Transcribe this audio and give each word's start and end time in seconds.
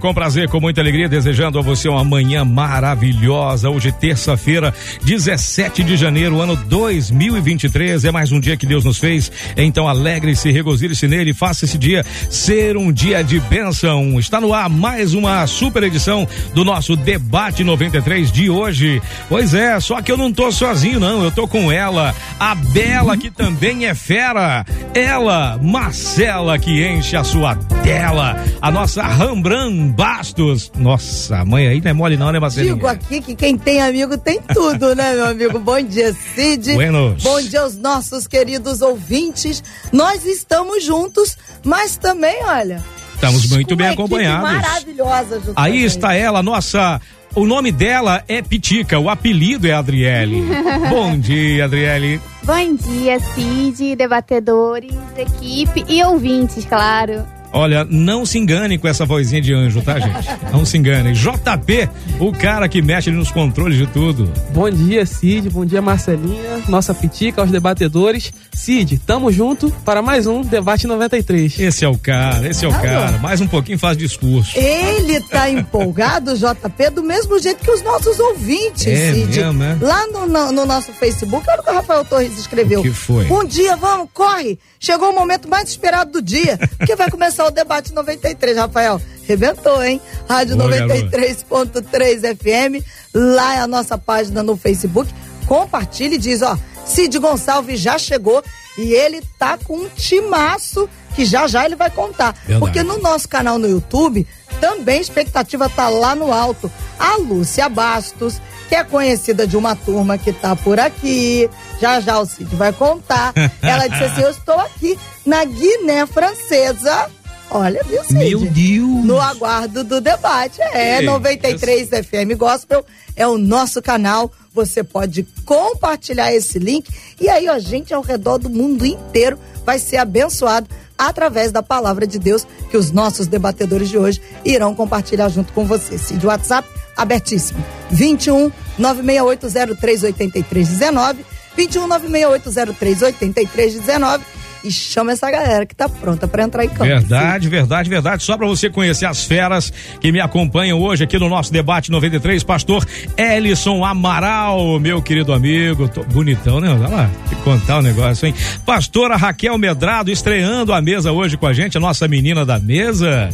com 0.00 0.12
prazer, 0.12 0.48
com 0.48 0.60
muita 0.60 0.80
alegria, 0.80 1.08
desejando 1.08 1.58
a 1.58 1.62
você 1.62 1.88
uma 1.88 2.02
manhã 2.02 2.44
maravilhosa. 2.44 3.70
Hoje, 3.70 3.92
terça-feira, 3.92 4.74
17 5.04 5.84
de 5.84 5.96
janeiro, 5.96 6.40
ano 6.40 6.56
2023. 6.56 8.04
É 8.04 8.10
mais 8.10 8.32
um 8.32 8.40
dia 8.40 8.56
que 8.56 8.66
Deus 8.66 8.84
nos 8.84 8.98
fez. 8.98 9.30
Então, 9.56 9.88
alegre-se, 9.88 10.50
regozile-se 10.50 11.06
nele, 11.06 11.32
faça 11.32 11.64
esse 11.64 11.78
dia 11.78 12.04
ser 12.30 12.76
um 12.76 12.90
dia 12.90 13.22
de 13.22 13.38
bênção. 13.38 14.18
Está 14.18 14.40
no 14.40 14.52
ar 14.52 14.68
mais 14.68 15.14
uma 15.14 15.46
super 15.46 15.82
edição 15.82 16.26
do 16.54 16.64
nosso 16.64 16.96
Debate 16.96 17.62
93 17.62 18.32
de 18.32 18.50
hoje. 18.50 19.00
Pois 19.28 19.54
é, 19.54 19.78
só 19.78 20.02
que 20.02 20.10
eu 20.10 20.16
não 20.16 20.32
tô 20.32 20.50
sozinho, 20.50 20.98
não. 20.98 21.22
Eu 21.22 21.30
tô 21.30 21.46
com 21.46 21.70
ela, 21.70 22.14
a 22.40 22.54
Bela, 22.54 23.16
que 23.16 23.30
também 23.30 23.86
é 23.86 23.94
fera. 23.94 24.64
Ela, 24.94 25.58
Marcela, 25.62 26.58
que 26.58 26.86
enche 26.86 27.16
a 27.16 27.24
sua 27.24 27.54
tela. 27.84 28.42
A 28.60 28.70
nossa 28.70 29.02
Rambran 29.02 29.75
Bastos. 29.88 30.70
Nossa, 30.76 31.44
mãe 31.44 31.68
aí 31.68 31.80
não 31.80 31.90
é 31.90 31.92
mole 31.92 32.16
não, 32.16 32.32
né, 32.32 32.38
Marcelinha? 32.38 32.74
Digo 32.74 32.86
aqui 32.86 33.20
que 33.20 33.34
quem 33.34 33.56
tem 33.56 33.80
amigo 33.80 34.16
tem 34.16 34.40
tudo, 34.40 34.94
né, 34.94 35.14
meu 35.14 35.26
amigo? 35.26 35.58
Bom 35.58 35.80
dia, 35.82 36.12
Cid. 36.12 36.74
Buenos. 36.74 37.22
Bom 37.22 37.40
dia 37.40 37.60
aos 37.60 37.76
nossos 37.76 38.26
queridos 38.26 38.80
ouvintes. 38.82 39.62
Nós 39.92 40.24
estamos 40.24 40.84
juntos, 40.84 41.36
mas 41.64 41.96
também, 41.96 42.42
olha... 42.44 42.82
Estamos 43.14 43.48
muito 43.48 43.74
bem 43.74 43.88
acompanhados. 43.88 44.42
maravilhosa 44.42 45.40
a 45.56 45.62
Aí 45.64 45.82
está 45.82 46.12
ela, 46.12 46.42
nossa. 46.42 47.00
O 47.34 47.44
nome 47.46 47.70
dela 47.70 48.22
é 48.28 48.40
Pitica, 48.40 48.98
o 48.98 49.10
apelido 49.10 49.66
é 49.66 49.72
Adriele. 49.72 50.42
Bom 50.88 51.18
dia, 51.18 51.64
Adriele. 51.64 52.20
Bom 52.42 52.74
dia, 52.74 53.18
Cid, 53.20 53.96
debatedores, 53.96 54.94
equipe 55.16 55.84
e 55.88 56.02
ouvintes, 56.02 56.64
claro. 56.64 57.26
Olha, 57.52 57.86
não 57.88 58.26
se 58.26 58.38
engane 58.38 58.76
com 58.78 58.86
essa 58.88 59.04
vozinha 59.06 59.40
de 59.40 59.54
anjo, 59.54 59.80
tá, 59.80 59.98
gente? 59.98 60.28
Não 60.52 60.64
se 60.64 60.76
engane. 60.76 61.12
JP, 61.12 61.88
o 62.20 62.32
cara 62.32 62.68
que 62.68 62.82
mexe 62.82 63.10
nos 63.10 63.30
controles 63.30 63.78
de 63.78 63.86
tudo. 63.86 64.30
Bom 64.52 64.68
dia, 64.70 65.06
Cid. 65.06 65.48
Bom 65.50 65.64
dia, 65.64 65.80
Marcelinha. 65.80 66.62
Nossa 66.68 66.94
pitica, 66.94 67.40
aos 67.40 67.50
debatedores. 67.50 68.32
Cid, 68.52 68.98
tamo 69.06 69.30
junto 69.32 69.70
para 69.84 70.02
mais 70.02 70.26
um 70.26 70.42
Debate 70.42 70.86
93. 70.86 71.58
Esse 71.58 71.84
é 71.84 71.88
o 71.88 71.96
cara, 71.96 72.46
esse 72.48 72.64
é 72.64 72.68
o 72.68 72.72
cara. 72.72 73.18
Mais 73.18 73.40
um 73.40 73.46
pouquinho 73.46 73.78
faz 73.78 73.96
discurso. 73.96 74.56
Ele 74.58 75.20
tá 75.20 75.48
empolgado, 75.50 76.34
JP, 76.36 76.90
do 76.90 77.02
mesmo 77.02 77.38
jeito 77.38 77.62
que 77.64 77.70
os 77.70 77.82
nossos 77.82 78.18
ouvintes, 78.20 78.86
É 78.86 79.12
Cid. 79.14 79.40
mesmo, 79.40 79.62
é? 79.62 79.76
Lá 79.80 80.06
no, 80.08 80.26
no- 80.26 80.52
no 80.52 80.66
nosso 80.66 80.92
Facebook, 80.92 81.44
olha 81.48 81.60
o 81.60 81.64
que 81.64 81.70
o 81.70 81.74
Rafael 81.74 82.04
Torres 82.04 82.38
escreveu. 82.38 82.80
O 82.80 82.82
que 82.82 82.90
foi? 82.90 83.24
Bom 83.24 83.44
dia, 83.44 83.76
vamos, 83.76 84.08
corre! 84.12 84.58
Chegou 84.78 85.10
o 85.10 85.14
momento 85.14 85.48
mais 85.48 85.68
esperado 85.70 86.12
do 86.12 86.22
dia, 86.22 86.58
que 86.86 86.94
vai 86.94 87.10
começar 87.10 87.35
o 87.44 87.50
debate 87.50 87.92
93, 87.92 88.56
Rafael. 88.56 89.00
Rebentou, 89.24 89.82
hein? 89.82 90.00
Rádio 90.28 90.56
Boa, 90.56 90.70
garoto. 90.70 90.94
93.3 91.10 92.36
FM. 92.36 92.84
Lá 93.14 93.56
é 93.56 93.60
a 93.60 93.66
nossa 93.66 93.98
página 93.98 94.42
no 94.42 94.56
Facebook. 94.56 95.12
Compartilhe 95.46 96.14
e 96.14 96.18
diz, 96.18 96.42
ó, 96.42 96.56
Cid 96.84 97.18
Gonçalves 97.18 97.80
já 97.80 97.98
chegou 97.98 98.42
e 98.78 98.92
ele 98.92 99.22
tá 99.38 99.58
com 99.58 99.76
um 99.76 99.88
timaço 99.88 100.88
que 101.14 101.24
já 101.24 101.48
já 101.48 101.64
ele 101.64 101.74
vai 101.74 101.90
contar. 101.90 102.32
Verdade. 102.32 102.60
Porque 102.60 102.82
no 102.82 102.98
nosso 102.98 103.28
canal 103.28 103.58
no 103.58 103.66
YouTube, 103.66 104.26
também 104.60 104.98
a 104.98 105.00
expectativa 105.00 105.68
tá 105.68 105.88
lá 105.88 106.14
no 106.14 106.32
alto. 106.32 106.70
A 106.98 107.16
Lúcia 107.16 107.68
Bastos, 107.68 108.40
que 108.68 108.74
é 108.74 108.84
conhecida 108.84 109.46
de 109.46 109.56
uma 109.56 109.74
turma 109.74 110.18
que 110.18 110.32
tá 110.32 110.54
por 110.54 110.78
aqui. 110.78 111.48
Já 111.80 112.00
já 112.00 112.18
o 112.18 112.26
Cid 112.26 112.54
vai 112.54 112.72
contar. 112.72 113.32
Ela 113.62 113.88
disse 113.88 114.04
assim: 114.04 114.22
Eu 114.22 114.30
estou 114.30 114.58
aqui 114.60 114.98
na 115.24 115.44
Guiné 115.44 116.06
Francesa. 116.06 117.10
Olha, 117.50 117.82
viu, 117.84 118.02
Cid? 118.04 118.14
Meu 118.14 118.40
Deus. 118.40 119.04
No 119.04 119.20
aguardo 119.20 119.84
do 119.84 120.00
debate. 120.00 120.60
É, 120.60 120.98
Ei, 121.00 121.06
93 121.06 121.88
FM 121.88 122.36
Gospel 122.36 122.84
é 123.14 123.24
o 123.26 123.38
nosso 123.38 123.80
canal. 123.80 124.30
Você 124.52 124.82
pode 124.82 125.22
compartilhar 125.44 126.34
esse 126.34 126.58
link 126.58 126.88
e 127.20 127.28
aí, 127.28 127.48
ó, 127.48 127.56
gente 127.58 127.94
ao 127.94 128.02
redor 128.02 128.38
do 128.38 128.50
mundo 128.50 128.84
inteiro 128.86 129.38
vai 129.64 129.78
ser 129.78 129.98
abençoado 129.98 130.66
através 130.96 131.52
da 131.52 131.62
palavra 131.62 132.06
de 132.06 132.18
Deus 132.18 132.46
que 132.70 132.76
os 132.76 132.90
nossos 132.90 133.26
debatedores 133.26 133.90
de 133.90 133.98
hoje 133.98 134.22
irão 134.44 134.74
compartilhar 134.74 135.28
junto 135.28 135.52
com 135.52 135.64
você. 135.64 135.98
Cid 135.98 136.26
WhatsApp 136.26 136.68
abertíssimo. 136.96 137.62
21 137.90 138.50
968038319 138.78 141.16
21 141.56 141.88
968038319 141.88 144.20
e 144.66 144.72
chama 144.72 145.12
essa 145.12 145.30
galera 145.30 145.64
que 145.64 145.74
tá 145.74 145.88
pronta 145.88 146.26
para 146.26 146.42
entrar 146.42 146.64
em 146.64 146.68
campo. 146.68 146.84
Verdade, 146.84 147.48
verdade, 147.48 147.88
verdade. 147.88 148.22
Só 148.22 148.36
para 148.36 148.46
você 148.46 148.68
conhecer 148.68 149.06
as 149.06 149.24
feras 149.24 149.72
que 150.00 150.10
me 150.10 150.20
acompanham 150.20 150.80
hoje 150.80 151.04
aqui 151.04 151.18
no 151.18 151.28
nosso 151.28 151.52
debate 151.52 151.90
93, 151.90 152.42
pastor 152.42 152.84
Ellison 153.16 153.84
Amaral, 153.84 154.80
meu 154.80 155.00
querido 155.00 155.32
amigo. 155.32 155.88
Tô 155.88 156.02
bonitão, 156.02 156.60
né? 156.60 156.68
Olha 156.70 156.88
lá, 156.88 157.10
te 157.28 157.36
contar 157.36 157.78
o 157.78 157.82
negócio, 157.82 158.26
hein? 158.26 158.34
Pastora 158.64 159.16
Raquel 159.16 159.56
Medrado 159.56 160.10
estreando 160.10 160.72
a 160.72 160.82
mesa 160.82 161.12
hoje 161.12 161.36
com 161.36 161.46
a 161.46 161.52
gente, 161.52 161.76
a 161.76 161.80
nossa 161.80 162.08
menina 162.08 162.44
da 162.44 162.58
mesa. 162.58 163.30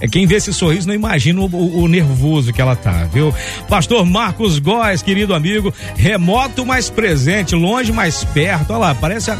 É 0.00 0.06
quem 0.06 0.26
vê 0.26 0.36
esse 0.36 0.52
sorriso 0.52 0.86
não 0.86 0.94
imagina 0.94 1.40
o, 1.40 1.46
o- 1.46 1.82
o 1.84 1.88
nervoso 1.88 2.52
que 2.52 2.60
ela 2.60 2.76
tá, 2.76 3.04
viu? 3.04 3.32
Pastor 3.68 4.04
Marcos 4.04 4.58
Góes, 4.58 5.02
querido 5.02 5.34
amigo, 5.34 5.72
remoto 5.96 6.64
mais 6.66 6.90
presente, 6.90 7.54
longe 7.54 7.92
mais 7.92 8.22
perto. 8.24 8.70
Olha 8.70 8.78
lá, 8.78 8.94
parece 8.94 9.30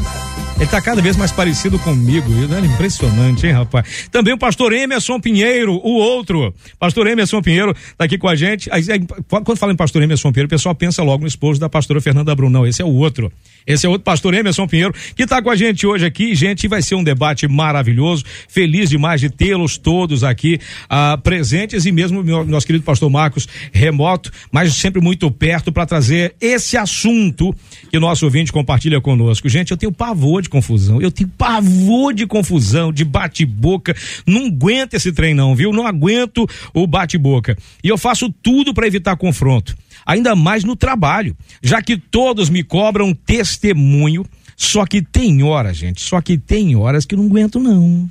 ele 0.58 0.66
tá 0.70 0.80
cada 0.80 1.02
vez 1.02 1.18
mais 1.18 1.30
parecido 1.30 1.78
comigo. 1.78 2.26
É 2.54 2.60
impressionante, 2.64 3.46
hein, 3.46 3.52
rapaz? 3.52 4.08
Também 4.10 4.32
o 4.32 4.38
pastor 4.38 4.72
Emerson 4.72 5.20
Pinheiro, 5.20 5.74
o 5.74 5.92
outro. 5.98 6.54
Pastor 6.78 7.06
Emerson 7.06 7.42
Pinheiro 7.42 7.74
tá 7.98 8.06
aqui 8.06 8.16
com 8.16 8.26
a 8.26 8.34
gente. 8.34 8.70
Aí, 8.72 8.82
Quando 9.28 9.54
fala 9.58 9.74
em 9.74 9.76
pastor 9.76 10.02
Emerson 10.02 10.32
Pinheiro, 10.32 10.46
o 10.46 10.48
pessoal 10.50 10.74
pensa 10.74 11.02
logo 11.02 11.20
no 11.20 11.28
esposo 11.28 11.60
da 11.60 11.68
pastora 11.68 12.00
Fernanda 12.00 12.34
Brunão. 12.34 12.66
Esse 12.66 12.80
é 12.80 12.84
o 12.86 12.94
outro. 12.94 13.30
Esse 13.66 13.84
é 13.84 13.88
outro 13.90 14.04
pastor 14.04 14.32
Emerson 14.32 14.66
Pinheiro, 14.66 14.94
que 15.14 15.26
tá 15.26 15.42
com 15.42 15.50
a 15.50 15.56
gente 15.56 15.86
hoje 15.86 16.06
aqui. 16.06 16.34
Gente, 16.34 16.66
vai 16.68 16.80
ser 16.80 16.94
um 16.94 17.04
debate 17.04 17.46
maravilhoso. 17.46 18.24
Feliz 18.48 18.88
demais 18.88 19.20
de 19.20 19.28
tê-los 19.28 19.76
todos 19.76 20.24
aqui 20.24 20.45
ah, 20.88 21.18
presentes 21.22 21.86
e 21.86 21.92
mesmo 21.92 22.22
meu, 22.22 22.44
nosso 22.44 22.66
querido 22.66 22.84
pastor 22.84 23.10
Marcos 23.10 23.48
remoto, 23.72 24.30
mas 24.50 24.74
sempre 24.74 25.00
muito 25.00 25.30
perto 25.30 25.72
para 25.72 25.86
trazer 25.86 26.34
esse 26.40 26.76
assunto 26.76 27.54
que 27.90 27.96
o 27.96 28.00
nosso 28.00 28.24
ouvinte 28.24 28.52
compartilha 28.52 29.00
conosco. 29.00 29.48
Gente, 29.48 29.70
eu 29.70 29.76
tenho 29.76 29.92
pavor 29.92 30.42
de 30.42 30.48
confusão. 30.48 31.00
Eu 31.00 31.10
tenho 31.10 31.28
pavor 31.28 32.12
de 32.12 32.26
confusão, 32.26 32.92
de 32.92 33.04
bate-boca. 33.04 33.94
Não 34.26 34.46
aguento 34.46 34.94
esse 34.94 35.12
trem 35.12 35.34
não, 35.34 35.54
viu? 35.54 35.72
Não 35.72 35.86
aguento 35.86 36.46
o 36.74 36.86
bate-boca. 36.86 37.56
E 37.82 37.88
eu 37.88 37.98
faço 37.98 38.32
tudo 38.42 38.74
para 38.74 38.86
evitar 38.86 39.16
confronto. 39.16 39.76
Ainda 40.04 40.36
mais 40.36 40.62
no 40.62 40.76
trabalho, 40.76 41.36
já 41.62 41.82
que 41.82 41.96
todos 41.96 42.48
me 42.48 42.62
cobram 42.62 43.12
testemunho. 43.12 44.24
Só 44.56 44.86
que 44.86 45.02
tem 45.02 45.42
horas, 45.42 45.76
gente, 45.76 46.00
só 46.00 46.18
que 46.22 46.38
tem 46.38 46.74
horas 46.76 47.04
que 47.04 47.14
eu 47.14 47.18
não 47.18 47.26
aguento 47.26 47.60
não. 47.60 48.10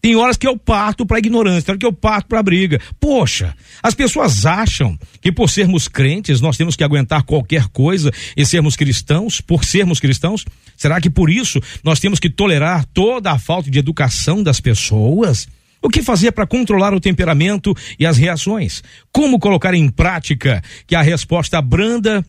Tem 0.00 0.16
horas 0.16 0.36
que 0.36 0.46
eu 0.46 0.56
parto 0.56 1.04
para 1.04 1.18
ignorância, 1.18 1.62
tem 1.62 1.72
horas 1.72 1.80
que 1.80 1.86
eu 1.86 1.92
parto 1.92 2.28
para 2.28 2.42
briga. 2.42 2.80
Poxa, 3.00 3.54
as 3.82 3.94
pessoas 3.94 4.46
acham 4.46 4.98
que 5.20 5.32
por 5.32 5.50
sermos 5.50 5.88
crentes 5.88 6.40
nós 6.40 6.56
temos 6.56 6.76
que 6.76 6.84
aguentar 6.84 7.22
qualquer 7.22 7.68
coisa 7.68 8.10
e 8.36 8.44
sermos 8.44 8.76
cristãos, 8.76 9.40
por 9.40 9.64
sermos 9.64 10.00
cristãos? 10.00 10.44
Será 10.76 11.00
que 11.00 11.10
por 11.10 11.30
isso 11.30 11.60
nós 11.82 11.98
temos 11.98 12.18
que 12.18 12.30
tolerar 12.30 12.84
toda 12.92 13.32
a 13.32 13.38
falta 13.38 13.70
de 13.70 13.78
educação 13.78 14.42
das 14.42 14.60
pessoas? 14.60 15.48
O 15.82 15.88
que 15.88 16.02
fazer 16.02 16.32
para 16.32 16.46
controlar 16.46 16.94
o 16.94 17.00
temperamento 17.00 17.74
e 17.98 18.06
as 18.06 18.16
reações? 18.16 18.82
Como 19.12 19.38
colocar 19.38 19.74
em 19.74 19.88
prática 19.88 20.62
que 20.86 20.94
a 20.94 21.02
resposta 21.02 21.60
branda 21.62 22.24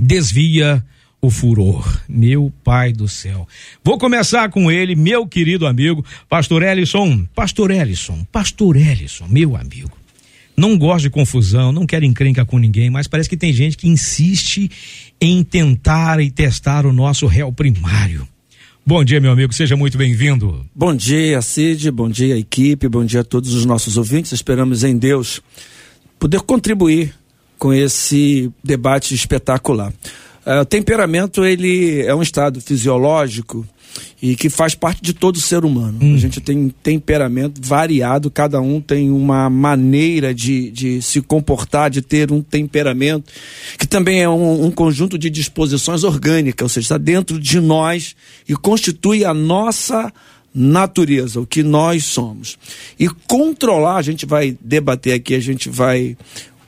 desvia 0.00 0.84
o 1.20 1.30
furor. 1.30 2.00
Meu 2.08 2.52
pai 2.62 2.92
do 2.92 3.08
céu. 3.08 3.46
Vou 3.84 3.98
começar 3.98 4.48
com 4.50 4.70
ele, 4.70 4.94
meu 4.94 5.26
querido 5.26 5.66
amigo, 5.66 6.04
Pastor 6.28 6.62
Ellison. 6.62 7.26
Pastor 7.34 7.70
Ellison, 7.70 8.24
Pastor 8.30 8.76
Ellison, 8.76 9.26
meu 9.28 9.56
amigo. 9.56 9.96
Não 10.56 10.78
gosto 10.78 11.02
de 11.02 11.10
confusão, 11.10 11.70
não 11.70 11.86
quero 11.86 12.04
encrenca 12.04 12.44
com 12.44 12.58
ninguém, 12.58 12.88
mas 12.88 13.06
parece 13.06 13.28
que 13.28 13.36
tem 13.36 13.52
gente 13.52 13.76
que 13.76 13.88
insiste 13.88 14.70
em 15.20 15.44
tentar 15.44 16.18
e 16.20 16.30
testar 16.30 16.86
o 16.86 16.92
nosso 16.92 17.26
réu 17.26 17.52
primário. 17.52 18.26
Bom 18.84 19.04
dia, 19.04 19.20
meu 19.20 19.32
amigo, 19.32 19.52
seja 19.52 19.76
muito 19.76 19.98
bem-vindo. 19.98 20.64
Bom 20.74 20.94
dia, 20.94 21.42
Cid, 21.42 21.90
bom 21.90 22.08
dia, 22.08 22.38
equipe, 22.38 22.88
bom 22.88 23.04
dia 23.04 23.20
a 23.20 23.24
todos 23.24 23.52
os 23.52 23.66
nossos 23.66 23.96
ouvintes. 23.96 24.32
Esperamos 24.32 24.84
em 24.84 24.96
Deus 24.96 25.42
poder 26.18 26.40
contribuir 26.40 27.12
com 27.58 27.74
esse 27.74 28.50
debate 28.62 29.14
espetacular. 29.14 29.92
Uh, 30.46 30.60
o 30.60 30.64
temperamento 30.64 31.44
ele 31.44 32.02
é 32.02 32.14
um 32.14 32.22
estado 32.22 32.60
fisiológico 32.60 33.66
e 34.20 34.36
que 34.36 34.48
faz 34.48 34.74
parte 34.74 35.02
de 35.02 35.12
todo 35.12 35.40
ser 35.40 35.64
humano. 35.64 35.98
Hum. 36.00 36.14
A 36.14 36.18
gente 36.18 36.40
tem 36.40 36.68
temperamento 36.82 37.60
variado, 37.62 38.30
cada 38.30 38.60
um 38.60 38.80
tem 38.80 39.10
uma 39.10 39.50
maneira 39.50 40.32
de, 40.32 40.70
de 40.70 41.02
se 41.02 41.20
comportar, 41.20 41.90
de 41.90 42.00
ter 42.00 42.30
um 42.30 42.40
temperamento, 42.40 43.32
que 43.78 43.86
também 43.86 44.22
é 44.22 44.28
um, 44.28 44.66
um 44.66 44.70
conjunto 44.70 45.18
de 45.18 45.28
disposições 45.28 46.04
orgânicas, 46.04 46.64
ou 46.64 46.68
seja, 46.68 46.84
está 46.84 46.98
dentro 46.98 47.38
de 47.38 47.60
nós 47.60 48.14
e 48.48 48.54
constitui 48.54 49.24
a 49.24 49.34
nossa 49.34 50.12
natureza, 50.54 51.40
o 51.40 51.46
que 51.46 51.62
nós 51.62 52.04
somos. 52.04 52.58
E 52.98 53.08
controlar, 53.28 53.96
a 53.96 54.02
gente 54.02 54.24
vai 54.24 54.56
debater 54.60 55.12
aqui, 55.12 55.34
a 55.34 55.40
gente 55.40 55.68
vai 55.68 56.16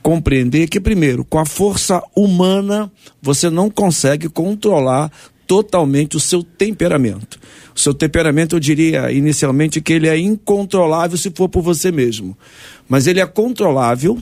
compreender 0.09 0.67
que, 0.67 0.79
primeiro, 0.79 1.23
com 1.23 1.37
a 1.37 1.45
força 1.45 2.01
humana, 2.15 2.91
você 3.21 3.47
não 3.47 3.69
consegue 3.69 4.27
controlar 4.27 5.11
totalmente 5.45 6.17
o 6.17 6.19
seu 6.19 6.41
temperamento. 6.41 7.39
O 7.75 7.79
seu 7.79 7.93
temperamento, 7.93 8.55
eu 8.55 8.59
diria 8.59 9.11
inicialmente 9.11 9.79
que 9.79 9.93
ele 9.93 10.07
é 10.07 10.17
incontrolável 10.17 11.15
se 11.15 11.29
for 11.29 11.47
por 11.47 11.61
você 11.61 11.91
mesmo. 11.91 12.35
Mas 12.87 13.05
ele 13.05 13.19
é 13.19 13.25
controlável 13.27 14.17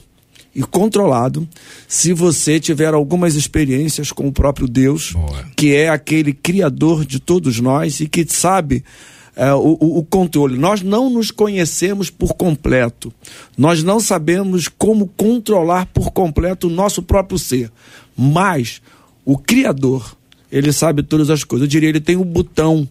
e 0.54 0.62
controlado 0.62 1.48
se 1.88 2.12
você 2.12 2.60
tiver 2.60 2.94
algumas 2.94 3.36
experiências 3.36 4.12
com 4.12 4.28
o 4.28 4.32
próprio 4.34 4.68
Deus, 4.68 5.14
Boa. 5.14 5.46
que 5.56 5.74
é 5.74 5.88
aquele 5.88 6.34
criador 6.34 7.06
de 7.06 7.18
todos 7.18 7.62
nós 7.62 8.02
e 8.02 8.10
que 8.10 8.26
sabe 8.28 8.84
é, 9.38 9.54
o, 9.54 9.78
o, 9.80 10.04
controle. 10.04 10.58
Nós 10.58 10.82
não 10.82 11.12
nos 11.12 11.30
conhecemos 11.30 12.10
por 12.10 12.34
completo. 12.34 13.14
Nós 13.56 13.84
não 13.84 14.00
sabemos 14.00 14.68
como 14.68 15.08
controlar 15.16 15.86
por 15.86 16.12
completo 16.12 16.68
o 16.68 16.72
nosso 16.72 17.04
próprio 17.04 17.38
ser. 17.38 17.72
Mas 18.18 18.82
o 19.24 19.38
Criador, 19.38 20.18
ele 20.52 20.74
sabe 20.74 21.04
todas 21.04 21.30
as 21.30 21.44
coisas. 21.44 21.68
Eu 21.68 21.70
diria, 21.70 21.90
ele 21.90 22.02
tem 22.02 22.18
um 22.18 22.24
botão 22.24 22.90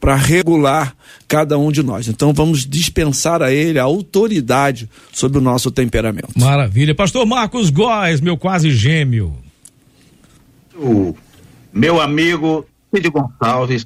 para 0.00 0.14
regular 0.14 0.94
cada 1.26 1.58
um 1.58 1.72
de 1.72 1.82
nós. 1.82 2.06
Então 2.06 2.32
vamos 2.32 2.64
dispensar 2.64 3.42
a 3.42 3.52
ele 3.52 3.80
a 3.80 3.82
autoridade 3.82 4.88
sobre 5.12 5.38
o 5.38 5.40
nosso 5.40 5.68
temperamento. 5.68 6.28
Maravilha. 6.36 6.94
Pastor 6.94 7.26
Marcos 7.26 7.70
Góes, 7.70 8.20
meu 8.20 8.36
quase 8.36 8.70
gêmeo. 8.70 9.36
O 10.76 11.16
meu 11.72 12.00
amigo 12.00 12.64
Cid 12.94 13.10
Gonçalves, 13.10 13.84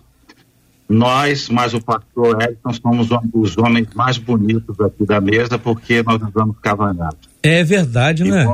nós, 0.89 1.49
mais 1.49 1.73
o 1.73 1.81
pastor 1.81 2.43
Edson, 2.43 2.73
somos 2.73 3.09
os 3.33 3.57
homens 3.57 3.89
mais 3.95 4.19
bonitos 4.19 4.79
aqui 4.81 5.07
da 5.07 5.21
mesa 5.21 5.59
porque 5.59 6.03
nós 6.03 6.21
usamos 6.23 6.57
cavanhaque. 6.61 7.33
É 7.43 7.65
verdade, 7.65 8.23
né? 8.23 8.45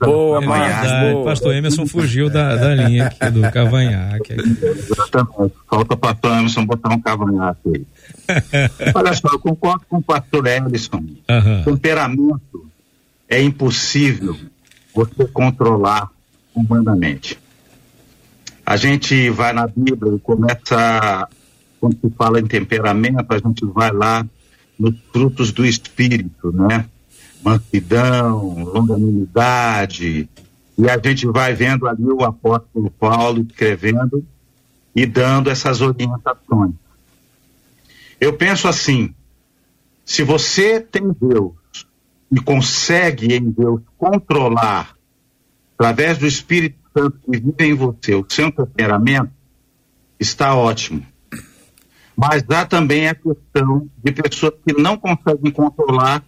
Boa, 0.00 0.38
é 0.38 0.40
verdade. 0.40 1.12
Boa. 1.12 1.24
Pastor 1.24 1.54
Emerson 1.54 1.86
fugiu 1.86 2.28
da, 2.28 2.56
da 2.56 2.74
linha 2.74 3.06
aqui 3.06 3.30
do 3.30 3.42
cavanhaque. 3.52 4.32
Exatamente. 4.32 5.54
Falta 5.68 5.94
o 5.94 5.96
pastor 5.96 6.38
Emerson 6.38 6.66
botar 6.66 6.92
um 6.92 7.00
cavanhaque 7.00 7.60
aí. 7.68 7.86
Olha 8.94 9.12
só, 9.12 9.28
eu 9.32 9.38
concordo 9.38 9.84
com 9.88 9.98
o 9.98 10.02
pastor 10.02 10.46
Emerson. 10.46 10.96
Uhum. 10.98 11.62
Temperamento 11.64 12.66
é 13.28 13.40
impossível 13.40 14.36
você 14.94 15.24
controlar 15.26 16.10
humanamente. 16.54 17.38
A 18.64 18.76
gente 18.76 19.30
vai 19.30 19.52
na 19.52 19.66
Bíblia 19.66 20.16
e 20.16 20.18
começa 20.18 21.28
quando 21.82 21.98
se 21.98 22.08
fala 22.16 22.38
em 22.38 22.46
temperamento, 22.46 23.26
a 23.28 23.38
gente 23.38 23.66
vai 23.66 23.90
lá 23.90 24.24
nos 24.78 24.94
frutos 25.12 25.50
do 25.50 25.66
espírito, 25.66 26.52
né? 26.52 26.88
Mansidão, 27.42 28.62
longanimidade, 28.62 30.28
e 30.78 30.88
a 30.88 30.96
gente 30.96 31.26
vai 31.26 31.54
vendo 31.54 31.88
ali 31.88 32.04
o 32.04 32.22
apóstolo 32.22 32.88
Paulo 32.88 33.44
escrevendo 33.44 34.24
e 34.94 35.04
dando 35.04 35.50
essas 35.50 35.80
orientações. 35.80 36.70
Eu 38.20 38.32
penso 38.34 38.68
assim: 38.68 39.12
se 40.04 40.22
você 40.22 40.80
tem 40.80 41.10
Deus 41.20 41.52
e 42.30 42.38
consegue 42.38 43.34
em 43.34 43.50
Deus 43.50 43.80
controlar, 43.98 44.94
através 45.74 46.16
do 46.16 46.28
Espírito 46.28 46.78
Santo 46.96 47.18
que 47.24 47.40
vive 47.40 47.54
em 47.58 47.74
você, 47.74 48.14
o 48.14 48.24
seu 48.28 48.52
temperamento, 48.52 49.32
está 50.20 50.54
ótimo. 50.54 51.10
Mas 52.16 52.44
há 52.50 52.64
também 52.66 53.08
a 53.08 53.14
questão 53.14 53.88
de 54.02 54.12
pessoas 54.12 54.54
que 54.66 54.74
não 54.74 54.96
conseguem 54.96 55.50
controlar 55.50 56.22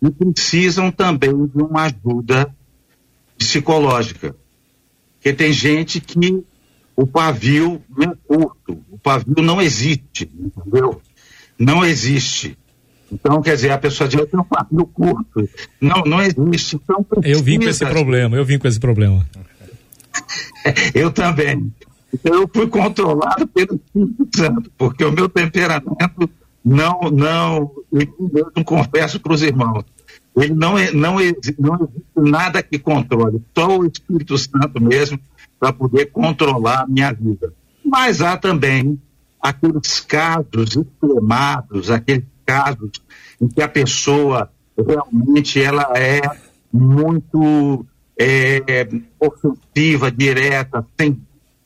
e 0.00 0.10
precisam 0.10 0.90
também 0.90 1.46
de 1.46 1.62
uma 1.62 1.84
ajuda 1.84 2.54
psicológica. 3.38 4.34
Porque 5.14 5.32
tem 5.32 5.52
gente 5.52 6.00
que 6.00 6.44
o 6.96 7.06
pavio 7.06 7.80
é 8.00 8.12
curto, 8.26 8.82
o 8.90 8.98
pavio 8.98 9.42
não 9.42 9.60
existe, 9.60 10.30
entendeu? 10.38 11.00
Não 11.58 11.84
existe. 11.84 12.58
Então, 13.10 13.42
quer 13.42 13.54
dizer, 13.54 13.70
a 13.70 13.78
pessoa 13.78 14.08
diz, 14.08 14.18
eu 14.18 14.26
tenho 14.26 14.42
um 14.42 14.46
pavio 14.46 14.86
curto. 14.86 15.48
Não, 15.80 16.02
não 16.04 16.20
existe. 16.20 16.76
Então, 16.76 17.04
eu 17.22 17.42
vim 17.42 17.58
com 17.58 17.68
esse 17.68 17.84
problema, 17.84 18.36
eu 18.36 18.44
vim 18.44 18.58
com 18.58 18.66
esse 18.66 18.80
problema. 18.80 19.26
eu 20.94 21.10
também. 21.10 21.72
Então 22.12 22.34
eu 22.34 22.50
fui 22.52 22.66
controlado 22.66 23.46
pelo 23.46 23.74
Espírito 23.74 24.28
Santo, 24.36 24.70
porque 24.76 25.04
o 25.04 25.12
meu 25.12 25.28
temperamento 25.28 26.28
não, 26.64 27.00
não, 27.10 27.72
eu 27.90 28.30
mesmo 28.32 28.64
confesso 28.64 29.18
para 29.18 29.32
os 29.32 29.42
irmãos, 29.42 29.84
ele 30.36 30.54
não, 30.54 30.78
é, 30.78 30.92
não, 30.92 31.14
não 31.14 31.20
existe 31.20 31.56
nada 32.16 32.62
que 32.62 32.78
controle, 32.78 33.42
só 33.56 33.78
o 33.78 33.86
Espírito 33.86 34.36
Santo 34.38 34.80
mesmo 34.80 35.18
para 35.58 35.72
poder 35.72 36.06
controlar 36.06 36.82
a 36.82 36.86
minha 36.86 37.12
vida. 37.12 37.52
Mas 37.84 38.20
há 38.20 38.36
também 38.36 39.00
aqueles 39.40 40.00
casos 40.00 40.76
extremados, 40.76 41.90
aqueles 41.90 42.24
casos 42.46 42.90
em 43.40 43.48
que 43.48 43.62
a 43.62 43.68
pessoa 43.68 44.50
realmente 44.76 45.60
ela 45.60 45.92
é 45.96 46.20
muito 46.72 47.84
é, 48.18 48.88
ofensiva, 49.20 50.10
direta, 50.10 50.86
sem 50.98 51.20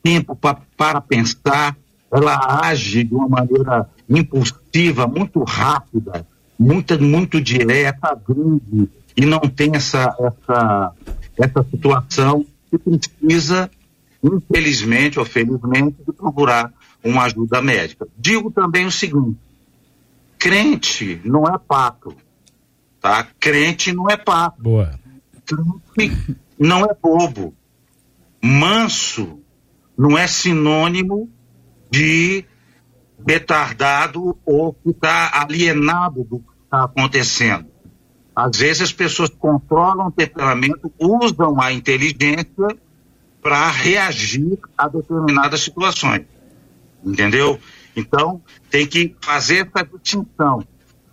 tempo 0.07 0.33
pra, 0.37 0.57
para 0.77 1.01
pensar, 1.01 1.75
ela 2.09 2.61
age 2.63 3.03
de 3.03 3.13
uma 3.13 3.27
maneira 3.27 3.89
impulsiva, 4.09 5.05
muito 5.05 5.43
rápida, 5.43 6.25
muito, 6.57 6.97
muito 7.03 7.41
direta, 7.41 8.07
agride, 8.07 8.89
e 9.17 9.25
não 9.25 9.41
tem 9.41 9.71
essa, 9.75 10.15
essa, 10.17 10.93
essa 11.37 11.63
situação 11.69 12.45
que 12.69 12.77
precisa, 12.77 13.69
infelizmente 14.23 15.19
ou 15.19 15.25
felizmente, 15.25 15.97
de 16.07 16.13
procurar 16.13 16.71
uma 17.03 17.23
ajuda 17.23 17.61
médica. 17.61 18.07
Digo 18.17 18.49
também 18.49 18.85
o 18.85 18.91
seguinte: 18.91 19.37
crente 20.39 21.19
não 21.25 21.43
é 21.43 21.57
pato, 21.57 22.15
tá? 23.01 23.27
Crente 23.37 23.91
não 23.91 24.09
é 24.09 24.15
pato. 24.15 24.61
Boa. 24.61 24.97
Crente 25.93 26.37
não 26.57 26.85
é 26.85 26.93
bobo. 26.93 27.53
Manso 28.41 29.41
não 29.97 30.17
é 30.17 30.27
sinônimo 30.27 31.29
de 31.89 32.45
retardado 33.25 34.37
ou 34.45 34.77
está 34.85 35.41
alienado 35.41 36.23
do 36.23 36.39
que 36.39 36.51
está 36.63 36.83
acontecendo. 36.83 37.67
Às 38.35 38.57
vezes 38.57 38.83
as 38.83 38.93
pessoas 38.93 39.29
controlam 39.29 40.07
o 40.07 40.11
temperamento, 40.11 40.93
usam 40.99 41.59
a 41.59 41.73
inteligência 41.73 42.67
para 43.41 43.71
reagir 43.71 44.59
a 44.77 44.87
determinadas 44.87 45.61
situações. 45.61 46.25
Entendeu? 47.03 47.59
Então, 47.95 48.41
tem 48.69 48.85
que 48.85 49.15
fazer 49.21 49.67
essa 49.73 49.83
distinção. 49.85 50.63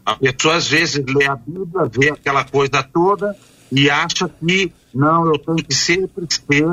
A 0.05 0.17
pessoa 0.17 0.57
às 0.57 0.69
vezes 0.69 1.03
lê 1.07 1.27
a 1.27 1.35
Bíblia, 1.35 1.89
vê 1.91 2.11
aquela 2.11 2.45
coisa 2.45 2.83
toda 2.83 3.35
e 3.73 3.89
acha 3.89 4.29
que, 4.29 4.71
não, 4.93 5.27
eu 5.27 5.39
tenho 5.39 5.57
que 5.57 5.75
sempre 5.75 6.27
ser 6.29 6.67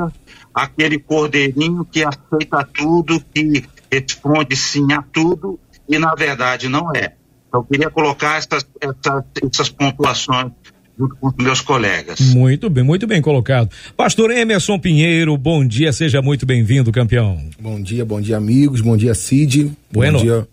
aquele 0.54 0.98
cordeirinho 0.98 1.84
que 1.84 2.04
aceita 2.04 2.66
tudo, 2.72 3.22
que 3.32 3.64
responde 3.90 4.56
sim 4.56 4.92
a 4.92 5.02
tudo, 5.02 5.58
e 5.88 5.98
na 5.98 6.14
verdade 6.14 6.68
não 6.68 6.90
é. 6.94 7.12
Então, 7.48 7.60
eu 7.60 7.64
queria 7.64 7.90
colocar 7.90 8.38
essas, 8.38 8.66
essas, 8.80 9.24
essas 9.42 9.68
pontuações 9.68 10.52
junto 10.98 11.16
com 11.16 11.28
os 11.28 11.34
meus 11.36 11.60
colegas. 11.60 12.20
Muito 12.20 12.70
bem, 12.70 12.84
muito 12.84 13.06
bem 13.06 13.20
colocado. 13.20 13.70
Pastor 13.96 14.30
Emerson 14.30 14.78
Pinheiro, 14.78 15.36
bom 15.36 15.66
dia, 15.66 15.92
seja 15.92 16.22
muito 16.22 16.46
bem-vindo, 16.46 16.92
campeão. 16.92 17.38
Bom 17.60 17.80
dia, 17.80 18.04
bom 18.04 18.20
dia, 18.20 18.36
amigos, 18.36 18.80
bom 18.80 18.96
dia, 18.96 19.14
Cid. 19.14 19.72
Bueno. 19.90 20.18
Bom 20.18 20.24
dia 20.24 20.48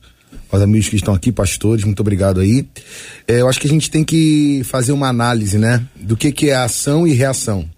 aos 0.52 0.62
amigos 0.62 0.90
que 0.90 0.96
estão 0.96 1.14
aqui, 1.14 1.32
pastores, 1.32 1.84
muito 1.84 2.00
obrigado 2.00 2.40
aí. 2.40 2.68
É, 3.28 3.42
eu 3.42 3.48
acho 3.48 3.60
que 3.60 3.68
a 3.68 3.70
gente 3.70 3.90
tem 3.90 4.04
que 4.04 4.62
fazer 4.64 4.92
uma 4.92 5.08
análise, 5.08 5.58
né, 5.58 5.84
do 5.96 6.18
que, 6.18 6.32
que 6.32 6.50
é 6.50 6.56
ação 6.56 7.08
e 7.08 7.14
reação 7.14 7.70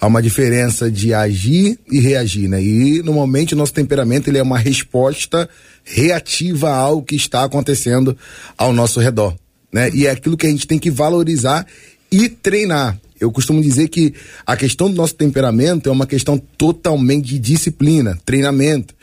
há 0.00 0.06
uma 0.06 0.22
diferença 0.22 0.90
de 0.90 1.12
agir 1.12 1.78
e 1.90 2.00
reagir, 2.00 2.48
né? 2.48 2.62
E 2.62 3.02
normalmente 3.02 3.54
o 3.54 3.56
nosso 3.56 3.72
temperamento 3.72 4.28
ele 4.28 4.38
é 4.38 4.42
uma 4.42 4.58
resposta 4.58 5.48
reativa 5.84 6.70
ao 6.70 7.02
que 7.02 7.16
está 7.16 7.44
acontecendo 7.44 8.16
ao 8.56 8.72
nosso 8.72 9.00
redor, 9.00 9.36
né? 9.72 9.90
E 9.92 10.06
é 10.06 10.10
aquilo 10.10 10.36
que 10.36 10.46
a 10.46 10.50
gente 10.50 10.66
tem 10.66 10.78
que 10.78 10.90
valorizar 10.90 11.66
e 12.10 12.28
treinar. 12.28 12.98
Eu 13.20 13.32
costumo 13.32 13.60
dizer 13.60 13.88
que 13.88 14.14
a 14.46 14.56
questão 14.56 14.88
do 14.88 14.96
nosso 14.96 15.14
temperamento 15.14 15.88
é 15.88 15.92
uma 15.92 16.06
questão 16.06 16.38
totalmente 16.56 17.26
de 17.26 17.38
disciplina, 17.38 18.16
treinamento. 18.24 18.94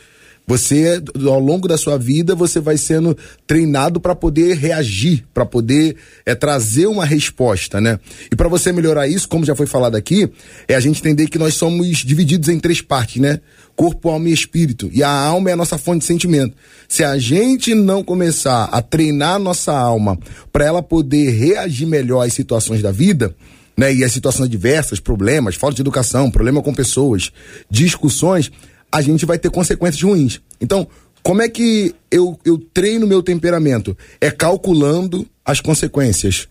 Você, 0.46 1.02
ao 1.26 1.40
longo 1.40 1.66
da 1.66 1.76
sua 1.76 1.98
vida, 1.98 2.34
você 2.34 2.60
vai 2.60 2.76
sendo 2.76 3.16
treinado 3.46 3.98
para 3.98 4.14
poder 4.14 4.56
reagir, 4.56 5.24
para 5.34 5.44
poder 5.44 5.96
é, 6.24 6.36
trazer 6.36 6.86
uma 6.86 7.04
resposta, 7.04 7.80
né? 7.80 7.98
E 8.30 8.36
para 8.36 8.48
você 8.48 8.70
melhorar 8.70 9.08
isso, 9.08 9.28
como 9.28 9.44
já 9.44 9.56
foi 9.56 9.66
falado 9.66 9.96
aqui, 9.96 10.30
é 10.68 10.76
a 10.76 10.80
gente 10.80 11.00
entender 11.00 11.26
que 11.26 11.38
nós 11.38 11.54
somos 11.54 11.98
divididos 11.98 12.48
em 12.48 12.60
três 12.60 12.80
partes, 12.80 13.20
né? 13.20 13.40
Corpo, 13.74 14.08
alma 14.08 14.28
e 14.28 14.32
espírito. 14.32 14.88
E 14.92 15.02
a 15.02 15.10
alma 15.10 15.50
é 15.50 15.52
a 15.54 15.56
nossa 15.56 15.76
fonte 15.76 16.00
de 16.00 16.06
sentimento. 16.06 16.54
Se 16.88 17.02
a 17.02 17.18
gente 17.18 17.74
não 17.74 18.04
começar 18.04 18.64
a 18.70 18.80
treinar 18.80 19.34
a 19.34 19.40
nossa 19.40 19.76
alma 19.76 20.16
para 20.52 20.64
ela 20.64 20.82
poder 20.82 21.30
reagir 21.30 21.86
melhor 21.86 22.24
às 22.24 22.32
situações 22.32 22.80
da 22.80 22.92
vida, 22.92 23.34
né? 23.76 23.92
E 23.92 24.04
as 24.04 24.12
situações 24.12 24.48
diversas, 24.48 25.00
problemas, 25.00 25.56
falta 25.56 25.74
de 25.74 25.82
educação, 25.82 26.30
problema 26.30 26.62
com 26.62 26.72
pessoas, 26.72 27.32
discussões, 27.68 28.50
a 28.90 29.00
gente 29.00 29.26
vai 29.26 29.38
ter 29.38 29.50
consequências 29.50 30.02
ruins. 30.02 30.40
Então, 30.60 30.86
como 31.22 31.42
é 31.42 31.48
que 31.48 31.94
eu, 32.10 32.38
eu 32.44 32.56
treino 32.56 33.06
meu 33.06 33.22
temperamento? 33.22 33.96
É 34.20 34.30
calculando 34.30 35.26
as 35.44 35.60
consequências. 35.60 36.48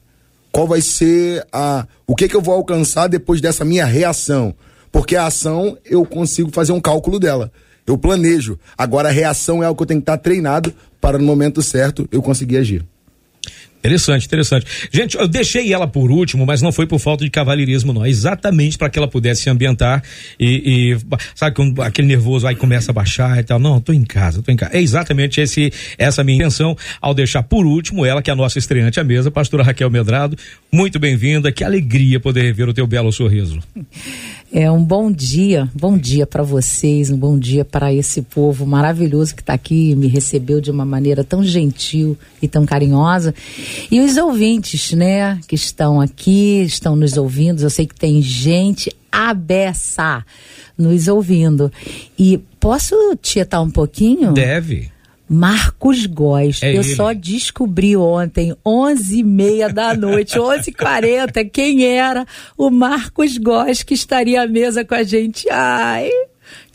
Qual 0.51 0.67
vai 0.67 0.81
ser 0.81 1.45
a. 1.51 1.87
O 2.05 2.15
que, 2.15 2.27
que 2.27 2.35
eu 2.35 2.41
vou 2.41 2.55
alcançar 2.55 3.07
depois 3.07 3.41
dessa 3.41 3.65
minha 3.65 3.85
reação? 3.85 4.53
Porque 4.91 5.15
a 5.15 5.25
ação 5.25 5.77
eu 5.85 6.05
consigo 6.05 6.51
fazer 6.51 6.71
um 6.71 6.79
cálculo 6.79 7.19
dela. 7.19 7.51
Eu 7.85 7.97
planejo. 7.97 8.57
Agora 8.77 9.09
a 9.09 9.11
reação 9.11 9.61
é 9.61 9.65
algo 9.65 9.77
que 9.77 9.83
eu 9.83 9.87
tenho 9.87 9.99
que 9.99 10.03
estar 10.03 10.17
treinado 10.17 10.73
para 10.99 11.17
no 11.17 11.25
momento 11.25 11.61
certo 11.61 12.07
eu 12.11 12.21
conseguir 12.21 12.57
agir. 12.57 12.85
Interessante, 13.85 14.25
interessante. 14.25 14.65
Gente, 14.91 15.15
eu 15.15 15.27
deixei 15.27 15.71
ela 15.71 15.87
por 15.87 16.09
último, 16.09 16.45
mas 16.45 16.61
não 16.61 16.71
foi 16.71 16.87
por 16.87 16.99
falta 16.99 17.23
de 17.23 17.29
cavalheirismo, 17.29 17.93
não. 17.93 18.03
É 18.03 18.09
exatamente 18.09 18.77
para 18.77 18.89
que 18.89 18.97
ela 18.97 19.07
pudesse 19.07 19.43
se 19.43 19.49
ambientar 19.49 20.01
e, 20.39 20.93
e 20.93 21.17
sabe, 21.35 21.55
quando 21.55 21.81
aquele 21.81 22.07
nervoso 22.07 22.47
aí 22.47 22.55
começa 22.55 22.91
a 22.91 22.93
baixar 22.93 23.39
e 23.39 23.43
tal. 23.43 23.59
Não, 23.59 23.79
tô 23.79 23.93
em 23.93 24.03
casa, 24.03 24.41
tô 24.41 24.51
em 24.51 24.55
casa. 24.55 24.75
É 24.75 24.81
exatamente 24.81 25.39
esse, 25.39 25.71
essa 25.97 26.23
minha 26.23 26.37
intenção 26.37 26.75
ao 26.99 27.13
deixar 27.13 27.43
por 27.43 27.65
último 27.65 28.05
ela, 28.05 28.21
que 28.21 28.29
é 28.29 28.33
a 28.33 28.35
nossa 28.35 28.57
estreante 28.57 28.99
à 28.99 29.03
mesa, 29.03 29.29
pastora 29.29 29.63
Raquel 29.63 29.89
Medrado. 29.89 30.37
Muito 30.75 30.99
bem-vinda, 30.99 31.53
que 31.53 31.63
alegria 31.63 32.19
poder 32.19 32.41
rever 32.41 32.67
o 32.67 32.73
teu 32.73 32.85
belo 32.85 33.09
sorriso. 33.09 33.61
É 34.51 34.69
um 34.69 34.83
bom 34.83 35.09
dia, 35.09 35.69
bom 35.73 35.97
dia 35.97 36.27
para 36.27 36.43
vocês, 36.43 37.09
um 37.09 37.15
bom 37.17 37.39
dia 37.39 37.63
para 37.63 37.93
esse 37.93 38.21
povo 38.21 38.65
maravilhoso 38.65 39.33
que 39.33 39.41
está 39.41 39.53
aqui 39.53 39.91
e 39.91 39.95
me 39.95 40.07
recebeu 40.07 40.59
de 40.59 40.69
uma 40.69 40.83
maneira 40.83 41.23
tão 41.23 41.41
gentil 41.41 42.17
e 42.41 42.47
tão 42.49 42.65
carinhosa. 42.65 43.33
E 43.89 44.01
os 44.01 44.17
ouvintes, 44.17 44.91
né, 44.91 45.39
que 45.47 45.55
estão 45.55 46.01
aqui, 46.01 46.63
estão 46.63 46.93
nos 46.93 47.15
ouvindo. 47.15 47.63
Eu 47.63 47.69
sei 47.69 47.87
que 47.87 47.95
tem 47.95 48.21
gente 48.21 48.93
abessa 49.09 50.25
nos 50.77 51.07
ouvindo. 51.07 51.71
E 52.19 52.37
posso 52.59 52.95
tietar 53.21 53.61
um 53.61 53.71
pouquinho? 53.71 54.33
Deve. 54.33 54.91
Marcos 55.27 56.05
Góes. 56.05 56.61
É 56.61 56.71
eu 56.71 56.81
ele. 56.81 56.95
só 56.95 57.13
descobri 57.13 57.95
ontem, 57.97 58.55
onze 58.65 59.19
e 59.19 59.23
meia 59.23 59.67
da 59.69 59.93
noite, 59.93 60.37
onze 60.39 60.69
e 60.69 60.73
quarenta, 60.73 61.43
quem 61.43 61.85
era 61.85 62.25
o 62.57 62.69
Marcos 62.69 63.37
Góes 63.37 63.83
que 63.83 63.93
estaria 63.93 64.43
à 64.43 64.47
mesa 64.47 64.85
com 64.85 64.95
a 64.95 65.03
gente. 65.03 65.49
Ai, 65.49 66.09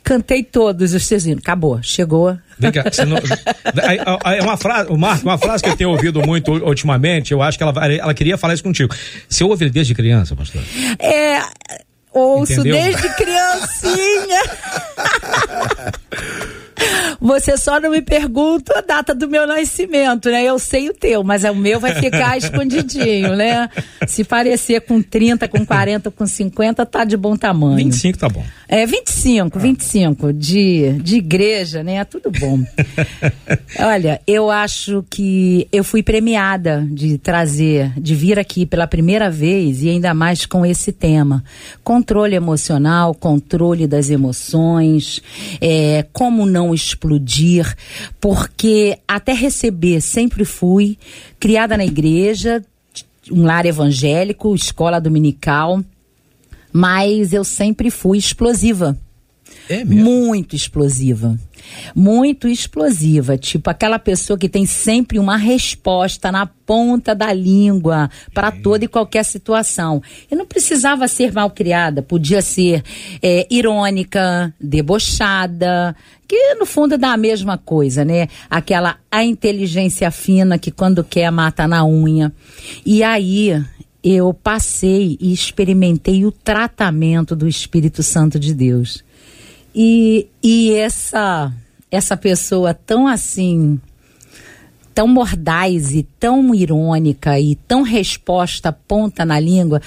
cantei 0.02 0.42
todos 0.42 0.95
os 0.95 1.07
Cezinho. 1.07 1.38
Acabou, 1.38 1.80
chegou. 1.83 2.37
Vem 2.59 2.73
cá, 2.73 2.85
não, 3.07 3.16
é 4.33 4.42
uma 4.42 4.57
frase, 4.57 4.90
o 4.92 4.99
Marco, 4.99 5.25
uma 5.25 5.38
frase 5.38 5.62
que 5.62 5.71
eu 5.71 5.76
tenho 5.76 5.90
ouvido 5.90 6.21
muito 6.26 6.52
ultimamente, 6.52 7.33
eu 7.33 7.40
acho 7.40 7.57
que 7.57 7.64
ela, 7.64 7.73
ela 7.87 8.12
queria 8.12 8.37
falar 8.37 8.52
isso 8.52 8.62
contigo. 8.62 8.95
Você 9.26 9.42
ouve 9.42 9.64
ele 9.64 9.73
desde 9.73 9.95
criança, 9.95 10.37
pastor? 10.37 10.61
É, 10.99 11.40
ouço 12.12 12.52
Entendeu? 12.52 12.75
desde 12.75 13.09
criancinha. 13.14 14.42
Você 17.20 17.56
só 17.56 17.80
não 17.80 17.90
me 17.90 18.00
pergunta 18.00 18.78
a 18.78 18.80
data 18.80 19.14
do 19.14 19.28
meu 19.28 19.46
nascimento, 19.46 20.30
né? 20.30 20.44
Eu 20.44 20.58
sei 20.58 20.88
o 20.88 20.94
teu, 20.94 21.22
mas 21.22 21.44
o 21.44 21.54
meu 21.54 21.78
vai 21.78 21.94
ficar 21.94 22.37
escondidinho, 22.38 23.37
né? 23.37 23.68
Se 24.06 24.25
parecer 24.25 24.80
com 24.82 25.02
30, 25.02 25.46
com 25.49 25.64
40, 25.64 26.10
com 26.10 26.26
50, 26.26 26.87
tá 26.87 27.04
de 27.04 27.16
bom 27.16 27.37
tamanho. 27.37 27.76
25 27.76 28.18
tá 28.18 28.28
bom. 28.28 28.44
É, 28.68 28.87
25, 28.87 29.58
ah. 29.58 29.60
25 29.60 30.32
de, 30.32 30.92
de 31.02 31.16
igreja, 31.16 31.82
né? 31.82 31.96
É 31.96 32.04
tudo 32.04 32.30
bom. 32.30 32.60
Olha, 33.78 34.20
eu 34.26 34.50
acho 34.50 35.04
que 35.10 35.68
eu 35.72 35.84
fui 35.84 36.02
premiada 36.02 36.87
de 36.90 37.18
trazer, 37.18 37.92
de 38.00 38.14
vir 38.14 38.38
aqui 38.38 38.64
pela 38.64 38.87
primeira 38.87 39.30
vez 39.30 39.82
e 39.82 39.88
ainda 39.90 40.14
mais 40.14 40.46
com 40.46 40.64
esse 40.64 40.92
tema. 40.92 41.44
Controle 41.82 42.34
emocional, 42.34 43.14
controle 43.14 43.87
das 43.87 44.08
emoções, 44.08 45.20
é, 45.60 46.06
como 46.12 46.46
não 46.46 46.70
explodir, 46.75 47.77
porque 48.21 48.99
até 49.07 49.33
receber 49.33 50.00
sempre 50.00 50.45
fui 50.45 50.99
criada 51.39 51.77
na 51.77 51.85
igreja, 51.85 52.65
um 53.31 53.45
lar 53.45 53.67
evangélico, 53.67 54.55
escola 54.55 55.00
dominical, 55.00 55.83
mas 56.73 57.33
eu 57.33 57.45
sempre 57.45 57.91
fui 57.91 58.19
explosiva. 58.19 58.99
É 59.69 59.85
mesmo? 59.85 60.05
Muito 60.05 60.57
explosiva. 60.57 61.39
Muito 61.95 62.49
explosiva. 62.49 63.37
Tipo 63.37 63.71
aquela 63.71 63.99
pessoa 63.99 64.38
que 64.38 64.49
tem 64.49 64.67
sempre 64.67 65.19
uma 65.19 65.37
resposta 65.37 66.31
na 66.31 66.47
ponta 66.47 67.14
da 67.14 67.33
língua 67.33 68.09
para 68.33 68.52
toda 68.52 68.85
e 68.85 68.88
qualquer 68.88 69.25
situação. 69.25 70.02
E 70.31 70.37
não 70.37 70.47
precisava 70.47 71.09
ser 71.09 71.33
mal 71.33 71.50
criada, 71.50 72.02
podia 72.02 72.40
ser 72.43 72.83
é, 73.23 73.47
irônica, 73.50 74.55
debochada, 74.61 75.97
que 76.29 76.55
no 76.55 76.64
fundo 76.64 76.97
dá 76.97 77.12
a 77.12 77.17
mesma 77.17 77.59
coisa, 77.59 78.05
né? 78.05 78.29
Aquela 78.49 78.99
a 79.11 79.25
inteligência 79.25 80.11
fina 80.12 80.59
que 80.59 80.71
quando 80.71 81.02
quer 81.02 81.31
mata 81.33 81.67
na 81.67 81.85
unha. 81.85 82.33
E 82.87 83.02
aí 83.02 83.61
eu 84.02 84.33
passei 84.33 85.19
e 85.21 85.33
experimentei 85.33 86.25
o 86.25 86.33
tratamento 86.33 87.37
do 87.37 87.47
Espírito 87.49 88.02
Santo 88.02 88.38
de 88.38 88.55
Deus. 88.55 89.05
E, 89.75 90.27
e 90.43 90.73
essa 90.73 91.53
essa 91.91 92.17
pessoa 92.17 92.73
tão 92.73 93.07
assim, 93.07 93.81
tão 94.95 95.09
mordaz 95.09 95.93
e 95.93 96.05
tão 96.19 96.55
irônica 96.55 97.39
e 97.41 97.57
tão 97.57 97.83
resposta 97.83 98.73
ponta 98.73 99.25
na 99.25 99.41
língua, 99.41 99.83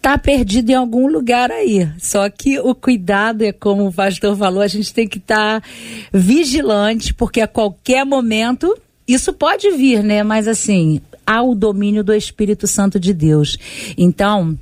tá 0.00 0.16
perdido 0.16 0.70
em 0.70 0.74
algum 0.74 1.06
lugar 1.06 1.50
aí. 1.50 1.88
Só 1.98 2.28
que 2.28 2.58
o 2.58 2.74
cuidado 2.74 3.42
é 3.42 3.52
como 3.52 3.86
o 3.86 3.92
pastor 3.92 4.36
falou, 4.36 4.62
a 4.62 4.68
gente 4.68 4.92
tem 4.92 5.06
que 5.06 5.18
estar 5.18 5.60
tá 5.60 5.68
vigilante, 6.12 7.12
porque 7.12 7.40
a 7.40 7.46
qualquer 7.46 8.04
momento 8.04 8.74
isso 9.06 9.32
pode 9.32 9.70
vir, 9.72 10.02
né? 10.02 10.22
Mas 10.22 10.48
assim, 10.48 11.00
há 11.26 11.42
o 11.42 11.54
domínio 11.54 12.02
do 12.02 12.14
Espírito 12.14 12.66
Santo 12.66 12.98
de 12.98 13.12
Deus. 13.12 13.58
Então, 13.96 14.58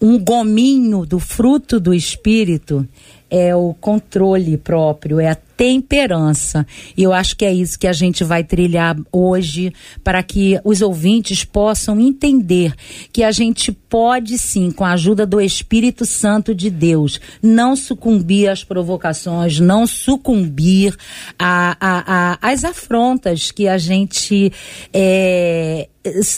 um 0.00 0.18
gominho 0.18 1.06
do 1.06 1.18
fruto 1.18 1.78
do 1.78 1.94
Espírito 1.94 2.86
é 3.32 3.56
o 3.56 3.72
controle 3.80 4.58
próprio, 4.58 5.18
é 5.18 5.30
a 5.30 5.34
temperança. 5.56 6.66
E 6.94 7.02
eu 7.02 7.12
acho 7.12 7.34
que 7.34 7.44
é 7.44 7.52
isso 7.52 7.78
que 7.78 7.86
a 7.86 7.92
gente 7.92 8.24
vai 8.24 8.44
trilhar 8.44 8.96
hoje 9.10 9.72
para 10.04 10.22
que 10.22 10.60
os 10.64 10.82
ouvintes 10.82 11.44
possam 11.44 11.98
entender 11.98 12.74
que 13.10 13.22
a 13.22 13.32
gente 13.32 13.72
pode 13.72 14.38
sim, 14.38 14.70
com 14.70 14.84
a 14.84 14.92
ajuda 14.92 15.24
do 15.24 15.40
Espírito 15.40 16.04
Santo 16.04 16.54
de 16.54 16.68
Deus, 16.68 17.20
não 17.42 17.74
sucumbir 17.74 18.48
às 18.48 18.64
provocações, 18.64 19.60
não 19.60 19.86
sucumbir 19.86 20.94
a, 21.38 21.76
a, 21.80 22.32
a, 22.42 22.50
às 22.50 22.64
afrontas 22.64 23.50
que 23.50 23.68
a 23.68 23.78
gente 23.78 24.52
é, 24.92 25.61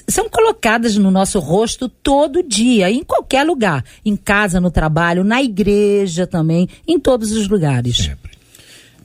são 0.09 0.29
colocadas 0.29 0.97
no 0.97 1.11
nosso 1.11 1.39
rosto 1.39 1.89
todo 1.89 2.43
dia, 2.43 2.91
em 2.91 3.03
qualquer 3.03 3.45
lugar, 3.45 3.85
em 4.05 4.17
casa, 4.17 4.61
no 4.61 4.71
trabalho, 4.71 5.25
na 5.25 5.43
igreja 5.43 6.27
também, 6.27 6.69
em 6.87 6.99
todos 6.99 7.33
os 7.33 7.49
lugares. 7.49 7.97
Sempre. 7.97 8.35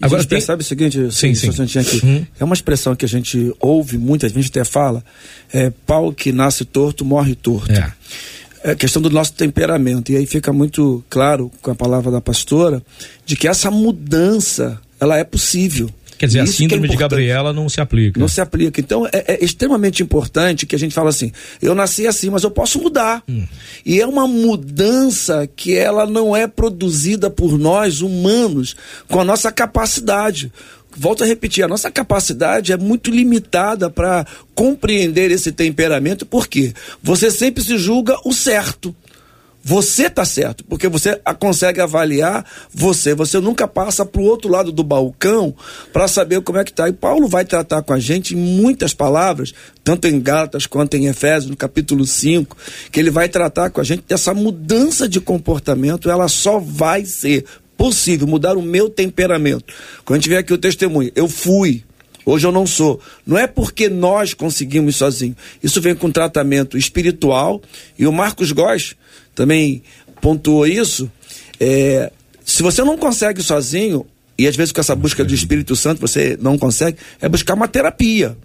Agora, 0.02 0.20
a 0.20 0.22
gente 0.22 0.30
tem... 0.30 0.38
percebe 0.38 0.62
o 0.62 0.66
seguinte, 0.66 1.12
sim, 1.12 1.34
sim. 1.36 1.50
Aqui, 1.80 2.06
uhum. 2.06 2.26
é 2.40 2.44
uma 2.44 2.54
expressão 2.54 2.96
que 2.96 3.06
a 3.06 3.08
gente 3.08 3.54
ouve 3.60 3.98
muitas 3.98 4.32
vezes, 4.32 4.50
até 4.50 4.64
fala, 4.64 5.04
é 5.54 5.70
pau 5.86 6.14
que 6.14 6.32
nasce 6.32 6.64
torto, 6.64 7.04
morre 7.04 7.36
torto. 7.36 7.72
É. 7.72 7.94
É 8.62 8.76
questão 8.76 9.02
do 9.02 9.10
nosso 9.10 9.34
temperamento. 9.34 10.12
E 10.12 10.18
aí 10.18 10.26
fica 10.26 10.52
muito 10.52 11.04
claro 11.10 11.50
com 11.62 11.72
a 11.72 11.76
palavra 11.76 12.12
da 12.12 12.20
pastora 12.20 12.84
de 13.26 13.38
que 13.38 13.48
essa 13.48 13.72
mudança 13.72 14.80
ela 15.00 15.18
é 15.18 15.24
possível. 15.24 15.90
Quer 16.20 16.26
dizer, 16.26 16.44
Isso 16.44 16.52
a 16.52 16.56
síndrome 16.58 16.86
é 16.86 16.92
de 16.92 16.98
Gabriela 16.98 17.54
não 17.54 17.70
se 17.70 17.80
aplica. 17.80 18.20
Não 18.20 18.28
se 18.28 18.42
aplica. 18.42 18.82
Então 18.82 19.08
é, 19.08 19.24
é, 19.36 19.44
extremamente 19.44 20.04
importante 20.04 20.66
que 20.66 20.76
a 20.76 20.80
gente 20.80 20.94
fala 20.94 21.10
assim: 21.10 21.32
eu 21.62 21.74
nasci 21.74 22.06
assim, 22.06 22.30
mas 22.30 22.44
eu 22.44 22.52
posso 22.52 22.78
mudar. 22.78 23.24
Hum. 23.28 23.46
E 23.86 24.02
é 24.02 24.06
uma 24.06 24.28
mudança 24.28 25.48
que 25.56 25.78
ela 25.78 26.06
não 26.06 26.36
é 26.36 26.46
produzida 26.46 27.30
por 27.30 27.58
nós 27.58 28.02
humanos 28.02 28.76
com 29.08 29.22
a 29.22 29.24
nossa 29.24 29.50
capacidade 29.50 30.52
volto 30.98 31.24
a 31.24 31.28
repetir, 31.28 31.64
a 31.64 31.68
nossa 31.68 31.90
capacidade 31.90 32.74
é 32.74 32.78
muito 32.78 33.10
limitada 33.10 33.90
para 33.90 34.26
compreender 34.54 35.32
esse 35.32 35.52
temperamento, 35.52 36.26
porque 36.26 36.74
você 37.02 37.32
sempre 37.32 37.64
se 37.64 37.78
julga 37.78 38.18
o 38.26 38.34
certo. 38.34 38.94
Você 39.64 40.08
está 40.08 40.24
certo, 40.24 40.64
porque 40.64 40.88
você 40.88 41.20
consegue 41.38 41.82
avaliar 41.82 42.46
você. 42.74 43.14
Você 43.14 43.40
nunca 43.40 43.68
passa 43.68 44.06
para 44.06 44.22
o 44.22 44.24
outro 44.26 44.50
lado 44.50 44.72
do 44.72 44.84
balcão 44.84 45.54
para 45.92 46.08
saber 46.08 46.42
como 46.42 46.58
é 46.58 46.64
que 46.64 46.72
está. 46.72 46.88
E 46.88 46.94
Paulo 46.94 47.28
vai 47.28 47.44
tratar 47.44 47.82
com 47.84 47.94
a 47.94 48.00
gente 48.00 48.34
em 48.34 48.38
muitas 48.38 48.94
palavras, 48.94 49.54
tanto 49.84 50.08
em 50.08 50.20
Gálatas 50.20 50.66
quanto 50.66 50.96
em 50.96 51.08
Efésios, 51.08 51.50
no 51.50 51.58
capítulo 51.58 52.06
5, 52.06 52.56
que 52.92 53.00
ele 53.00 53.12
vai 53.12 53.28
tratar 53.28 53.70
com 53.70 53.82
a 53.82 53.84
gente 53.84 54.04
dessa 54.08 54.34
mudança 54.34 55.08
de 55.10 55.20
comportamento. 55.20 56.10
Ela 56.10 56.28
só 56.28 56.58
vai 56.58 57.06
ser 57.06 57.46
possível 57.76 58.28
mudar 58.28 58.58
o 58.58 58.62
meu 58.62 58.90
temperamento. 58.90 59.74
Quando 60.06 60.18
a 60.18 60.22
gente 60.22 60.30
vê 60.30 60.38
aqui 60.38 60.54
o 60.54 60.58
testemunho, 60.58 61.12
eu 61.16 61.28
fui, 61.28 61.84
Hoje 62.26 62.46
eu 62.46 62.52
não 62.52 62.68
sou. 62.68 63.02
Não 63.26 63.40
é 63.40 63.48
porque 63.48 63.90
nós 63.90 64.36
conseguimos 64.36 64.98
sozinhos. 64.98 65.36
Isso 65.64 65.82
vem 65.82 65.96
com 65.96 66.12
tratamento 66.12 66.78
espiritual. 66.78 67.60
E 67.98 68.06
o 68.06 68.12
Marcos 68.12 68.52
Góes 68.52 68.96
também 69.40 69.82
pontuou 70.20 70.68
isso. 70.68 71.10
É, 71.62 72.12
se 72.44 72.62
você 72.62 72.84
não 72.84 72.98
consegue 72.98 73.42
sozinho, 73.42 74.06
e 74.38 74.46
às 74.46 74.56
vezes 74.58 74.74
com 74.74 74.82
essa 74.82 74.94
busca 74.94 75.24
do 75.24 75.34
Espírito 75.34 75.78
Santo 75.78 76.02
você 76.02 76.38
não 76.42 76.58
consegue, 76.58 76.98
é 77.22 77.30
buscar 77.30 77.54
uma 77.54 77.66
terapia. 77.66 78.36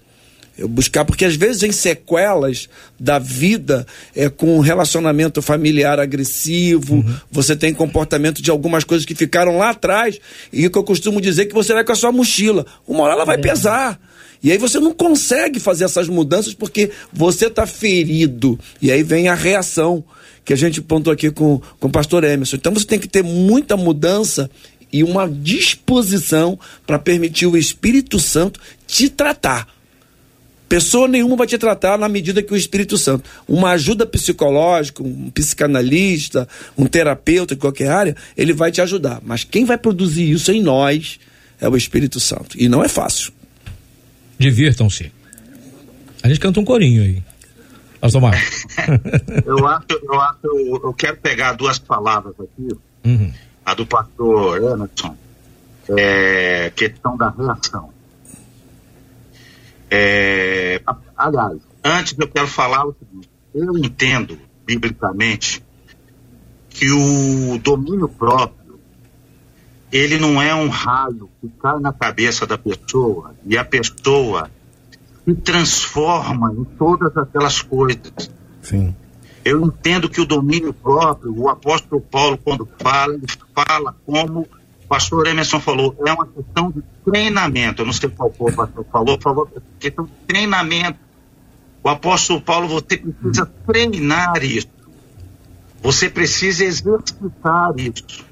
Eu 0.57 0.69
buscar, 0.69 1.05
porque 1.05 1.25
às 1.25 1.35
vezes 1.35 1.65
em 1.65 1.73
sequelas 1.73 2.69
da 2.97 3.19
vida, 3.19 3.85
é, 4.15 4.29
com 4.29 4.57
um 4.57 4.61
relacionamento 4.61 5.43
familiar 5.43 5.99
agressivo, 5.99 6.95
uhum. 6.95 7.17
você 7.29 7.57
tem 7.57 7.75
comportamento 7.75 8.41
de 8.41 8.53
algumas 8.53 8.85
coisas 8.85 9.05
que 9.05 9.17
ficaram 9.17 9.59
lá 9.59 9.71
atrás, 9.71 10.21
e 10.53 10.71
que 10.71 10.79
eu 10.79 10.85
costumo 10.85 11.21
dizer 11.21 11.47
que 11.47 11.55
você 11.55 11.75
vai 11.75 11.83
com 11.83 11.91
a 11.91 11.97
sua 11.97 12.13
mochila. 12.13 12.65
Uma 12.87 13.03
hora 13.03 13.15
ela 13.15 13.25
vai 13.25 13.35
é. 13.35 13.41
pesar. 13.41 14.01
E 14.41 14.53
aí 14.53 14.59
você 14.59 14.79
não 14.79 14.93
consegue 14.93 15.59
fazer 15.59 15.87
essas 15.87 16.07
mudanças 16.07 16.55
porque 16.55 16.93
você 17.13 17.47
está 17.47 17.67
ferido. 17.67 18.61
E 18.81 18.93
aí 18.93 19.03
vem 19.03 19.27
a 19.27 19.35
reação 19.35 20.05
que 20.45 20.53
a 20.53 20.57
gente 20.57 20.81
pontou 20.83 21.13
aqui 21.13 21.31
com, 21.31 21.61
com 21.81 21.89
o 21.89 21.91
pastor 21.91 22.25
Emerson. 22.25 22.57
Então 22.57 22.73
você 22.73 22.85
tem 22.85 22.99
que 22.99 23.09
ter 23.09 23.23
muita 23.23 23.77
mudança 23.77 24.51
e 24.93 25.03
uma 25.03 25.29
disposição 25.29 26.59
para 26.87 26.99
permitir 26.99 27.47
o 27.47 27.57
Espírito 27.57 28.21
Santo 28.21 28.61
te 28.87 29.09
tratar. 29.09 29.69
Pessoa 30.69 31.07
nenhuma 31.07 31.37
vai 31.37 31.47
te 31.47 31.59
tratar 31.59 31.99
na 31.99 32.09
medida 32.09 32.43
que 32.43 32.53
o 32.53 32.57
Espírito 32.57 32.97
Santo. 32.97 33.29
Uma 33.47 33.73
ajuda 33.73 34.07
psicológica, 34.07 35.03
um 35.03 35.31
psicanalista, 35.31 36.49
um 36.77 36.87
terapeuta 36.87 37.55
de 37.55 37.61
qualquer 37.61 37.91
área, 37.91 38.17
ele 38.37 38.53
vai 38.53 38.71
te 38.73 38.81
ajudar. 38.81 39.21
Mas 39.25 39.45
quem 39.45 39.65
vai 39.65 39.79
produzir 39.79 40.31
isso 40.31 40.51
em 40.51 40.63
nós 40.63 41.19
é 41.61 41.69
o 41.69 41.77
Espírito 41.77 42.19
Santo. 42.19 42.57
E 42.61 42.69
não 42.69 42.83
é 42.83 42.89
fácil. 42.89 43.33
Divirtam-se. 44.39 45.13
A 46.23 46.29
gente 46.29 46.41
canta 46.41 46.59
um 46.61 46.65
corinho 46.65 47.03
aí. 47.03 47.23
Marcos. 48.21 48.67
eu 49.47 49.67
acho, 49.67 49.87
eu 50.03 50.21
acho, 50.21 50.81
eu 50.85 50.95
quero 50.95 51.17
pegar 51.17 51.53
duas 51.53 51.79
palavras 51.79 52.35
aqui. 52.39 52.69
Uhum. 53.05 53.33
A 53.65 53.75
do 53.75 53.87
pastor 53.87 54.63
Emerson, 54.63 55.17
é, 55.97 56.71
questão 56.75 57.17
da 57.17 57.31
reação. 57.31 57.91
É, 59.91 60.83
aliás, 61.17 61.59
antes 61.83 62.15
eu 62.19 62.29
quero 62.29 62.49
falar 62.49 62.87
o 62.87 62.95
seguinte: 62.99 63.29
eu 63.55 63.79
entendo, 63.79 64.39
biblicamente, 64.67 65.63
que 66.69 66.91
o 66.91 67.59
domínio 67.59 68.09
próprio 68.09 68.65
ele 69.93 70.19
não 70.19 70.43
é 70.43 70.53
um 70.53 70.69
raio 70.69 71.31
que 71.41 71.49
cai 71.61 71.79
na 71.79 71.93
cabeça 71.93 72.45
da 72.45 72.59
pessoa 72.59 73.33
e 73.47 73.57
a 73.57 73.65
pessoa 73.65 74.51
se 75.25 75.35
transforma 75.35 76.53
em 76.53 76.65
todas 76.65 77.17
aquelas 77.17 77.63
coisas. 77.63 78.31
Sim. 78.63 78.95
Eu 79.45 79.65
entendo 79.67 80.09
que 80.09 80.21
o 80.21 80.27
domínio 80.27 80.73
próprio, 80.73 81.35
o 81.37 81.49
apóstolo 81.49 82.01
Paulo, 82.01 82.39
quando 82.43 82.69
fala, 82.79 83.15
ele 83.15 83.27
fala 83.55 83.95
como 84.07 84.41
o 84.41 84.49
pastor 84.89 85.27
Emerson 85.27 85.61
falou, 85.61 85.95
é 86.07 86.13
uma 86.13 86.27
questão 86.27 86.71
de 86.71 86.83
treinamento. 87.05 87.83
Eu 87.83 87.87
não 87.87 87.93
sei 87.93 88.09
qual 88.09 88.33
foi 88.33 88.53
o 88.53 88.57
pastor 88.57 88.87
falou, 88.91 89.19
falou 89.21 89.49
questão 89.79 90.07
de 90.07 90.13
treinamento. 90.27 90.99
O 91.83 91.89
apóstolo 91.91 92.41
Paulo, 92.41 92.69
você 92.69 92.97
precisa 92.97 93.47
treinar 93.67 94.43
isso. 94.43 94.69
Você 95.83 96.09
precisa 96.09 96.65
exercitar 96.65 97.75
isso. 97.77 98.25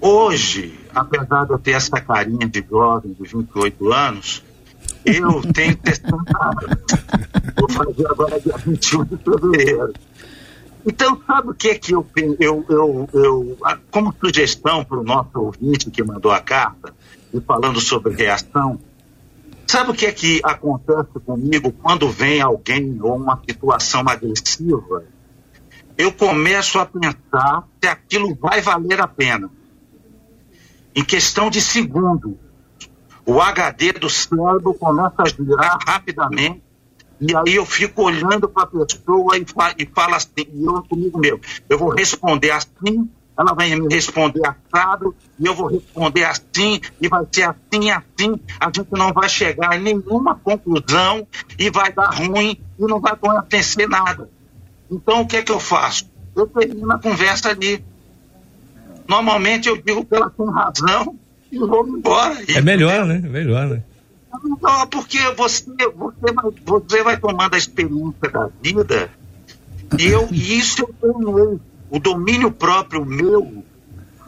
Hoje, 0.00 0.78
apesar 0.94 1.44
de 1.44 1.52
eu 1.52 1.58
ter 1.58 1.72
essa 1.72 2.00
carinha 2.00 2.48
de 2.48 2.64
jovem 2.70 3.12
de 3.12 3.28
28 3.28 3.92
anos, 3.92 4.44
eu 5.04 5.42
tenho 5.52 5.78
60 5.84 6.14
anos. 6.16 6.80
Vou 7.58 7.70
fazer 7.70 8.06
agora 8.06 8.40
dia 8.40 8.56
21 8.56 9.04
de 9.04 9.16
fevereiro. 9.16 9.92
Então, 10.86 11.20
sabe 11.26 11.50
o 11.50 11.54
que 11.54 11.68
é 11.68 11.74
que 11.74 11.92
eu, 11.92 12.06
eu, 12.38 12.64
eu, 12.68 13.08
eu 13.12 13.58
como 13.90 14.14
sugestão 14.18 14.84
para 14.84 14.98
o 14.98 15.04
nosso 15.04 15.30
ouvinte 15.34 15.90
que 15.90 16.02
mandou 16.02 16.32
a 16.32 16.40
carta, 16.40 16.94
e 17.32 17.40
falando 17.40 17.80
sobre 17.80 18.14
reação, 18.14 18.78
sabe 19.66 19.90
o 19.90 19.94
que 19.94 20.06
é 20.06 20.12
que 20.12 20.40
acontece 20.42 21.20
comigo 21.24 21.70
quando 21.70 22.08
vem 22.08 22.40
alguém 22.40 22.98
ou 23.00 23.16
uma 23.16 23.40
situação 23.46 24.02
agressiva? 24.08 25.04
Eu 25.96 26.12
começo 26.12 26.78
a 26.78 26.86
pensar 26.86 27.68
se 27.80 27.88
aquilo 27.88 28.34
vai 28.34 28.62
valer 28.62 29.00
a 29.00 29.06
pena. 29.06 29.50
Em 30.94 31.04
questão 31.04 31.50
de 31.50 31.60
segundos, 31.60 32.34
o 33.30 33.40
HD 33.40 33.92
do 33.92 34.10
cérebro 34.10 34.74
começa 34.74 35.14
a 35.18 35.28
girar 35.28 35.78
rapidamente 35.86 36.60
e 37.20 37.36
aí 37.36 37.54
eu 37.54 37.64
fico 37.64 38.02
olhando 38.02 38.48
para 38.48 38.64
a 38.64 38.66
pessoa 38.66 39.38
e, 39.38 39.44
fa 39.44 39.72
e 39.78 39.86
falo 39.86 40.16
assim, 40.16 40.48
e 40.52 40.64
eu 40.64 40.82
comigo 40.82 41.16
mesmo, 41.16 41.38
eu 41.68 41.78
vou 41.78 41.90
responder 41.90 42.50
assim, 42.50 43.08
ela 43.38 43.54
vai 43.54 43.72
me 43.76 43.86
responder 43.94 44.42
assado, 44.44 45.14
e 45.38 45.46
eu 45.46 45.54
vou 45.54 45.68
responder 45.68 46.24
assim, 46.24 46.80
e 47.00 47.06
vai 47.06 47.24
ser 47.30 47.42
assim, 47.44 47.90
assim, 47.90 48.40
a 48.58 48.66
gente 48.66 48.90
não 48.90 49.12
vai 49.12 49.28
chegar 49.28 49.78
em 49.78 49.82
nenhuma 49.82 50.34
conclusão 50.34 51.24
e 51.56 51.70
vai 51.70 51.92
dar 51.92 52.12
ruim 52.12 52.58
e 52.78 52.82
não 52.82 52.98
vai 52.98 53.12
acontecer 53.12 53.86
nada. 53.86 54.28
Então 54.90 55.20
o 55.20 55.26
que 55.26 55.36
é 55.36 55.42
que 55.42 55.52
eu 55.52 55.60
faço? 55.60 56.10
Eu 56.34 56.48
termino 56.48 56.90
a 56.90 56.98
conversa 56.98 57.50
ali. 57.50 57.84
Normalmente 59.06 59.68
eu 59.68 59.76
digo 59.76 60.04
que 60.04 60.16
ela 60.16 60.30
tem 60.30 60.50
razão 60.50 61.16
e 61.50 61.58
vou 61.58 61.86
embora. 61.86 62.36
É 62.48 62.60
melhor, 62.60 63.06
né? 63.06 63.16
É 63.16 63.28
melhor, 63.28 63.68
né? 63.68 63.82
Não, 64.60 64.86
porque 64.86 65.18
você, 65.36 65.64
você, 65.94 66.32
vai, 66.32 66.50
você 66.64 67.02
vai 67.02 67.16
tomando 67.16 67.54
a 67.54 67.58
experiência 67.58 68.30
da 68.32 68.48
vida 68.62 69.10
e 69.98 70.06
eu, 70.06 70.28
e 70.30 70.58
isso 70.58 70.86
eu 71.02 71.14
ganhei. 71.14 71.60
O 71.90 71.98
domínio 71.98 72.52
próprio 72.52 73.04
meu 73.04 73.64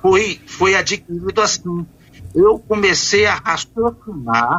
foi, 0.00 0.40
foi 0.46 0.74
adquirido 0.74 1.40
assim. 1.40 1.86
Eu 2.34 2.58
comecei 2.58 3.26
a 3.26 3.34
raciocinar 3.36 4.58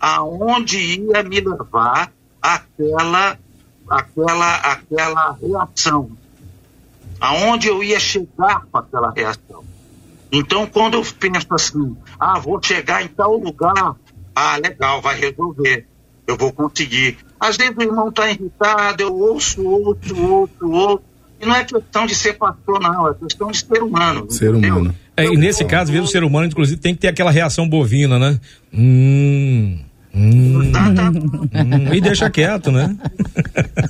aonde 0.00 0.78
ia 0.78 1.22
me 1.22 1.40
levar 1.40 2.10
aquela, 2.42 3.38
aquela, 3.88 4.56
aquela 4.56 5.38
reação. 5.40 6.10
Aonde 7.20 7.68
eu 7.68 7.84
ia 7.84 8.00
chegar 8.00 8.64
com 8.66 8.78
aquela 8.78 9.12
reação. 9.12 9.62
Então, 10.32 10.66
quando 10.66 10.94
eu 10.94 11.04
penso 11.18 11.46
assim, 11.50 11.96
ah, 12.18 12.38
vou 12.38 12.60
chegar 12.62 13.02
em 13.02 13.08
tal 13.08 13.36
lugar, 13.36 13.96
ah, 14.34 14.56
legal, 14.56 15.00
vai 15.00 15.18
resolver. 15.18 15.86
Eu 16.26 16.36
vou 16.36 16.52
conseguir. 16.52 17.18
Às 17.38 17.56
vezes 17.56 17.74
o 17.76 17.82
irmão 17.82 18.08
está 18.08 18.30
irritado, 18.30 19.02
eu 19.02 19.14
ouço, 19.14 19.66
ouço, 19.66 20.16
ouço, 20.16 20.70
ouço. 20.70 21.02
E 21.40 21.46
não 21.46 21.54
é 21.56 21.64
questão 21.64 22.06
de 22.06 22.14
ser 22.14 22.34
pastor, 22.34 22.80
não, 22.80 23.08
é 23.08 23.14
questão 23.14 23.50
de 23.50 23.58
ser 23.58 23.82
humano. 23.82 24.30
Ser 24.30 24.50
entendeu? 24.50 24.76
humano. 24.76 24.94
É, 25.16 25.24
e 25.24 25.36
nesse 25.36 25.64
caso, 25.64 25.90
mesmo 25.90 26.06
o 26.06 26.10
ser 26.10 26.22
humano, 26.22 26.46
inclusive, 26.46 26.80
tem 26.80 26.94
que 26.94 27.00
ter 27.00 27.08
aquela 27.08 27.30
reação 27.30 27.68
bovina, 27.68 28.18
né? 28.18 28.38
Hum. 28.72 29.80
Hum, 30.12 30.72
hum, 30.72 31.94
e 31.94 32.00
deixa 32.00 32.28
quieto, 32.28 32.72
né? 32.72 32.96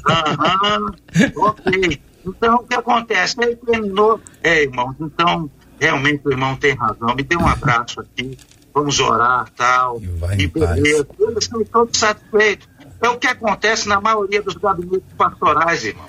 Aham, 0.06 0.92
ok. 1.36 2.00
Então, 2.26 2.56
o 2.56 2.64
que 2.64 2.74
acontece? 2.74 3.36
Ele 3.40 3.56
terminou. 3.56 4.20
É, 4.42 4.64
irmãos, 4.64 4.94
então, 5.00 5.50
realmente 5.80 6.22
o 6.24 6.30
irmão 6.30 6.54
tem 6.56 6.74
razão. 6.74 7.14
Me 7.14 7.22
dê 7.22 7.36
um 7.36 7.46
abraço 7.46 8.00
aqui 8.00 8.36
vamos 8.72 8.98
orar 9.00 9.50
tal. 9.56 10.00
E, 10.00 10.42
e 10.42 10.46
beleza. 10.46 11.06
Eles 11.18 11.44
estão 11.44 11.64
todos 11.64 11.98
satisfeitos. 11.98 12.68
É 13.00 13.08
o 13.08 13.18
que 13.18 13.26
acontece 13.26 13.88
na 13.88 14.00
maioria 14.00 14.42
dos 14.42 14.54
gabinetes 14.54 15.12
pastorais, 15.16 15.84
irmão. 15.84 16.08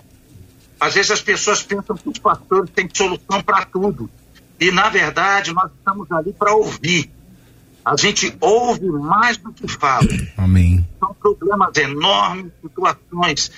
Às 0.80 0.96
vezes 0.96 1.12
as 1.12 1.22
pessoas 1.22 1.62
pensam 1.62 1.96
que 1.96 2.10
os 2.10 2.18
pastores 2.18 2.70
têm 2.72 2.90
solução 2.92 3.42
para 3.42 3.66
tudo. 3.66 4.10
E, 4.60 4.72
na 4.72 4.90
verdade, 4.90 5.54
nós 5.54 5.72
estamos 5.78 6.12
ali 6.12 6.34
para 6.34 6.54
ouvir. 6.54 7.12
A 7.84 7.96
gente 7.96 8.36
ouve 8.40 8.88
mais 8.88 9.38
do 9.38 9.52
que 9.52 9.68
fala. 9.68 10.08
Amém. 10.38 10.86
São 11.00 11.14
problemas 11.14 11.76
enormes, 11.78 12.52
situações 12.62 13.52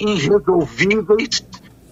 irresolvíveis, 0.00 1.44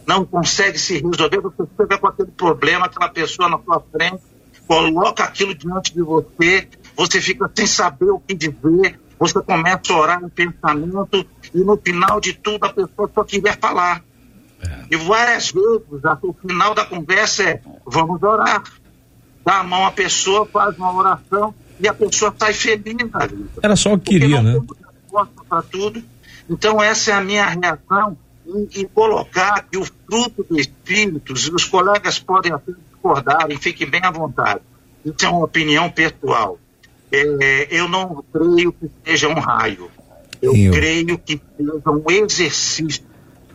não 0.08 0.24
consegue 0.24 0.78
se 0.78 0.94
resolver. 0.94 1.40
Você 1.42 1.68
chega 1.76 1.98
com 1.98 2.06
aquele 2.06 2.30
problema, 2.30 2.86
aquela 2.86 3.10
pessoa 3.10 3.50
na 3.50 3.58
sua 3.58 3.84
frente, 3.92 4.22
coloca 4.66 5.22
aquilo 5.22 5.54
diante 5.54 5.92
de 5.92 6.00
você, 6.00 6.66
você 6.96 7.20
fica 7.20 7.50
sem 7.54 7.66
saber 7.66 8.10
o 8.10 8.18
que 8.18 8.34
dizer, 8.34 8.98
você 9.18 9.40
começa 9.42 9.92
a 9.92 9.98
orar 9.98 10.24
em 10.24 10.28
pensamento 10.30 11.26
e 11.54 11.58
no 11.58 11.76
final 11.76 12.20
de 12.20 12.32
tudo 12.32 12.64
a 12.64 12.72
pessoa 12.72 13.10
só 13.14 13.22
queria 13.22 13.52
falar. 13.52 14.02
É. 14.62 14.86
E 14.90 14.96
várias 14.96 15.52
vezes, 15.52 15.82
o 16.22 16.32
final 16.32 16.74
da 16.74 16.86
conversa 16.86 17.42
é: 17.42 17.60
vamos 17.86 18.22
orar. 18.22 18.62
Dá 19.44 19.60
a 19.60 19.62
mão 19.62 19.86
à 19.86 19.90
pessoa, 19.90 20.46
faz 20.46 20.76
uma 20.78 20.92
oração 20.92 21.54
e 21.78 21.86
a 21.86 21.94
pessoa 21.94 22.34
sai 22.36 22.52
feliz 22.52 22.84
vida. 22.84 23.10
Era 23.62 23.76
só 23.76 23.92
o 23.92 23.98
que 23.98 24.18
queria, 24.18 24.42
né? 24.42 24.60
para 25.48 25.62
tudo. 25.62 26.02
Então, 26.50 26.82
essa 26.82 27.12
é 27.12 27.14
a 27.14 27.20
minha 27.20 27.46
reação 27.46 28.16
em, 28.48 28.80
em, 28.80 28.84
colocar 28.86 29.66
que 29.70 29.76
o 29.76 29.84
fruto 29.84 30.44
do 30.48 30.58
Espírito, 30.58 31.32
os 31.32 31.64
colegas 31.64 32.18
podem 32.18 32.52
até 32.52 32.72
discordar 32.72 33.50
e 33.50 33.56
fiquem 33.56 33.88
bem 33.88 34.00
à 34.02 34.10
vontade. 34.10 34.60
Isso 35.04 35.24
é 35.24 35.28
uma 35.28 35.44
opinião 35.44 35.90
pessoal. 35.90 36.58
É, 37.12 37.68
eu 37.70 37.88
não 37.88 38.24
creio 38.32 38.72
que 38.72 38.90
seja 39.04 39.28
um 39.28 39.38
raio. 39.38 39.90
Eu, 40.40 40.54
eu. 40.54 40.72
creio 40.72 41.18
que 41.18 41.40
seja 41.56 41.72
um 41.86 42.10
exercício. 42.10 43.02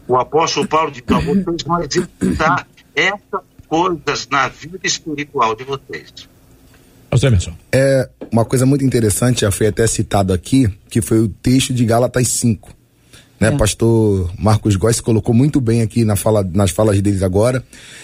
O 0.07 0.17
apóstolo 0.17 0.67
Paulo 0.67 0.91
diz: 0.91 1.03
vocês 1.05 1.63
vão 1.63 1.81
exercitar 1.81 2.67
essas 2.95 3.41
coisas 3.67 4.27
na 4.29 4.47
vida 4.47 4.79
espiritual 4.83 5.55
de 5.55 5.63
vocês. 5.63 6.29
É 7.71 8.09
uma 8.31 8.43
coisa 8.43 8.65
muito 8.65 8.83
interessante, 8.83 9.41
já 9.41 9.51
foi 9.51 9.67
até 9.67 9.85
citado 9.85 10.33
aqui, 10.33 10.67
que 10.89 10.99
foi 11.01 11.19
o 11.19 11.27
texto 11.29 11.71
de 11.71 11.85
Gálatas 11.85 12.27
5. 12.27 12.82
Né? 13.43 13.49
É. 13.49 13.57
Pastor 13.57 14.31
Marcos 14.39 14.77
Góes 14.77 15.01
colocou 15.01 15.35
muito 15.35 15.59
bem 15.59 15.81
aqui 15.81 16.05
na 16.05 16.15
fala, 16.15 16.49
nas 16.53 16.71
falas 16.71 17.01
deles 17.01 17.21
agora. 17.21 17.59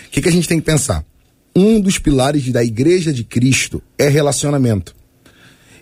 O 0.07 0.09
que, 0.11 0.21
que 0.21 0.27
a 0.27 0.31
gente 0.31 0.49
tem 0.49 0.59
que 0.59 0.65
pensar? 0.65 1.05
Um 1.55 1.79
dos 1.79 1.97
pilares 1.97 2.51
da 2.51 2.61
igreja 2.61 3.13
de 3.13 3.23
Cristo 3.23 3.81
é 3.97 4.09
relacionamento. 4.09 4.93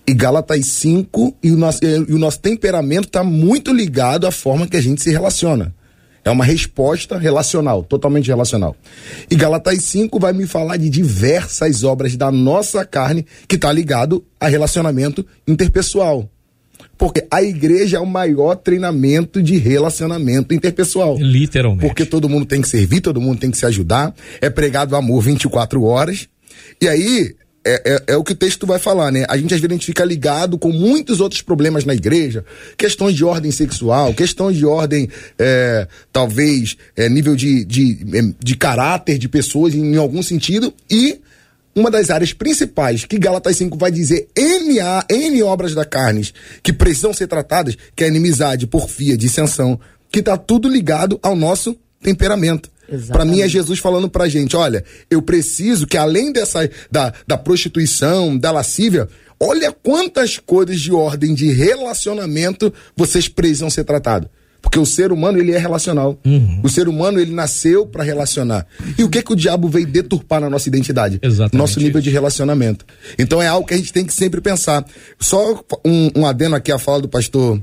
E 0.07 0.13
Gálatas 0.13 0.67
5 0.67 1.37
e 1.41 1.51
o 1.51 1.57
nosso, 1.57 1.79
e 1.83 2.13
o 2.13 2.19
nosso 2.19 2.39
temperamento 2.39 3.07
está 3.07 3.23
muito 3.23 3.73
ligado 3.73 4.27
à 4.27 4.31
forma 4.31 4.67
que 4.67 4.77
a 4.77 4.81
gente 4.81 5.01
se 5.01 5.09
relaciona. 5.09 5.73
É 6.23 6.29
uma 6.29 6.45
resposta 6.45 7.17
relacional, 7.17 7.83
totalmente 7.83 8.27
relacional. 8.27 8.75
E 9.29 9.35
Galatas 9.35 9.81
5 9.83 10.19
vai 10.19 10.33
me 10.33 10.45
falar 10.45 10.77
de 10.77 10.89
diversas 10.89 11.83
obras 11.83 12.15
da 12.15 12.29
nossa 12.31 12.85
carne 12.85 13.25
que 13.47 13.55
está 13.55 13.71
ligado 13.71 14.23
a 14.39 14.47
relacionamento 14.47 15.25
interpessoal. 15.47 16.29
Porque 16.97 17.25
a 17.29 17.43
igreja 17.43 17.97
é 17.97 17.99
o 17.99 18.05
maior 18.05 18.55
treinamento 18.55 19.41
de 19.41 19.57
relacionamento 19.57 20.53
interpessoal. 20.53 21.17
Literalmente. 21.19 21.85
Porque 21.85 22.05
todo 22.05 22.27
mundo 22.27 22.45
tem 22.45 22.61
que 22.61 22.69
servir, 22.69 23.01
todo 23.01 23.21
mundo 23.21 23.39
tem 23.39 23.51
que 23.51 23.57
se 23.57 23.65
ajudar. 23.65 24.13
É 24.41 24.49
pregado 24.49 24.95
amor 24.95 25.21
24 25.21 25.83
horas. 25.83 26.27
E 26.81 26.87
aí, 26.87 27.35
é, 27.67 27.81
é, 27.85 28.03
é, 28.13 28.15
o 28.15 28.23
que 28.23 28.31
o 28.31 28.35
texto 28.35 28.65
vai 28.65 28.79
falar, 28.79 29.11
né? 29.11 29.25
A 29.27 29.35
gente 29.35 29.53
às 29.53 29.59
vezes 29.59 29.71
a 29.71 29.73
gente 29.73 29.85
fica 29.85 30.05
ligado 30.05 30.57
com 30.57 30.71
muitos 30.71 31.19
outros 31.19 31.41
problemas 31.41 31.83
na 31.83 31.93
igreja, 31.93 32.45
questões 32.77 33.13
de 33.13 33.25
ordem 33.25 33.51
sexual, 33.51 34.13
questões 34.13 34.55
de 34.55 34.65
ordem, 34.65 35.09
é, 35.37 35.85
talvez, 36.11 36.77
é, 36.95 37.09
nível 37.09 37.35
de, 37.35 37.65
de, 37.65 37.97
é, 38.13 38.33
de 38.41 38.55
caráter 38.55 39.17
de 39.17 39.27
pessoas 39.27 39.75
em, 39.75 39.93
em 39.93 39.97
algum 39.97 40.23
sentido, 40.23 40.73
e 40.89 41.19
uma 41.77 41.91
das 41.91 42.09
áreas 42.09 42.33
principais 42.33 43.05
que 43.05 43.19
Gálatas 43.19 43.55
5 43.57 43.77
vai 43.77 43.91
dizer 43.91 44.27
N, 44.35 44.79
a, 44.79 45.05
N 45.07 45.43
obras 45.43 45.75
da 45.75 45.85
carne 45.85 46.27
que 46.63 46.73
precisam 46.73 47.13
ser 47.13 47.27
tratadas, 47.27 47.77
que 47.95 48.03
é 48.03 48.07
inimizade, 48.07 48.65
porfia, 48.65 49.15
dissensão, 49.15 49.79
que 50.11 50.19
está 50.19 50.35
tudo 50.35 50.67
ligado 50.67 51.19
ao 51.21 51.35
nosso 51.35 51.77
temperamento. 52.01 52.69
Para 53.09 53.25
mim 53.25 53.41
é 53.41 53.47
Jesus 53.47 53.79
falando 53.79 54.09
pra 54.09 54.27
gente, 54.27 54.55
olha, 54.55 54.83
eu 55.09 55.21
preciso 55.21 55.85
que 55.85 55.97
além 55.97 56.31
dessa 56.31 56.67
da, 56.89 57.13
da 57.27 57.37
prostituição, 57.37 58.35
da 58.35 58.49
lascívia, 58.49 59.07
olha 59.39 59.71
quantas 59.71 60.39
coisas 60.39 60.79
de 60.79 60.91
ordem 60.91 61.35
de 61.35 61.51
relacionamento 61.51 62.73
vocês 62.95 63.27
precisam 63.27 63.69
ser 63.69 63.83
tratados. 63.83 64.29
Porque 64.61 64.79
o 64.79 64.85
ser 64.85 65.11
humano, 65.11 65.37
ele 65.37 65.51
é 65.51 65.57
relacional. 65.57 66.19
Uhum. 66.25 66.61
O 66.63 66.69
ser 66.69 66.87
humano, 66.87 67.19
ele 67.19 67.33
nasceu 67.33 67.85
para 67.85 68.03
relacionar. 68.03 68.65
E 68.97 69.03
o 69.03 69.09
que 69.09 69.21
que 69.21 69.33
o 69.33 69.35
diabo 69.35 69.69
veio 69.69 69.87
deturpar 69.87 70.41
na 70.41 70.49
nossa 70.49 70.67
identidade? 70.67 71.19
Exatamente. 71.21 71.57
Nosso 71.57 71.79
nível 71.79 72.01
de 72.01 72.09
relacionamento. 72.09 72.85
Então 73.17 73.41
é 73.41 73.47
algo 73.47 73.67
que 73.67 73.73
a 73.73 73.77
gente 73.77 73.93
tem 73.93 74.05
que 74.05 74.13
sempre 74.13 74.41
pensar. 74.41 74.85
Só 75.19 75.63
um, 75.85 76.09
um 76.15 76.25
adendo 76.25 76.55
aqui 76.55 76.71
à 76.71 76.79
fala 76.79 77.01
do 77.01 77.07
pastor 77.07 77.61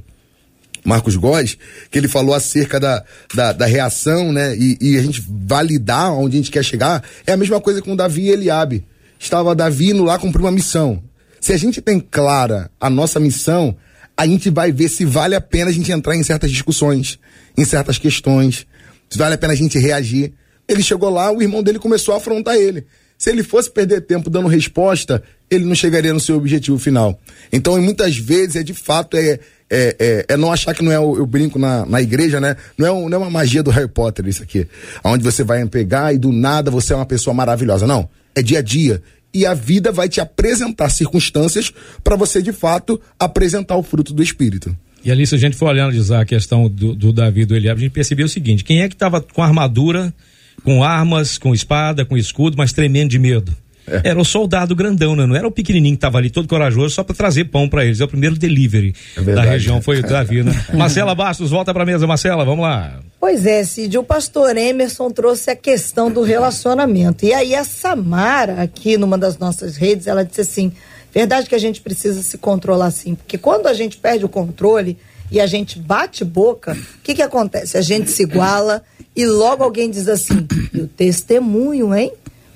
Marcos 0.85 1.17
Góes, 1.17 1.57
que 1.91 1.99
ele 1.99 2.09
falou 2.09 2.35
acerca 2.35 2.79
da, 2.79 3.03
da, 3.35 3.53
da 3.53 3.67
reação, 3.67 4.33
né? 4.33 4.55
E, 4.57 4.77
e, 4.81 4.99
a 4.99 5.03
gente 5.03 5.23
validar 5.27 6.13
onde 6.13 6.37
a 6.37 6.39
gente 6.39 6.51
quer 6.51 6.63
chegar, 6.63 7.03
é 7.27 7.33
a 7.33 7.37
mesma 7.37 7.61
coisa 7.61 7.81
com 7.81 7.97
Davi 7.97 8.25
e 8.25 8.31
Eliabe. 8.31 8.85
Estava 9.19 9.55
Davi 9.55 9.91
indo 9.91 10.05
lá 10.05 10.19
cumprir 10.19 10.43
uma 10.43 10.53
missão. 10.53 11.03
Se 11.41 11.53
a 11.53 11.57
gente 11.57 11.81
tem 11.81 11.99
clara 11.99 12.71
a 12.79 12.91
nossa 12.91 13.19
missão, 13.19 13.77
a 14.17 14.27
gente 14.27 14.51
vai 14.51 14.71
ver 14.71 14.89
se 14.89 15.05
vale 15.05 15.35
a 15.35 15.41
pena 15.41 15.71
a 15.71 15.73
gente 15.73 15.91
entrar 15.91 16.17
em 16.17 16.23
certas 16.23 16.51
discussões, 16.51 17.19
em 17.57 17.65
certas 17.65 17.99
questões, 17.99 18.67
se 19.09 19.19
vale 19.19 19.35
a 19.35 19.39
pena 19.39 19.53
a 19.53 19.57
gente 19.57 19.79
reagir. 19.79 20.33
Ele 20.69 20.83
chegou 20.83 21.11
lá, 21.11 21.31
o 21.31 21.43
irmão 21.43 21.63
dele 21.63 21.79
começou 21.79 22.15
a 22.15 22.19
afrontar 22.19 22.57
ele. 22.57 22.87
Se 23.19 23.31
ele 23.31 23.43
fosse 23.43 23.71
perder 23.71 24.03
tempo 24.03 24.29
dando 24.29 24.49
resposta, 24.49 25.23
ele 25.51 25.65
não 25.65 25.75
chegaria 25.75 26.13
no 26.13 26.21
seu 26.21 26.37
objetivo 26.37 26.79
final. 26.79 27.19
Então, 27.53 27.81
muitas 27.81 28.17
vezes, 28.17 28.57
é 28.57 28.63
de 28.63 28.75
fato, 28.75 29.17
é, 29.17 29.39
é, 29.71 29.97
é, 29.99 30.25
é, 30.29 30.37
não 30.37 30.53
achar 30.53 30.75
que 30.75 30.83
não 30.83 30.91
é, 30.91 30.99
o, 30.99 31.17
eu 31.17 31.27
brinco 31.27 31.59
na, 31.59 31.87
na 31.87 32.03
igreja, 32.03 32.41
né? 32.41 32.57
Não 32.77 32.87
é, 32.87 32.93
um, 32.93 33.09
não 33.09 33.19
é 33.19 33.21
uma 33.23 33.31
magia 33.31 33.63
do 33.63 33.71
Harry 33.71 33.89
Potter 33.89 34.27
isso 34.27 34.43
aqui. 34.43 34.67
Onde 35.03 35.23
você 35.23 35.43
vai 35.45 35.65
pegar 35.67 36.13
e 36.13 36.19
do 36.19 36.33
nada 36.33 36.71
você 36.71 36.93
é 36.93 36.97
uma 36.97 37.07
pessoa 37.07 37.33
maravilhosa. 37.33 37.87
Não. 37.87 38.09
É 38.35 38.43
dia 38.43 38.59
a 38.59 38.63
dia. 38.63 39.03
E 39.35 39.45
a 39.45 39.53
vida 39.53 39.91
vai 39.91 40.09
te 40.09 40.21
apresentar 40.21 40.89
circunstâncias 40.89 41.73
para 42.03 42.17
você, 42.17 42.41
de 42.41 42.53
fato, 42.53 43.01
apresentar 43.19 43.77
o 43.77 43.83
fruto 43.83 44.15
do 44.15 44.23
Espírito. 44.23 44.77
E 45.05 45.11
ali, 45.11 45.27
se 45.27 45.35
a 45.35 45.39
gente 45.39 45.57
for 45.57 45.69
analisar 45.69 46.23
a 46.23 46.25
questão 46.25 46.69
do, 46.69 46.95
do 46.95 47.13
Davi 47.13 47.43
e 47.43 47.45
do 47.45 47.57
Eliab, 47.57 47.79
a 47.79 47.83
gente 47.83 47.93
percebeu 47.93 48.27
o 48.27 48.29
seguinte: 48.29 48.65
quem 48.65 48.81
é 48.81 48.89
que 48.89 48.95
estava 48.95 49.21
com 49.21 49.43
armadura 49.43 50.15
com 50.63 50.83
armas, 50.85 51.39
com 51.39 51.55
espada, 51.55 52.05
com 52.05 52.17
escudo, 52.17 52.57
mas 52.57 52.73
tremendo 52.73 53.11
de 53.11 53.19
medo. 53.19 53.55
É. 53.87 54.11
Era 54.11 54.19
o 54.19 54.25
soldado 54.25 54.75
grandão, 54.75 55.15
né? 55.15 55.27
Não 55.27 55.37
era 55.37 55.47
o 55.47 55.51
pequenininho 55.51 55.95
que 55.95 55.99
estava 55.99 56.19
ali 56.19 56.31
todo 56.31 56.49
corajoso 56.49 56.95
só 56.95 57.05
para 57.05 57.15
trazer 57.15 57.45
pão 57.45 57.69
para 57.69 57.85
eles. 57.85 58.01
É 58.01 58.05
o 58.05 58.09
primeiro 58.09 58.37
delivery 58.37 58.95
é 59.17 59.21
da 59.21 59.43
região, 59.43 59.83
foi 59.83 60.01
o 60.01 60.03
Davi, 60.07 60.43
né? 60.43 60.53
Marcela 60.75 61.15
Bastos, 61.15 61.51
volta 61.51 61.73
para 61.73 61.85
mesa, 61.85 62.07
Marcela, 62.07 62.45
vamos 62.45 62.63
lá. 62.63 63.01
Pois 63.21 63.47
é, 63.47 63.65
Cid, 63.65 63.97
o 63.97 64.03
pastor 64.03 64.57
Emerson 64.57 65.11
trouxe 65.11 65.51
a 65.51 65.57
questão 65.57 66.11
do 66.11 66.23
relacionamento. 66.23 67.25
E 67.25 67.33
aí 67.33 67.55
a 67.55 67.65
Samara, 67.65 68.63
aqui 68.63 68.97
numa 68.97 69.17
das 69.19 69.39
nossas 69.39 69.77
redes, 69.77 70.07
ela 70.07 70.25
disse 70.25 70.41
assim, 70.41 70.73
verdade 71.13 71.49
que 71.49 71.55
a 71.55 71.59
gente 71.59 71.81
precisa 71.81 72.23
se 72.23 72.37
controlar 72.39 72.87
assim, 72.87 73.15
porque 73.15 73.39
quando 73.39 73.67
a 73.67 73.73
gente 73.73 73.97
perde 73.97 74.25
o 74.25 74.29
controle 74.29 74.99
e 75.31 75.41
a 75.41 75.47
gente 75.47 75.79
bate 75.79 76.25
boca, 76.25 76.73
o 76.73 77.03
que 77.03 77.15
que 77.15 77.23
acontece? 77.23 77.79
A 77.79 77.81
gente 77.81 78.11
se 78.11 78.23
iguala, 78.23 78.83
e 79.17 79.27
logo 79.27 79.63
alguém 79.63 79.91
diz 79.91 80.09
assim: 80.09 80.47
e 80.73 80.81
o 80.81 80.89
testemunho, 80.89 81.95
hein? 81.95 82.13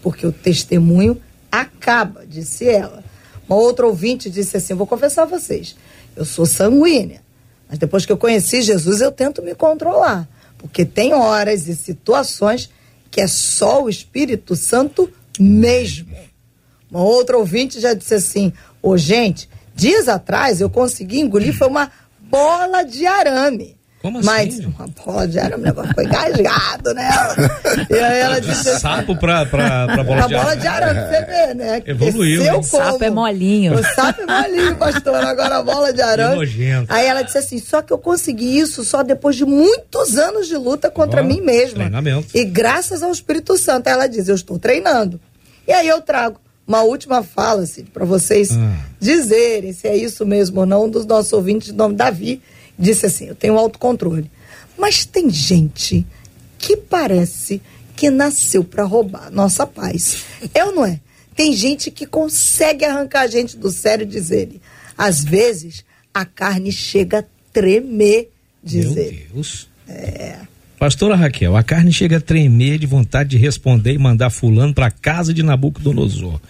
Porque 0.08 0.26
o 0.26 0.32
testemunho 0.32 1.20
acaba, 1.52 2.24
disse 2.26 2.66
ela. 2.66 3.04
Uma 3.46 3.58
outra 3.58 3.86
ouvinte 3.86 4.30
disse 4.30 4.56
assim: 4.56 4.72
vou 4.72 4.86
confessar 4.86 5.24
a 5.24 5.26
vocês, 5.26 5.76
eu 6.16 6.24
sou 6.24 6.46
sanguínea, 6.46 7.20
mas 7.68 7.78
depois 7.78 8.06
que 8.06 8.12
eu 8.12 8.16
conheci 8.16 8.62
Jesus, 8.62 9.02
eu 9.02 9.12
tento 9.12 9.42
me 9.42 9.54
controlar. 9.54 10.26
Porque 10.56 10.86
tem 10.86 11.12
horas 11.12 11.68
e 11.68 11.76
situações 11.76 12.70
que 13.10 13.20
é 13.20 13.26
só 13.26 13.82
o 13.82 13.90
Espírito 13.90 14.56
Santo 14.56 15.12
mesmo. 15.38 16.16
Uma 16.90 17.02
outra 17.02 17.36
ouvinte 17.36 17.78
já 17.78 17.92
disse 17.92 18.14
assim: 18.14 18.50
ô 18.82 18.92
oh, 18.92 18.96
gente, 18.96 19.46
dias 19.74 20.08
atrás 20.08 20.62
eu 20.62 20.70
consegui 20.70 21.20
engolir, 21.20 21.54
foi 21.54 21.68
uma 21.68 21.92
bola 22.18 22.82
de 22.82 23.06
arame. 23.06 23.76
Como 24.00 24.22
Mas 24.22 24.54
assim? 24.61 24.66
uma 24.66 24.87
bola 25.04 25.26
de 25.26 25.38
arame, 25.40 25.62
o 25.62 25.66
negócio 25.66 25.92
foi 25.92 26.04
engasgado 26.04 26.94
nela. 26.94 27.34
E 27.90 27.94
aí 27.98 28.20
ela 28.20 28.40
disse 28.40 28.68
assim, 28.68 28.78
Sapo 28.80 29.16
pra, 29.16 29.44
pra, 29.46 29.87
pra 29.87 30.04
bola 30.04 30.22
de 30.22 30.28
bola 30.34 30.42
arame. 30.50 30.61
de 30.61 30.66
arame, 30.68 31.00
você 31.00 31.24
vê, 31.24 31.54
né? 31.54 31.82
Evoluiu. 31.84 32.40
Cresceu 32.42 32.58
O 32.61 32.62
sapo 32.62 33.04
é 33.04 33.11
molinho. 33.11 33.74
O 33.74 33.82
sapo 33.82 34.20
é 34.22 34.26
molinho, 34.42 34.76
pastor. 34.76 35.16
Agora 35.16 35.56
a 35.58 35.62
bola 35.62 35.92
de 35.92 36.00
arame. 36.00 36.37
nojento. 36.37 36.92
Aí 36.92 37.06
ela 37.06 37.22
disse 37.22 37.38
assim: 37.38 37.58
só 37.58 37.82
que 37.82 37.92
eu 37.92 37.98
consegui 37.98 38.58
isso 38.58 38.84
só 38.84 39.02
depois 39.02 39.34
de 39.34 39.44
muitos 39.44 40.16
anos 40.16 40.46
de 40.46 40.56
luta 40.56 40.90
contra 40.90 41.20
Ó, 41.20 41.24
mim 41.24 41.40
mesma. 41.40 41.78
treinamento. 41.78 42.28
E 42.34 42.44
graças 42.44 43.02
ao 43.02 43.11
Espírito 43.11 43.56
Santo. 43.58 43.88
Aí 43.88 43.92
ela 43.94 44.06
diz: 44.06 44.28
eu 44.28 44.34
estou 44.37 44.58
treinando. 44.61 45.20
E 45.66 45.72
aí 45.72 45.88
eu 45.88 46.00
trago 46.00 46.38
uma 46.66 46.82
última 46.82 47.22
fala, 47.22 47.62
assim, 47.62 47.82
para 47.84 48.04
vocês 48.04 48.50
Ah. 48.52 48.76
dizerem 49.00 49.72
se 49.72 49.88
é 49.88 49.96
isso 49.96 50.24
mesmo 50.26 50.61
ou 50.61 50.66
não, 50.66 50.84
um 50.84 50.88
dos 50.90 51.04
nossos 51.06 51.32
ouvintes, 51.32 51.68
de 51.68 51.74
nome 51.74 51.94
Davi, 51.94 52.40
disse 52.78 53.06
assim: 53.06 53.26
Eu 53.26 53.34
tenho 53.34 53.58
autocontrole. 53.58 54.30
Mas 54.76 55.04
tem 55.04 55.28
gente 55.28 56.06
que 56.58 56.76
parece 56.76 57.60
que 57.96 58.10
nasceu 58.10 58.62
para 58.62 58.84
roubar 58.84 59.30
nossa 59.30 59.66
paz. 59.66 60.24
É 60.54 60.64
ou 60.64 60.72
não 60.72 60.86
é? 60.86 61.00
Tem 61.34 61.52
gente 61.52 61.90
que 61.90 62.06
consegue 62.06 62.84
arrancar 62.84 63.22
a 63.22 63.26
gente 63.26 63.56
do 63.56 63.70
sério, 63.70 64.06
diz 64.06 64.30
ele. 64.30 64.60
Às 64.96 65.22
vezes, 65.22 65.84
a 66.12 66.24
carne 66.24 66.72
chega 66.72 67.20
a 67.20 67.24
tremer, 67.52 68.30
diz 68.62 68.86
Meu 68.86 68.98
ele. 69.04 69.28
Deus. 69.32 69.68
Pastora 70.78 71.16
Raquel, 71.16 71.56
a 71.56 71.62
carne 71.62 71.92
chega 71.92 72.18
a 72.18 72.20
tremer 72.20 72.78
de 72.78 72.86
vontade 72.86 73.30
de 73.30 73.36
responder 73.36 73.92
e 73.92 73.98
mandar 73.98 74.30
fulano 74.30 74.72
para 74.72 74.90
casa 74.90 75.34
de 75.34 75.42
Nabucodonosor. 75.42 76.40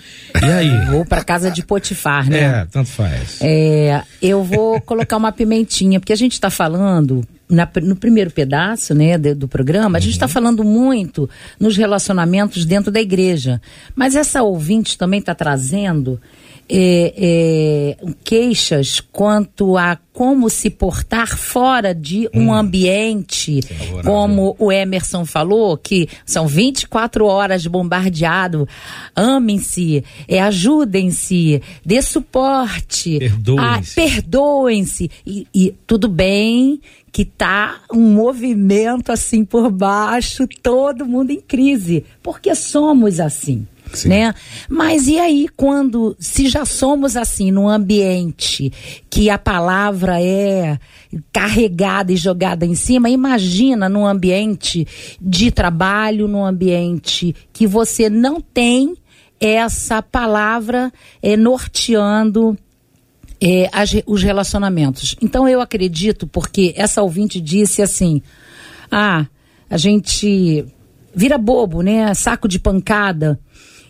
E 0.43 0.45
aí? 0.45 0.71
Vou 0.91 1.05
para 1.05 1.25
casa 1.25 1.51
de 1.51 1.63
Potifar, 1.63 2.29
né? 2.29 2.41
É, 2.41 2.67
tanto 2.71 2.91
faz. 2.91 3.39
É, 3.41 4.03
eu 4.21 4.43
vou 4.45 4.81
colocar 4.81 5.17
uma 5.17 5.33
pimentinha, 5.33 5.99
porque 5.99 6.13
a 6.13 6.17
gente 6.17 6.33
está 6.33 6.51
falando 6.51 7.25
na, 7.49 7.69
no 7.83 7.97
primeiro 7.97 8.31
pedaço, 8.31 8.95
né, 8.95 9.17
do, 9.17 9.35
do 9.35 9.49
programa, 9.49 9.99
a 9.99 10.01
gente 10.01 10.13
está 10.13 10.27
uhum. 10.27 10.33
falando 10.33 10.65
muito 10.65 11.29
nos 11.59 11.77
relacionamentos 11.77 12.65
dentro 12.65 12.93
da 12.93 13.01
igreja. 13.01 13.61
Mas 13.95 14.15
essa 14.15 14.43
ouvinte 14.43 14.99
também 14.99 15.21
está 15.21 15.35
trazendo 15.35 16.21
é, 16.69 17.15
é, 17.17 17.97
queixas 18.23 19.01
quanto 19.01 19.77
a 19.77 19.99
como 20.13 20.51
se 20.51 20.69
portar 20.69 21.39
fora 21.39 21.95
de 21.95 22.29
um 22.35 22.49
hum. 22.49 22.53
ambiente, 22.53 23.61
como 24.05 24.57
o 24.59 24.73
Emerson 24.73 25.25
falou, 25.25 25.77
que 25.77 26.09
são 26.27 26.49
24 26.49 27.25
horas 27.25 27.65
bombardeado. 27.69 28.69
Amem-se, 29.15 30.05
é, 30.27 30.41
ajudem-se, 30.43 31.63
dê 31.87 32.03
suporte, 32.03 33.19
perdoem-se. 33.21 33.95
perdoem-se. 33.95 35.11
E, 35.25 35.47
e 35.55 35.75
tudo 35.87 36.09
bem 36.09 36.81
que 37.13 37.25
tá 37.25 37.81
um 37.93 38.13
movimento 38.13 39.13
assim 39.13 39.45
por 39.45 39.71
baixo, 39.71 40.49
todo 40.63 41.07
mundo 41.07 41.31
em 41.31 41.41
crise, 41.41 42.05
porque 42.23 42.55
somos 42.57 43.21
assim. 43.21 43.67
Sim. 43.93 44.09
né? 44.09 44.35
Mas 44.69 45.07
e 45.07 45.19
aí 45.19 45.49
quando 45.57 46.17
se 46.19 46.49
já 46.49 46.65
somos 46.65 47.17
assim 47.17 47.51
num 47.51 47.69
ambiente 47.69 48.73
que 49.09 49.31
a 49.31 49.39
palavra 49.39 50.23
é 50.23 50.79
carregada 51.33 52.13
e 52.13 52.17
jogada 52.17 52.67
em 52.67 52.75
cima, 52.75 53.09
imagina 53.09 53.89
num 53.89 54.07
ambiente 54.07 54.87
de 55.21 55.51
trabalho, 55.51 56.29
num 56.29 56.45
ambiente 56.45 57.35
que 57.53 57.67
você 57.67 58.11
não 58.11 58.41
tem 58.41 58.95
essa 59.41 60.03
palavra 60.03 60.93
é, 61.23 61.37
norteando 61.37 62.57
é, 63.41 63.69
as, 63.73 63.95
os 64.07 64.23
relacionamentos. 64.23 65.15
Então 65.23 65.49
eu 65.49 65.61
acredito, 65.61 66.27
porque 66.27 66.75
essa 66.77 67.03
ouvinte 67.03 67.41
disse 67.41 67.83
assim: 67.83 68.21
ah, 68.91 69.27
a 69.71 69.77
gente 69.77 70.65
vira 71.15 71.39
bobo, 71.39 71.83
né? 71.83 72.13
Saco 72.15 72.49
de 72.49 72.59
pancada. 72.59 73.39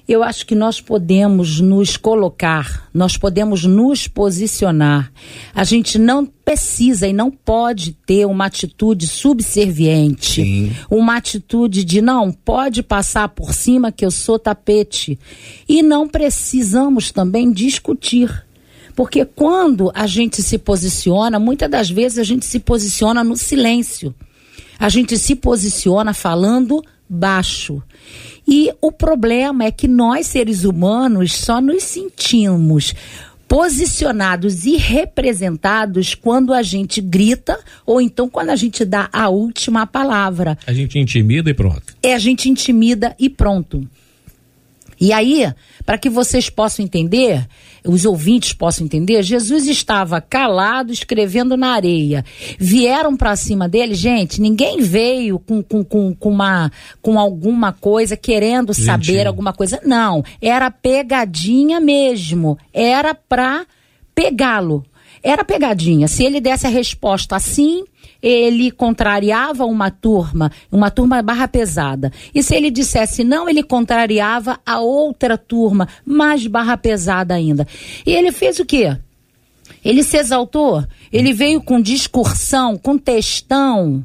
Eu 0.08 0.22
acho 0.22 0.46
que 0.46 0.54
nós 0.54 0.80
podemos 0.80 1.60
nos 1.60 1.98
colocar, 1.98 2.88
nós 2.94 3.18
podemos 3.18 3.64
nos 3.64 4.08
posicionar. 4.08 5.12
A 5.54 5.64
gente 5.64 5.98
não 5.98 6.24
precisa 6.24 7.06
e 7.06 7.12
não 7.12 7.30
pode 7.30 7.92
ter 8.06 8.24
uma 8.24 8.46
atitude 8.46 9.06
subserviente, 9.06 10.42
Sim. 10.42 10.72
uma 10.90 11.18
atitude 11.18 11.84
de 11.84 12.00
não 12.00 12.32
pode 12.32 12.82
passar 12.82 13.28
por 13.28 13.52
cima 13.52 13.92
que 13.92 14.02
eu 14.02 14.10
sou 14.10 14.38
tapete. 14.38 15.18
E 15.68 15.82
não 15.82 16.08
precisamos 16.08 17.12
também 17.12 17.52
discutir. 17.52 18.46
Porque 18.96 19.26
quando 19.26 19.92
a 19.94 20.06
gente 20.06 20.42
se 20.42 20.56
posiciona, 20.56 21.38
muitas 21.38 21.70
das 21.70 21.90
vezes 21.90 22.18
a 22.18 22.24
gente 22.24 22.46
se 22.46 22.58
posiciona 22.58 23.22
no 23.22 23.36
silêncio. 23.36 24.14
A 24.78 24.88
gente 24.88 25.18
se 25.18 25.36
posiciona 25.36 26.14
falando 26.14 26.82
baixo. 27.08 27.82
E 28.50 28.72
o 28.80 28.90
problema 28.90 29.64
é 29.64 29.70
que 29.70 29.86
nós, 29.86 30.26
seres 30.26 30.64
humanos, 30.64 31.34
só 31.34 31.60
nos 31.60 31.82
sentimos 31.82 32.94
posicionados 33.46 34.64
e 34.64 34.76
representados 34.76 36.14
quando 36.14 36.54
a 36.54 36.62
gente 36.62 37.00
grita 37.02 37.58
ou 37.84 38.00
então 38.00 38.28
quando 38.28 38.48
a 38.48 38.56
gente 38.56 38.86
dá 38.86 39.10
a 39.12 39.28
última 39.28 39.86
palavra. 39.86 40.56
A 40.66 40.72
gente 40.72 40.98
intimida 40.98 41.50
e 41.50 41.54
pronto. 41.54 41.94
É, 42.02 42.14
a 42.14 42.18
gente 42.18 42.48
intimida 42.48 43.14
e 43.18 43.28
pronto. 43.28 43.86
E 44.98 45.12
aí, 45.12 45.52
para 45.84 45.98
que 45.98 46.08
vocês 46.08 46.48
possam 46.48 46.84
entender, 46.84 47.46
os 47.92 48.04
ouvintes 48.04 48.52
possam 48.52 48.84
entender, 48.84 49.22
Jesus 49.22 49.66
estava 49.66 50.20
calado 50.20 50.92
escrevendo 50.92 51.56
na 51.56 51.72
areia. 51.72 52.24
Vieram 52.58 53.16
para 53.16 53.36
cima 53.36 53.68
dele, 53.68 53.94
gente, 53.94 54.40
ninguém 54.40 54.80
veio 54.80 55.38
com, 55.38 55.62
com, 55.62 55.82
com, 55.84 56.14
com, 56.14 56.30
uma, 56.30 56.70
com 57.00 57.18
alguma 57.18 57.72
coisa, 57.72 58.16
querendo 58.16 58.72
Gentil. 58.72 58.84
saber 58.84 59.26
alguma 59.26 59.52
coisa. 59.52 59.80
Não, 59.84 60.22
era 60.40 60.70
pegadinha 60.70 61.80
mesmo. 61.80 62.58
Era 62.72 63.14
para 63.14 63.66
pegá-lo. 64.14 64.84
Era 65.22 65.44
pegadinha. 65.44 66.08
Se 66.08 66.24
ele 66.24 66.40
desse 66.40 66.66
a 66.66 66.70
resposta 66.70 67.36
assim, 67.36 67.84
ele 68.22 68.70
contrariava 68.70 69.64
uma 69.64 69.90
turma, 69.90 70.50
uma 70.70 70.90
turma 70.90 71.22
barra 71.22 71.48
pesada. 71.48 72.12
E 72.34 72.42
se 72.42 72.54
ele 72.54 72.70
dissesse 72.70 73.22
não, 73.22 73.48
ele 73.48 73.62
contrariava 73.62 74.58
a 74.66 74.80
outra 74.80 75.38
turma, 75.38 75.88
mais 76.04 76.46
barra 76.46 76.76
pesada 76.76 77.34
ainda. 77.34 77.66
E 78.04 78.12
ele 78.12 78.32
fez 78.32 78.58
o 78.58 78.64
quê? 78.64 78.96
Ele 79.84 80.02
se 80.02 80.16
exaltou, 80.16 80.84
ele 81.12 81.32
veio 81.32 81.62
com 81.62 81.80
discursão, 81.80 82.76
com 82.76 82.98
textão, 82.98 84.04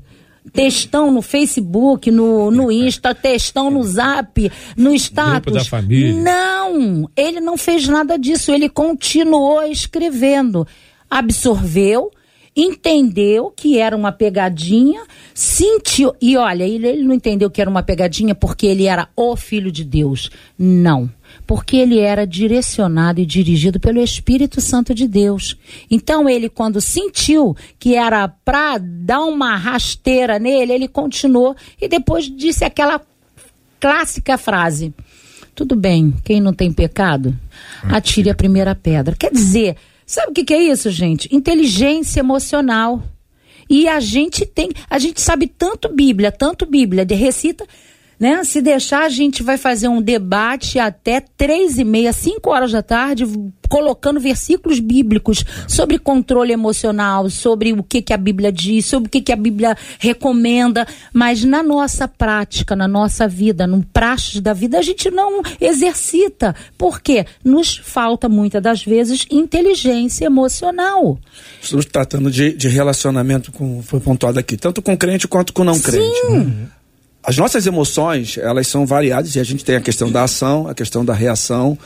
textão 0.52 1.12
no 1.12 1.22
Facebook, 1.22 2.12
no, 2.12 2.52
no 2.52 2.72
Insta, 2.72 3.16
textão 3.16 3.72
no 3.72 3.84
Zap, 3.84 4.52
no 4.78 4.94
status. 4.94 5.42
Grupo 5.42 5.52
da 5.52 5.66
família. 5.66 6.14
Não, 6.14 7.10
ele 7.18 7.40
não 7.40 7.58
fez 7.58 7.88
nada 7.88 8.18
disso, 8.18 8.52
ele 8.52 8.70
continuou 8.70 9.64
escrevendo. 9.64 10.68
Absorveu, 11.10 12.12
entendeu 12.56 13.52
que 13.56 13.80
era 13.80 13.96
uma 13.96 14.12
pegadinha, 14.12 15.02
sentiu. 15.34 16.14
E 16.22 16.38
olha, 16.38 16.64
ele, 16.64 16.88
ele 16.88 17.04
não 17.04 17.14
entendeu 17.14 17.50
que 17.50 17.60
era 17.60 17.70
uma 17.70 17.84
pegadinha 17.84 18.36
porque 18.36 18.68
ele 18.68 18.86
era 18.86 19.10
o 19.16 19.36
filho 19.36 19.72
de 19.72 19.84
Deus. 19.84 20.30
Não. 20.58 21.10
Porque 21.48 21.78
ele 21.78 22.00
era 22.00 22.28
direcionado 22.28 23.20
e 23.20 23.26
dirigido 23.26 23.80
pelo 23.80 24.00
Espírito 24.00 24.62
Santo 24.62 24.94
de 24.94 25.08
Deus. 25.08 25.58
Então 25.90 26.30
ele, 26.30 26.48
quando 26.48 26.80
sentiu 26.80 27.56
que 27.80 27.96
era 27.96 28.28
para 28.28 28.78
dar 28.78 29.22
uma 29.22 29.56
rasteira 29.56 30.38
nele, 30.38 30.74
ele 30.74 30.88
continuou 30.88 31.56
e 31.82 31.88
depois 31.88 32.26
disse 32.26 32.64
aquela 32.64 33.02
clássica 33.80 34.38
frase: 34.38 34.94
Tudo 35.56 35.76
bem, 35.76 36.14
quem 36.24 36.40
não 36.40 36.54
tem 36.54 36.72
pecado, 36.72 37.36
atire 37.84 38.30
a 38.30 38.36
primeira 38.36 38.76
pedra. 38.76 39.16
Quer 39.16 39.32
dizer, 39.32 39.76
Sabe 40.14 40.30
o 40.30 40.34
que, 40.36 40.44
que 40.44 40.54
é 40.54 40.62
isso, 40.62 40.92
gente? 40.92 41.28
Inteligência 41.36 42.20
emocional. 42.20 43.02
E 43.68 43.88
a 43.88 44.00
gente 44.00 44.46
tem, 44.46 44.70
a 44.88 45.00
gente 45.00 45.20
sabe 45.20 45.48
tanto 45.48 45.90
Bíblia, 45.90 46.32
tanto 46.32 46.68
Bíblia, 46.68 47.04
de 47.04 47.16
recita 47.16 47.66
né? 48.24 48.42
Se 48.46 48.62
deixar, 48.62 49.04
a 49.04 49.10
gente 49.10 49.44
vai 49.44 49.58
fazer 49.58 49.90
um 49.90 50.02
debate 50.02 50.80
até 50.80 51.20
três 51.20 51.78
e 51.78 51.84
meia, 51.84 52.14
cinco 52.14 52.52
horas 52.52 52.72
da 52.72 52.82
tarde, 52.82 53.26
colocando 53.68 54.18
versículos 54.18 54.80
bíblicos 54.80 55.44
sobre 55.68 56.00
controle 56.00 56.54
emocional, 56.54 57.30
sobre 57.30 57.74
o 57.74 57.84
que, 57.84 58.02
que 58.02 58.14
a 58.14 58.18
Bíblia 58.18 58.50
diz, 58.50 58.86
sobre 58.86 59.08
o 59.08 59.12
que, 59.12 59.20
que 59.20 59.34
a 59.34 59.36
Bíblia 59.36 59.76
recomenda, 60.00 60.88
mas 61.12 61.44
na 61.44 61.62
nossa 61.62 62.08
prática, 62.08 62.78
na 62.78 62.88
nossa 62.88 63.28
vida, 63.28 63.68
no 63.68 63.84
praxe 63.84 64.40
da 64.40 64.54
vida, 64.54 64.80
a 64.80 64.82
gente 64.82 65.12
não 65.12 65.42
exercita. 65.60 66.56
Por 66.78 67.02
quê? 67.02 67.26
Nos 67.44 67.76
falta 67.76 68.30
muitas 68.30 68.64
das 68.64 68.86
vezes 68.86 69.28
inteligência 69.30 70.28
emocional. 70.28 71.20
Estamos 71.62 71.84
tratando 71.84 72.32
de, 72.32 72.54
de 72.54 72.70
relacionamento 72.70 73.52
com, 73.52 73.84
foi 73.84 74.00
pontuado 74.00 74.40
aqui, 74.40 74.56
tanto 74.56 74.82
com 74.82 74.96
crente 74.96 75.28
quanto 75.28 75.52
com 75.52 75.66
não 75.66 75.78
crente. 75.78 76.22
Sim. 76.22 76.38
Né? 76.38 76.68
As 77.24 77.38
nossas 77.38 77.66
emoções, 77.66 78.38
elas 78.38 78.68
são 78.68 78.86
variadas 78.86 79.36
e 79.36 79.40
a 79.40 79.44
gente 79.44 79.64
tem 79.64 79.76
a 79.76 79.82
questão 79.82 80.12
da 80.12 80.24
ação, 80.24 80.68
a 80.68 80.74
questão 80.74 81.06
da 81.06 81.14
reação. 81.14 81.78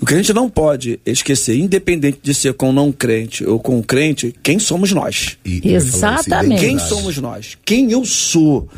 O 0.00 0.06
que 0.06 0.14
a 0.14 0.16
gente 0.16 0.32
não 0.32 0.50
pode 0.50 0.98
esquecer, 1.06 1.56
independente 1.56 2.18
de 2.20 2.34
ser 2.34 2.54
com 2.54 2.72
não 2.72 2.90
crente 2.90 3.44
ou 3.44 3.60
com 3.60 3.80
crente, 3.82 4.34
quem 4.42 4.58
somos 4.58 4.90
nós? 4.90 5.38
E, 5.44 5.72
Exatamente. 5.72 6.60
Quem 6.60 6.78
somos 6.78 7.18
nós? 7.18 7.56
Quem 7.64 7.92
eu 7.92 8.04
sou? 8.04 8.68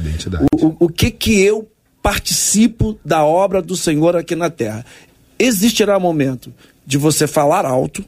O, 0.52 0.66
o, 0.66 0.76
o 0.80 0.88
que 0.88 1.10
que 1.10 1.40
eu 1.40 1.66
participo 2.02 2.98
da 3.02 3.24
obra 3.24 3.62
do 3.62 3.76
Senhor 3.76 4.14
aqui 4.14 4.36
na 4.36 4.50
terra? 4.50 4.84
Existirá 5.38 5.98
momento 5.98 6.52
de 6.86 6.98
você 6.98 7.26
falar 7.26 7.64
alto. 7.64 8.04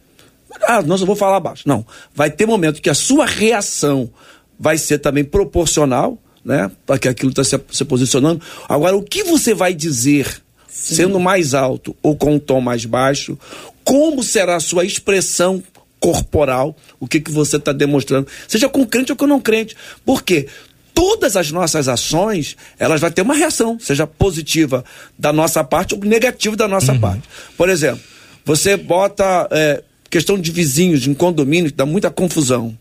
Ah, 0.62 0.82
não, 0.82 0.96
eu 0.96 1.06
vou 1.06 1.16
falar 1.16 1.40
baixo. 1.40 1.62
Não. 1.66 1.86
Vai 2.14 2.30
ter 2.30 2.44
momento 2.44 2.82
que 2.82 2.90
a 2.90 2.94
sua 2.94 3.24
reação 3.24 4.10
vai 4.58 4.76
ser 4.76 4.98
também 4.98 5.24
proporcional 5.24 6.18
né? 6.44 6.70
Para 6.84 6.98
que 6.98 7.08
aquilo 7.08 7.30
está 7.30 7.42
se, 7.42 7.58
se, 7.70 7.84
posicionando. 7.84 8.40
Agora, 8.68 8.96
o 8.96 9.02
que 9.02 9.24
você 9.24 9.54
vai 9.54 9.72
dizer, 9.72 10.42
Sim. 10.68 10.96
sendo 10.96 11.18
mais 11.18 11.54
alto 11.54 11.96
ou 12.02 12.14
com 12.16 12.34
um 12.34 12.38
tom 12.38 12.60
mais 12.60 12.84
baixo? 12.84 13.38
Como 13.82 14.22
será 14.22 14.56
a 14.56 14.60
sua 14.60 14.84
expressão 14.84 15.62
corporal? 15.98 16.76
O 17.00 17.06
que, 17.06 17.20
que 17.20 17.30
você 17.30 17.56
está 17.56 17.72
demonstrando? 17.72 18.26
Seja 18.46 18.68
com 18.68 18.84
crente 18.84 19.12
ou 19.12 19.16
com 19.16 19.26
não 19.26 19.40
crente. 19.40 19.76
Por 20.04 20.22
quê? 20.22 20.46
Todas 20.92 21.36
as 21.36 21.50
nossas 21.50 21.88
ações, 21.88 22.56
elas 22.78 23.00
vão 23.00 23.10
ter 23.10 23.22
uma 23.22 23.34
reação, 23.34 23.78
seja 23.80 24.06
positiva 24.06 24.84
da 25.18 25.32
nossa 25.32 25.64
parte 25.64 25.94
ou 25.94 26.00
negativa 26.00 26.54
da 26.54 26.68
nossa 26.68 26.92
uhum. 26.92 27.00
parte. 27.00 27.28
Por 27.56 27.68
exemplo, 27.68 28.00
você 28.44 28.76
bota 28.76 29.48
é, 29.50 29.82
questão 30.08 30.38
de 30.38 30.52
vizinhos 30.52 31.06
em 31.06 31.14
condomínio, 31.14 31.70
que 31.70 31.76
dá 31.76 31.84
muita 31.84 32.10
confusão. 32.10 32.76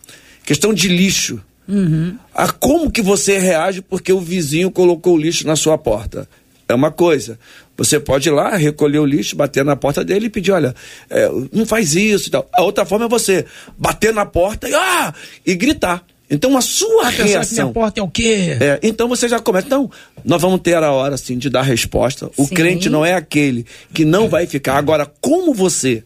Questão 0.45 0.73
de 0.73 0.89
lixo 0.89 1.41
Uhum. 1.67 2.17
A 2.33 2.51
como 2.51 2.91
que 2.91 3.01
você 3.01 3.37
reage 3.37 3.81
porque 3.81 4.11
o 4.11 4.19
vizinho 4.19 4.69
colocou 4.69 5.15
o 5.15 5.17
lixo 5.17 5.47
na 5.47 5.55
sua 5.55 5.77
porta? 5.77 6.27
É 6.67 6.73
uma 6.73 6.91
coisa. 6.91 7.37
Você 7.77 7.99
pode 7.99 8.29
ir 8.29 8.31
lá, 8.31 8.55
recolher 8.55 8.99
o 8.99 9.05
lixo, 9.05 9.35
bater 9.35 9.65
na 9.65 9.75
porta 9.75 10.03
dele 10.03 10.27
e 10.27 10.29
pedir, 10.29 10.51
olha, 10.51 10.75
é, 11.09 11.29
não 11.51 11.65
faz 11.65 11.95
isso 11.95 12.27
e 12.27 12.31
tal. 12.31 12.47
A 12.53 12.61
outra 12.61 12.85
forma 12.85 13.05
é 13.05 13.09
você 13.09 13.45
bater 13.77 14.13
na 14.13 14.25
porta 14.25 14.69
e, 14.69 14.73
ah, 14.73 15.13
e 15.45 15.55
gritar. 15.55 16.03
Então 16.29 16.57
a 16.57 16.61
sua 16.61 17.07
ah, 17.07 17.09
reação. 17.09 17.65
minha 17.65 17.73
porta 17.73 17.99
é 17.99 18.03
o 18.03 18.07
quê? 18.07 18.57
É, 18.59 18.79
então 18.81 19.07
você 19.07 19.27
já 19.27 19.39
começa. 19.39 19.67
Então, 19.67 19.89
nós 20.23 20.41
vamos 20.41 20.61
ter 20.61 20.75
a 20.75 20.91
hora 20.91 21.15
assim 21.15 21.37
de 21.37 21.49
dar 21.49 21.61
resposta. 21.61 22.29
O 22.37 22.45
Sim. 22.45 22.55
crente 22.55 22.89
não 22.89 23.05
é 23.05 23.13
aquele 23.13 23.65
que 23.93 24.05
não 24.05 24.27
vai 24.27 24.47
ficar. 24.47 24.77
Agora, 24.77 25.05
como 25.21 25.53
você 25.53 26.03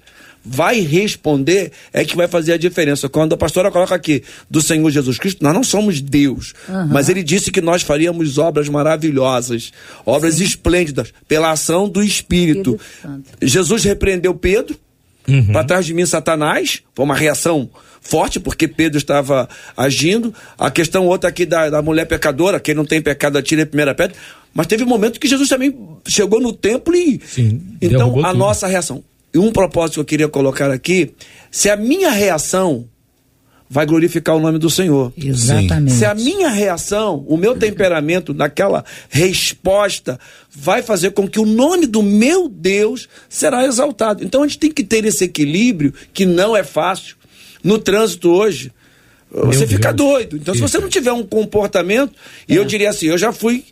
vai 0.47 0.79
responder 0.79 1.71
é 1.91 2.05
que 2.05 2.15
vai 2.15 2.27
fazer 2.27 2.53
a 2.53 2.57
diferença. 2.57 3.09
Quando 3.09 3.33
a 3.33 3.37
pastora 3.37 3.69
coloca 3.69 3.93
aqui 3.93 4.23
do 4.49 4.61
Senhor 4.61 4.89
Jesus 4.89 5.19
Cristo, 5.19 5.43
nós 5.43 5.53
não 5.53 5.63
somos 5.63 5.99
Deus, 5.99 6.53
uhum. 6.69 6.87
mas 6.87 7.09
ele 7.09 7.21
disse 7.21 7.51
que 7.51 7.61
nós 7.61 7.81
faríamos 7.81 8.37
obras 8.37 8.69
maravilhosas, 8.69 9.71
obras 10.05 10.35
Sim. 10.35 10.45
esplêndidas, 10.45 11.13
pela 11.27 11.51
ação 11.51 11.89
do 11.89 12.01
Espírito. 12.01 12.79
Espírito 12.79 13.27
Jesus 13.41 13.83
repreendeu 13.83 14.33
Pedro, 14.33 14.75
uhum. 15.27 15.47
para 15.47 15.63
trás 15.63 15.85
de 15.85 15.93
mim, 15.93 16.05
Satanás, 16.05 16.81
foi 16.95 17.05
uma 17.05 17.15
reação 17.15 17.69
forte, 17.99 18.39
porque 18.39 18.67
Pedro 18.67 18.97
estava 18.97 19.49
agindo. 19.75 20.33
A 20.57 20.71
questão 20.71 21.05
outra 21.05 21.29
aqui 21.29 21.45
da, 21.45 21.69
da 21.69 21.81
mulher 21.81 22.05
pecadora, 22.05 22.59
quem 22.59 22.73
não 22.73 22.85
tem 22.85 23.01
pecado 23.01 23.37
atira 23.37 23.63
a 23.63 23.65
primeira 23.65 23.93
pedra. 23.93 24.15
Mas 24.53 24.65
teve 24.67 24.83
um 24.83 24.87
momento 24.87 25.19
que 25.19 25.27
Jesus 25.27 25.49
também 25.49 25.77
chegou 26.07 26.39
no 26.39 26.53
templo 26.53 26.95
e. 26.95 27.21
Sim, 27.25 27.61
então, 27.81 28.19
a 28.25 28.29
tudo. 28.29 28.37
nossa 28.37 28.65
reação. 28.65 29.03
E 29.33 29.37
um 29.37 29.51
propósito 29.51 29.95
que 29.95 29.99
eu 29.99 30.05
queria 30.05 30.27
colocar 30.27 30.71
aqui: 30.71 31.13
se 31.51 31.69
a 31.69 31.75
minha 31.75 32.11
reação 32.11 32.87
vai 33.69 33.85
glorificar 33.85 34.35
o 34.35 34.39
nome 34.39 34.57
do 34.57 34.69
Senhor. 34.69 35.11
Exatamente. 35.17 35.93
Se 35.93 36.05
a 36.05 36.15
minha 36.15 36.49
reação, 36.49 37.25
o 37.27 37.35
meu 37.35 37.55
temperamento 37.57 38.33
naquela 38.33 38.83
resposta 39.09 40.19
vai 40.49 40.81
fazer 40.81 41.11
com 41.11 41.27
que 41.27 41.39
o 41.39 41.45
nome 41.45 41.85
do 41.85 42.01
meu 42.01 42.47
Deus 42.47 43.09
será 43.27 43.65
exaltado. 43.65 44.23
Então 44.23 44.43
a 44.43 44.47
gente 44.47 44.59
tem 44.59 44.71
que 44.71 44.83
ter 44.83 45.03
esse 45.05 45.25
equilíbrio 45.25 45.93
que 46.13 46.25
não 46.25 46.55
é 46.55 46.63
fácil. 46.63 47.17
No 47.63 47.77
trânsito 47.77 48.29
hoje, 48.29 48.71
meu 49.33 49.47
você 49.47 49.59
Deus. 49.59 49.71
fica 49.71 49.91
doido. 49.91 50.37
Então, 50.37 50.53
Isso. 50.53 50.65
se 50.65 50.71
você 50.71 50.79
não 50.79 50.87
tiver 50.87 51.11
um 51.11 51.23
comportamento, 51.23 52.13
e 52.47 52.53
é. 52.53 52.59
eu 52.59 52.63
diria 52.63 52.89
assim, 52.89 53.07
eu 53.07 53.17
já 53.17 53.33
fui 53.33 53.65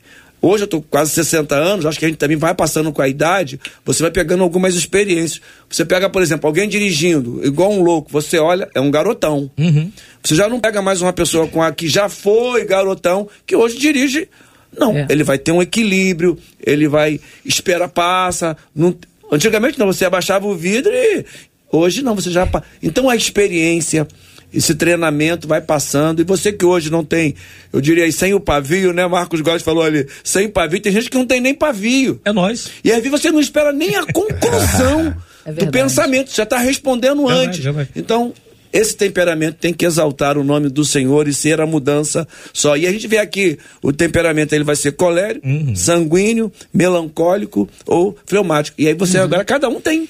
Hoje 0.47 0.62
eu 0.62 0.65
estou 0.65 0.79
quase 0.79 1.10
60 1.10 1.55
anos, 1.55 1.88
acho 1.88 1.97
que 1.97 2.05
a 2.05 2.08
gente 2.08 2.19
também 2.19 2.38
vai 2.38 2.53
passando 2.53 2.93
com 2.93 3.01
a 3.01 3.08
idade, 3.08 3.60
você 3.84 4.03
vai 4.03 4.12
pegando 4.12 4.43
algumas 4.43 4.75
experiências. 4.75 5.41
Você 5.67 5.84
pega, 5.84 6.08
por 6.08 6.21
exemplo, 6.21 6.45
alguém 6.45 6.69
dirigindo, 6.69 7.41
igual 7.43 7.71
um 7.71 7.81
louco, 7.81 8.12
você 8.12 8.38
olha, 8.38 8.69
é 8.75 8.79
um 8.79 8.91
garotão. 8.91 9.49
Uhum. 9.58 9.91
Você 10.21 10.36
já 10.36 10.47
não 10.47 10.60
pega 10.60 10.84
mais 10.84 11.01
uma 11.01 11.12
pessoa 11.12 11.47
com 11.47 11.63
a 11.63 11.71
que 11.71 11.88
já 11.88 12.08
foi 12.10 12.63
garotão, 12.63 13.27
que 13.43 13.55
hoje 13.55 13.79
dirige. 13.79 14.29
Não, 14.77 14.95
é. 14.95 15.08
ele 15.10 15.23
vai 15.23 15.39
ter 15.39 15.51
um 15.51 15.63
equilíbrio, 15.63 16.38
ele 16.63 16.88
vai 16.88 17.19
espera 17.43 17.88
passa. 17.88 18.55
Não... 18.75 18.95
Antigamente 19.31 19.79
não, 19.79 19.88
você 19.88 20.05
abaixava 20.05 20.45
o 20.45 20.55
vidro 20.55 20.91
e 20.93 21.25
hoje 21.71 22.03
não, 22.03 22.13
você 22.13 22.29
já. 22.29 22.47
Então 22.84 23.10
a 23.10 23.15
experiência 23.15 24.08
esse 24.53 24.75
treinamento 24.75 25.47
vai 25.47 25.62
passando. 25.62 26.21
E 26.21 26.23
você 26.23 26.51
que 26.51 26.65
hoje 26.65 26.91
não 26.91 27.03
tem, 27.03 27.36
eu 27.71 27.81
diria, 27.81 28.10
sem 28.12 28.34
o 28.34 28.39
pavio, 28.39 28.93
né? 28.93 29.05
Marcos 29.08 29.41
Góes 29.41 29.63
falou 29.63 29.84
ali, 29.84 30.08
sem 30.23 30.47
pavio, 30.47 30.79
tem 30.79 30.91
gente 30.91 31.10
que 31.10 31.17
não 31.17 31.25
tem 31.25 31.41
nem 31.41 31.53
pavio. 31.53 32.19
É 32.25 32.31
nós. 32.31 32.69
E 32.84 32.91
aí 32.91 33.01
você 33.10 33.31
não 33.31 33.39
espera 33.39 33.71
nem 33.71 33.95
a 33.95 34.05
conclusão 34.12 35.15
é 35.45 35.51
do 35.53 35.67
pensamento, 35.67 36.34
já 36.34 36.43
está 36.43 36.58
respondendo 36.58 37.29
é 37.29 37.34
antes. 37.34 37.63
Verdade, 37.63 37.89
é 37.95 37.99
então, 37.99 38.34
esse 38.75 38.97
temperamento 38.97 39.55
tem 39.55 39.73
que 39.73 39.86
exaltar 39.86 40.38
o 40.38 40.43
nome 40.43 40.67
do 40.67 40.84
Senhor 40.84 41.29
e 41.29 41.34
ser 41.34 41.62
a 41.62 41.65
mudança 41.65 42.27
só. 42.51 42.75
E 42.75 42.86
a 42.86 42.91
gente 42.91 43.08
vê 43.08 43.19
aqui, 43.19 43.58
o 43.81 43.93
temperamento 43.93 44.53
ele 44.53 44.65
vai 44.65 44.75
ser 44.75 44.91
colérico, 44.91 45.47
uhum. 45.47 45.73
sanguíneo, 45.73 46.51
melancólico 46.73 47.69
ou 47.86 48.17
fleumático. 48.25 48.75
E 48.77 48.88
aí 48.88 48.93
você 48.93 49.17
uhum. 49.17 49.23
agora, 49.23 49.45
cada 49.45 49.69
um 49.69 49.79
tem 49.79 50.10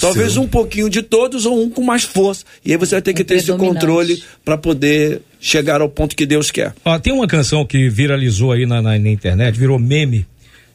Talvez 0.00 0.32
Sim. 0.32 0.40
um 0.40 0.48
pouquinho 0.48 0.88
de 0.88 1.02
todos 1.02 1.44
ou 1.44 1.62
um 1.62 1.70
com 1.70 1.82
mais 1.82 2.04
força. 2.04 2.44
E 2.64 2.72
aí 2.72 2.78
você 2.78 2.94
vai 2.94 3.02
ter 3.02 3.14
que 3.14 3.24
ter 3.24 3.36
esse 3.36 3.52
controle 3.52 4.22
para 4.44 4.56
poder 4.56 5.22
chegar 5.40 5.80
ao 5.80 5.88
ponto 5.88 6.16
que 6.16 6.26
Deus 6.26 6.50
quer. 6.50 6.74
Ó, 6.84 6.98
tem 6.98 7.12
uma 7.12 7.26
canção 7.26 7.64
que 7.64 7.88
viralizou 7.88 8.52
aí 8.52 8.66
na, 8.66 8.80
na, 8.80 8.98
na 8.98 9.10
internet, 9.10 9.58
virou 9.58 9.78
meme. 9.78 10.26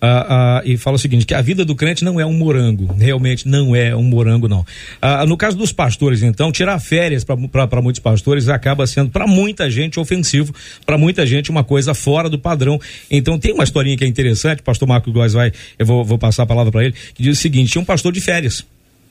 Uh, 0.03 0.05
uh, 0.05 0.61
e 0.65 0.75
fala 0.75 0.97
o 0.97 0.99
seguinte: 0.99 1.25
que 1.25 1.33
a 1.33 1.41
vida 1.41 1.63
do 1.63 1.73
crente 1.75 2.03
não 2.03 2.19
é 2.19 2.25
um 2.25 2.33
morango, 2.33 2.93
realmente 2.99 3.47
não 3.47 3.73
é 3.73 3.95
um 3.95 4.03
morango, 4.03 4.49
não. 4.49 4.59
Uh, 4.59 5.25
no 5.25 5.37
caso 5.37 5.55
dos 5.55 5.71
pastores, 5.71 6.21
então, 6.21 6.51
tirar 6.51 6.77
férias 6.77 7.23
para 7.23 7.81
muitos 7.81 8.01
pastores 8.01 8.49
acaba 8.49 8.85
sendo, 8.85 9.11
para 9.11 9.25
muita 9.25 9.71
gente, 9.71 10.01
ofensivo, 10.01 10.53
para 10.85 10.97
muita 10.97 11.25
gente, 11.25 11.49
uma 11.49 11.63
coisa 11.63 11.93
fora 11.93 12.29
do 12.29 12.37
padrão. 12.37 12.81
Então, 13.09 13.39
tem 13.39 13.53
uma 13.53 13.63
historinha 13.63 13.95
que 13.95 14.03
é 14.03 14.07
interessante, 14.07 14.59
o 14.59 14.63
pastor 14.63 14.89
Marcos 14.89 15.13
Góes 15.13 15.31
vai, 15.31 15.53
eu 15.79 15.85
vou, 15.85 16.03
vou 16.03 16.17
passar 16.17 16.43
a 16.43 16.45
palavra 16.45 16.69
para 16.69 16.83
ele, 16.83 16.93
que 17.13 17.23
diz 17.23 17.37
o 17.37 17.41
seguinte: 17.41 17.71
tinha 17.71 17.81
um 17.81 17.85
pastor 17.85 18.11
de 18.11 18.19
férias 18.19 18.65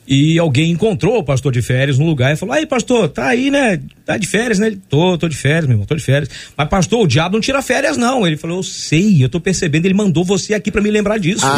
e 0.07 0.37
alguém 0.37 0.71
encontrou 0.71 1.17
o 1.17 1.23
pastor 1.23 1.51
de 1.51 1.61
férias 1.61 1.97
no 1.97 2.05
lugar 2.05 2.33
e 2.33 2.35
falou: 2.35 2.53
aí, 2.53 2.65
pastor, 2.65 3.09
tá 3.09 3.27
aí, 3.27 3.49
né? 3.49 3.79
Tá 4.05 4.17
de 4.17 4.27
férias, 4.27 4.59
né? 4.59 4.67
Ele, 4.67 4.81
tô, 4.89 5.17
tô 5.17 5.29
de 5.29 5.37
férias, 5.37 5.65
meu 5.65 5.75
irmão, 5.75 5.85
tô 5.85 5.95
de 5.95 6.03
férias. 6.03 6.29
Mas, 6.57 6.67
pastor, 6.67 7.05
o 7.05 7.07
diabo 7.07 7.35
não 7.35 7.41
tira 7.41 7.61
férias, 7.61 7.95
não. 7.95 8.27
Ele 8.27 8.35
falou: 8.35 8.57
eu 8.57 8.63
sei, 8.63 9.23
eu 9.23 9.29
tô 9.29 9.39
percebendo, 9.39 9.85
ele 9.85 9.93
mandou 9.93 10.25
você 10.25 10.53
aqui 10.53 10.69
para 10.69 10.81
me 10.81 10.91
lembrar 10.91 11.17
disso. 11.17 11.45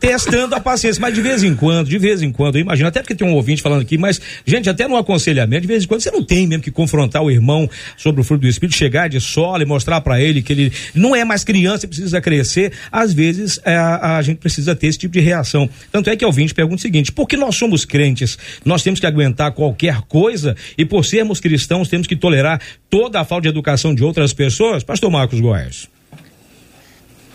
Testando 0.00 0.54
a 0.54 0.60
paciência, 0.60 1.00
mas 1.00 1.14
de 1.14 1.22
vez 1.22 1.42
em 1.42 1.54
quando, 1.54 1.88
de 1.88 1.96
vez 1.96 2.20
em 2.20 2.30
quando, 2.30 2.56
eu 2.56 2.60
imagino, 2.60 2.86
até 2.86 3.00
porque 3.00 3.14
tem 3.14 3.26
um 3.26 3.32
ouvinte 3.32 3.62
falando 3.62 3.80
aqui, 3.80 3.96
mas, 3.96 4.20
gente, 4.44 4.68
até 4.68 4.86
no 4.86 4.98
aconselhamento, 4.98 5.62
de 5.62 5.66
vez 5.66 5.84
em 5.84 5.86
quando, 5.86 6.02
você 6.02 6.10
não 6.10 6.22
tem 6.22 6.46
mesmo 6.46 6.62
que 6.62 6.70
confrontar 6.70 7.22
o 7.22 7.30
irmão 7.30 7.68
sobre 7.96 8.20
o 8.20 8.24
fruto 8.24 8.42
do 8.42 8.48
Espírito, 8.48 8.76
chegar 8.76 9.08
de 9.08 9.22
sola 9.22 9.62
e 9.62 9.66
mostrar 9.66 10.02
para 10.02 10.20
ele 10.20 10.42
que 10.42 10.52
ele 10.52 10.70
não 10.94 11.16
é 11.16 11.24
mais 11.24 11.42
criança 11.42 11.86
e 11.86 11.88
precisa 11.88 12.20
crescer. 12.20 12.70
Às 12.92 13.14
vezes, 13.14 13.58
é, 13.64 13.74
a, 13.74 14.18
a 14.18 14.22
gente 14.22 14.36
precisa 14.36 14.76
ter 14.76 14.88
esse 14.88 14.98
tipo 14.98 15.14
de 15.14 15.20
reação. 15.20 15.70
Tanto 15.90 16.10
é 16.10 16.16
que 16.16 16.24
o 16.24 16.28
ouvinte 16.28 16.52
pergunta 16.52 16.76
o 16.76 16.82
seguinte: 16.82 17.10
por 17.10 17.26
que 17.26 17.34
nós 17.34 17.56
somos 17.56 17.86
crentes? 17.86 18.36
Nós 18.62 18.82
temos 18.82 19.00
que 19.00 19.06
aguentar 19.06 19.52
qualquer 19.52 20.02
coisa 20.02 20.33
e 20.76 20.84
por 20.84 21.04
sermos 21.04 21.40
cristãos 21.40 21.88
temos 21.88 22.06
que 22.06 22.16
tolerar 22.16 22.60
toda 22.90 23.20
a 23.20 23.24
falta 23.24 23.42
de 23.42 23.48
educação 23.48 23.94
de 23.94 24.02
outras 24.02 24.32
pessoas? 24.32 24.82
Pastor 24.82 25.10
Marcos 25.10 25.40
Góes. 25.40 25.88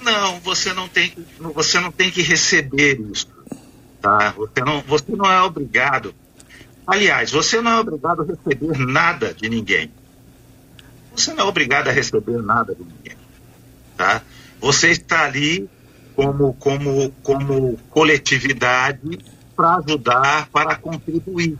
Não, 0.02 0.40
você 0.40 0.74
não 0.74 0.88
tem, 0.88 1.14
você 1.40 1.80
não 1.80 1.92
tem 1.92 2.10
que 2.10 2.22
receber 2.22 3.00
isso. 3.12 3.28
Tá? 4.02 4.34
Você, 4.38 4.62
não, 4.62 4.82
você 4.82 5.16
não 5.16 5.32
é 5.32 5.42
obrigado. 5.42 6.16
Aliás, 6.88 7.32
você 7.32 7.62
não 7.62 7.72
é 7.72 7.80
obrigado 7.80 8.22
a 8.22 8.26
receber 8.26 8.78
nada 8.80 9.34
de 9.34 9.50
ninguém. 9.50 9.92
Você 11.16 11.34
não 11.34 11.46
é 11.46 11.48
obrigado 11.48 11.90
a 11.90 11.92
receber 11.92 12.42
nada 12.42 12.74
de 12.74 12.82
ninguém. 12.82 13.18
Tá? 13.98 14.22
Você 14.60 14.90
está 14.90 15.26
ali 15.26 15.70
como, 16.16 16.54
como, 16.54 17.12
como 17.22 17.78
coletividade 17.90 19.20
para 19.56 19.76
ajudar, 19.76 20.50
para 20.50 20.76
contribuir. 20.76 21.58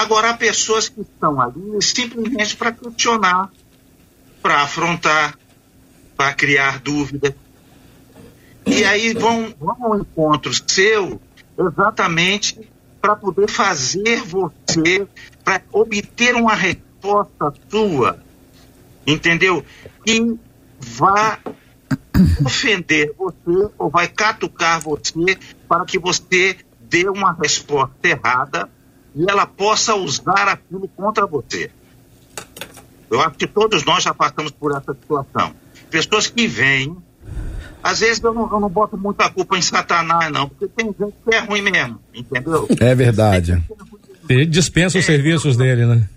Agora, 0.00 0.30
há 0.30 0.34
pessoas 0.34 0.88
que 0.88 1.02
estão 1.02 1.38
ali 1.38 1.82
simplesmente 1.82 2.56
para 2.56 2.72
questionar, 2.72 3.50
para 4.40 4.62
afrontar, 4.62 5.38
para 6.16 6.32
criar 6.32 6.78
dúvidas. 6.78 7.34
E 8.64 8.82
aí 8.82 9.12
vão, 9.12 9.54
vão 9.60 9.76
ao 9.78 9.98
encontro 9.98 10.52
seu 10.66 11.20
exatamente 11.58 12.58
para 12.98 13.14
poder 13.14 13.46
fazer 13.46 14.22
você, 14.22 15.06
para 15.44 15.62
obter 15.70 16.34
uma 16.34 16.54
resposta 16.54 17.52
sua, 17.68 18.22
entendeu? 19.06 19.62
Que 20.02 20.34
vá 20.78 21.38
ofender 22.42 23.14
você 23.18 23.70
ou 23.76 23.90
vai 23.90 24.08
catucar 24.08 24.80
você 24.80 25.36
para 25.68 25.84
que 25.84 25.98
você 25.98 26.56
dê 26.88 27.06
uma 27.06 27.34
resposta 27.34 28.08
errada 28.08 28.66
e 29.20 29.30
ela 29.30 29.46
possa 29.46 29.94
usar 29.94 30.48
aquilo 30.48 30.88
contra 30.96 31.26
você. 31.26 31.70
Eu 33.10 33.20
acho 33.20 33.36
que 33.36 33.46
todos 33.46 33.84
nós 33.84 34.02
já 34.02 34.14
passamos 34.14 34.50
por 34.50 34.72
essa 34.72 34.94
situação. 34.94 35.52
Pessoas 35.90 36.26
que 36.28 36.46
vêm, 36.46 36.96
às 37.82 38.00
vezes 38.00 38.22
eu 38.22 38.32
não, 38.32 38.50
eu 38.50 38.60
não 38.60 38.68
boto 38.70 38.96
muita 38.96 39.28
culpa 39.28 39.58
em 39.58 39.62
Satanás, 39.62 40.32
não, 40.32 40.48
porque 40.48 40.68
tem 40.68 40.86
gente 40.86 41.14
que 41.22 41.34
é 41.34 41.40
ruim 41.40 41.60
mesmo, 41.60 42.00
entendeu? 42.14 42.66
É 42.80 42.94
verdade. 42.94 43.62
Ele 44.28 44.46
dispensa 44.46 44.98
os 44.98 45.04
serviços 45.04 45.56
dele, 45.56 45.84
né? 45.84 46.08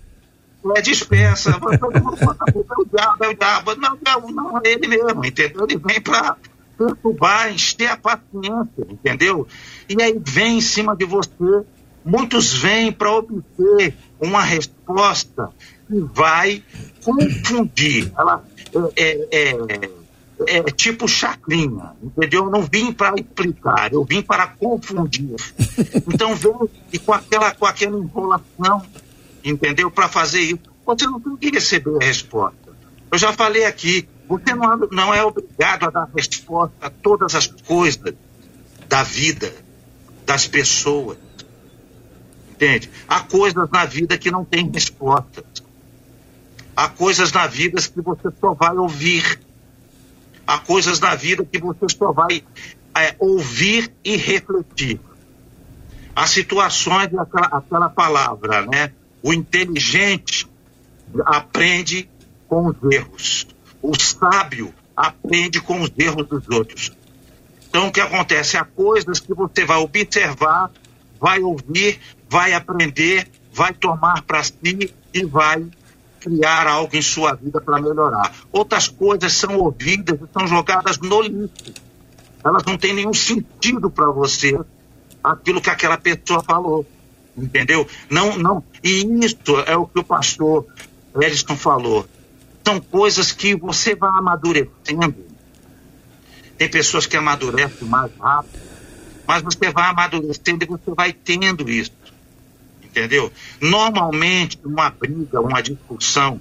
é 0.76 0.80
dispensa. 0.80 1.52
Todo 1.60 2.02
mundo 2.02 2.16
bota 2.16 2.44
é 2.46 2.58
o 2.80 2.84
diabo, 2.86 3.24
é 3.24 3.28
o 3.28 3.34
diabo. 3.36 3.74
Não, 3.76 3.98
não, 4.02 4.30
não 4.30 4.58
é 4.58 4.60
ele 4.64 4.88
mesmo, 4.88 5.24
entendeu? 5.26 5.66
Ele 5.68 5.76
vem 5.76 6.00
para 6.00 6.36
perturbar, 6.78 7.52
encher 7.52 7.90
a 7.90 7.96
paciência, 7.96 8.86
entendeu? 8.88 9.46
E 9.88 10.00
aí 10.00 10.18
vem 10.24 10.58
em 10.58 10.60
cima 10.62 10.96
de 10.96 11.04
você. 11.04 11.64
Muitos 12.04 12.52
vêm 12.52 12.92
para 12.92 13.10
obter 13.10 13.94
uma 14.20 14.42
resposta 14.42 15.50
que 15.88 15.98
vai 16.12 16.62
confundir. 17.02 18.12
Ela 18.16 18.44
é, 18.96 19.28
é, 19.30 19.50
é, 20.46 20.58
é 20.58 20.62
tipo 20.64 21.08
chacrinha, 21.08 21.92
entendeu? 22.02 22.44
Eu 22.44 22.50
não 22.50 22.62
vim 22.62 22.92
para 22.92 23.14
explicar, 23.14 23.92
eu 23.92 24.04
vim 24.04 24.20
para 24.20 24.46
confundir. 24.46 25.36
Então 26.12 26.34
vem 26.34 26.52
e 26.92 26.98
com 26.98 27.12
aquela, 27.12 27.54
com 27.54 27.64
aquela 27.64 27.98
enrolação 27.98 28.82
entendeu? 29.44 29.90
Para 29.90 30.08
fazer 30.08 30.40
isso. 30.40 30.62
você 30.84 31.06
não 31.06 31.20
tem 31.20 31.36
que 31.36 31.50
receber 31.50 31.96
a 32.00 32.04
resposta. 32.04 32.74
Eu 33.12 33.18
já 33.18 33.32
falei 33.32 33.64
aqui, 33.64 34.08
você 34.26 34.54
não, 34.54 34.76
não 34.90 35.14
é 35.14 35.22
obrigado 35.22 35.84
a 35.84 35.90
dar 35.90 36.08
resposta 36.16 36.74
a 36.80 36.90
todas 36.90 37.34
as 37.34 37.46
coisas 37.46 38.14
da 38.88 39.02
vida, 39.02 39.52
das 40.24 40.46
pessoas. 40.46 41.18
Entende? 42.54 42.88
Há 43.08 43.20
coisas 43.20 43.68
na 43.68 43.84
vida 43.84 44.16
que 44.16 44.30
não 44.30 44.44
têm 44.44 44.70
resposta. 44.70 45.44
Há 46.76 46.88
coisas 46.88 47.32
na 47.32 47.46
vida 47.48 47.80
que 47.82 48.00
você 48.00 48.30
só 48.40 48.54
vai 48.54 48.76
ouvir. 48.76 49.40
Há 50.46 50.58
coisas 50.58 51.00
na 51.00 51.16
vida 51.16 51.44
que 51.44 51.58
você 51.58 51.86
só 51.88 52.12
vai 52.12 52.44
é, 52.96 53.16
ouvir 53.18 53.92
e 54.04 54.16
refletir. 54.16 55.00
Há 56.14 56.26
situações, 56.28 57.12
aquela, 57.18 57.46
aquela 57.46 57.88
palavra, 57.88 58.64
né? 58.66 58.92
O 59.20 59.32
inteligente 59.32 60.46
aprende 61.26 62.08
com 62.48 62.68
os 62.68 62.76
erros. 62.92 63.48
O 63.82 63.98
sábio 63.98 64.72
aprende 64.96 65.60
com 65.60 65.80
os 65.80 65.90
erros 65.98 66.28
dos 66.28 66.48
outros. 66.48 66.92
Então, 67.68 67.88
o 67.88 67.92
que 67.92 68.00
acontece? 68.00 68.56
Há 68.56 68.64
coisas 68.64 69.18
que 69.18 69.34
você 69.34 69.64
vai 69.64 69.78
observar, 69.78 70.70
vai 71.20 71.40
ouvir, 71.40 71.98
vai 72.34 72.52
aprender, 72.52 73.30
vai 73.52 73.72
tomar 73.72 74.22
para 74.22 74.42
si 74.42 74.92
e 75.12 75.24
vai 75.24 75.64
criar 76.18 76.66
algo 76.66 76.96
em 76.96 77.00
sua 77.00 77.34
vida 77.34 77.60
para 77.60 77.80
melhorar. 77.80 78.34
Outras 78.50 78.88
coisas 78.88 79.32
são 79.34 79.56
ouvidas 79.56 80.18
e 80.20 80.32
são 80.32 80.44
jogadas 80.48 80.98
no 80.98 81.22
lixo. 81.22 81.72
Elas 82.44 82.64
não 82.64 82.76
têm 82.76 82.92
nenhum 82.92 83.14
sentido 83.14 83.88
para 83.88 84.10
você, 84.10 84.58
aquilo 85.22 85.60
que 85.60 85.70
aquela 85.70 85.96
pessoa 85.96 86.42
falou. 86.42 86.84
Entendeu? 87.38 87.86
Não, 88.10 88.36
não. 88.36 88.64
E 88.82 89.04
isso 89.24 89.56
é 89.64 89.76
o 89.76 89.86
que 89.86 90.00
o 90.00 90.04
pastor 90.04 90.66
Edson 91.20 91.56
falou. 91.56 92.04
São 92.66 92.80
coisas 92.80 93.30
que 93.30 93.54
você 93.54 93.94
vai 93.94 94.10
amadurecendo 94.10 95.14
tem 96.58 96.68
pessoas 96.68 97.06
que 97.06 97.16
amadurecem 97.16 97.86
mais 97.86 98.10
rápido, 98.18 98.60
mas 99.26 99.42
você 99.42 99.70
vai 99.70 99.90
amadurecendo 99.90 100.64
e 100.64 100.66
você 100.66 100.90
vai 100.94 101.12
tendo 101.12 101.68
isso. 101.68 101.92
Entendeu? 102.94 103.32
Normalmente, 103.60 104.56
uma 104.64 104.88
briga, 104.88 105.40
uma 105.40 105.60
discussão, 105.60 106.40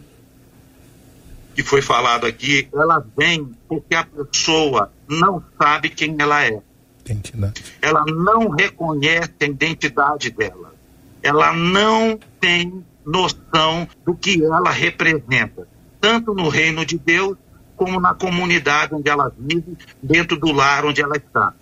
que 1.55 1.63
foi 1.63 1.81
falado 1.81 2.27
aqui, 2.27 2.67
ela 2.71 3.03
vem 3.17 3.51
porque 3.67 3.95
a 3.95 4.03
pessoa 4.03 4.93
não 5.07 5.43
sabe 5.57 5.89
quem 5.89 6.15
ela 6.19 6.45
é. 6.45 6.61
Identidade. 7.03 7.63
Ela 7.81 8.05
não 8.05 8.49
reconhece 8.49 9.33
a 9.41 9.45
identidade 9.45 10.29
dela. 10.29 10.75
Ela 11.23 11.53
não 11.53 12.19
tem 12.39 12.85
noção 13.03 13.87
do 14.05 14.13
que 14.13 14.43
ela 14.43 14.69
representa, 14.69 15.67
tanto 15.99 16.35
no 16.35 16.49
reino 16.49 16.85
de 16.85 16.99
Deus 16.99 17.35
como 17.75 17.99
na 17.99 18.13
comunidade 18.13 18.93
onde 18.93 19.09
ela 19.09 19.33
vive, 19.35 19.75
dentro 20.01 20.37
do 20.37 20.51
lar 20.51 20.85
onde 20.85 21.01
ela 21.01 21.17
está. 21.17 21.53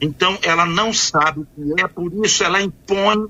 Então, 0.00 0.38
ela 0.42 0.64
não 0.64 0.90
sabe 0.90 1.40
o 1.40 1.46
que 1.54 1.80
é, 1.80 1.86
por 1.86 2.12
isso 2.24 2.42
ela 2.42 2.60
impõe 2.60 3.28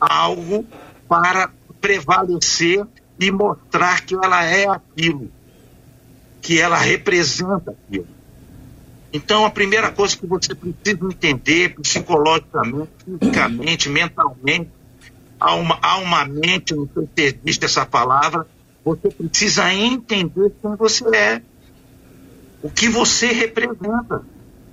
algo 0.00 0.66
para 1.08 1.50
prevalecer 1.80 2.86
e 3.18 3.30
mostrar 3.30 4.04
que 4.04 4.14
ela 4.14 4.44
é 4.44 4.68
aquilo, 4.68 5.30
que 6.40 6.60
ela 6.60 6.76
representa 6.76 7.72
aquilo. 7.72 8.06
Então, 9.12 9.44
a 9.46 9.50
primeira 9.50 9.90
coisa 9.90 10.16
que 10.16 10.26
você 10.26 10.54
precisa 10.54 11.06
entender 11.10 11.74
psicologicamente, 11.80 12.90
fisicamente, 13.04 13.88
mentalmente, 13.88 14.70
há 15.40 15.54
uma, 15.54 15.78
há 15.80 15.96
uma 15.98 16.24
mente, 16.26 16.74
não 16.74 16.88
sei 16.92 17.08
se 17.16 17.40
existe 17.40 17.64
essa 17.64 17.86
palavra, 17.86 18.46
você 18.84 19.08
precisa 19.10 19.72
entender 19.72 20.52
quem 20.60 20.76
você 20.76 21.04
é, 21.16 21.42
o 22.62 22.70
que 22.70 22.88
você 22.88 23.28
representa 23.28 24.24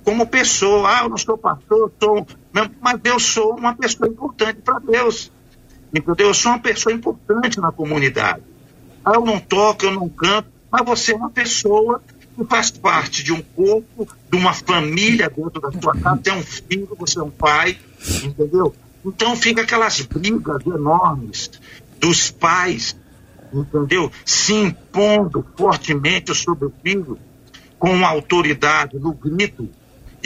como 0.06 0.24
pessoa. 0.24 0.88
Ah, 0.88 1.02
eu 1.02 1.08
não 1.08 1.18
sou 1.18 1.36
pastor, 1.36 1.92
sou, 2.00 2.24
mas 2.80 3.00
eu 3.02 3.18
sou 3.18 3.56
uma 3.56 3.74
pessoa 3.74 4.08
importante 4.08 4.60
para 4.62 4.78
Deus. 4.78 5.32
Entendeu? 5.92 6.28
Eu 6.28 6.34
sou 6.34 6.52
uma 6.52 6.60
pessoa 6.60 6.94
importante 6.94 7.60
na 7.60 7.72
comunidade. 7.72 8.42
Ah, 9.04 9.14
eu 9.14 9.24
não 9.24 9.40
toco, 9.40 9.84
eu 9.84 9.90
não 9.90 10.08
canto, 10.08 10.48
mas 10.70 10.86
você 10.86 11.12
é 11.12 11.16
uma 11.16 11.30
pessoa 11.30 12.00
que 12.36 12.44
faz 12.44 12.70
parte 12.70 13.24
de 13.24 13.32
um 13.32 13.42
corpo, 13.42 14.06
de 14.30 14.38
uma 14.38 14.52
família 14.52 15.28
dentro 15.28 15.60
da 15.60 15.72
sua 15.72 15.96
casa, 15.96 16.20
você 16.22 16.30
é 16.30 16.34
um 16.34 16.42
filho, 16.42 16.96
você 16.96 17.18
é 17.18 17.22
um 17.22 17.30
pai, 17.30 17.76
entendeu? 18.22 18.72
Então 19.04 19.34
fica 19.34 19.62
aquelas 19.62 20.00
brigas 20.02 20.64
enormes 20.66 21.50
dos 21.98 22.30
pais 22.30 22.96
entendeu? 23.52 24.10
Se 24.24 24.52
impondo 24.52 25.44
fortemente 25.56 26.34
sobre 26.34 26.66
o 26.66 26.72
filho, 26.82 27.16
com 27.78 28.04
autoridade 28.04 28.98
no 28.98 29.12
grito, 29.12 29.70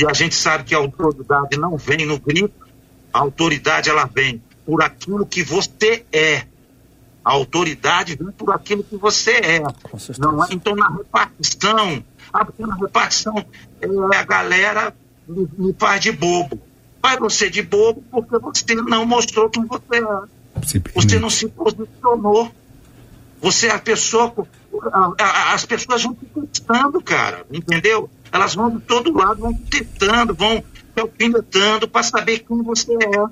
e 0.01 0.07
a 0.07 0.15
gente 0.15 0.35
sabe 0.35 0.65
que 0.65 0.75
a 0.75 0.79
autoridade 0.79 1.59
não 1.59 1.77
vem 1.77 2.07
no 2.07 2.19
grito, 2.19 2.67
a 3.13 3.19
autoridade 3.19 3.91
ela 3.91 4.07
vem 4.07 4.43
por 4.65 4.83
aquilo 4.83 5.27
que 5.27 5.43
você 5.43 6.07
é. 6.11 6.47
A 7.23 7.33
autoridade 7.33 8.17
vem 8.17 8.33
por 8.33 8.51
aquilo 8.51 8.83
que 8.83 8.97
você 8.97 9.33
é. 9.33 9.63
Não 10.19 10.43
é? 10.43 10.49
Então, 10.53 10.75
na 10.75 10.89
repartição, 10.89 12.03
ah, 12.33 12.47
na 12.59 12.75
repartição 12.77 13.45
é, 13.83 14.17
a 14.17 14.25
galera 14.25 14.97
me, 15.29 15.47
me 15.59 15.77
faz 15.79 16.01
de 16.01 16.13
bobo. 16.13 16.59
Faz 17.03 17.19
você 17.19 17.51
de 17.51 17.61
bobo 17.63 18.03
porque 18.11 18.39
você 18.39 18.75
não 18.77 19.05
mostrou 19.05 19.51
quem 19.51 19.67
você 19.67 19.99
é. 19.99 20.91
Você 20.95 21.19
não 21.19 21.29
se 21.29 21.47
posicionou. 21.49 22.51
Você 23.43 23.67
é 23.67 23.73
a 23.73 23.79
pessoa. 23.79 24.33
As 25.53 25.67
pessoas 25.67 26.03
vão 26.03 26.15
te 26.15 26.25
testando, 26.25 27.03
cara, 27.03 27.45
entendeu? 27.51 28.09
Elas 28.33 28.55
vão 28.55 28.71
de 28.71 28.81
todo 28.81 29.17
lado, 29.17 29.41
vão 29.41 29.55
te 29.55 29.85
testando, 29.85 30.35
vão 30.35 30.63
te 30.95 31.01
alfinetando 31.01 31.89
para 31.89 32.03
saber 32.03 32.41
quem 32.41 32.63
você 32.63 32.93
é. 32.93 33.27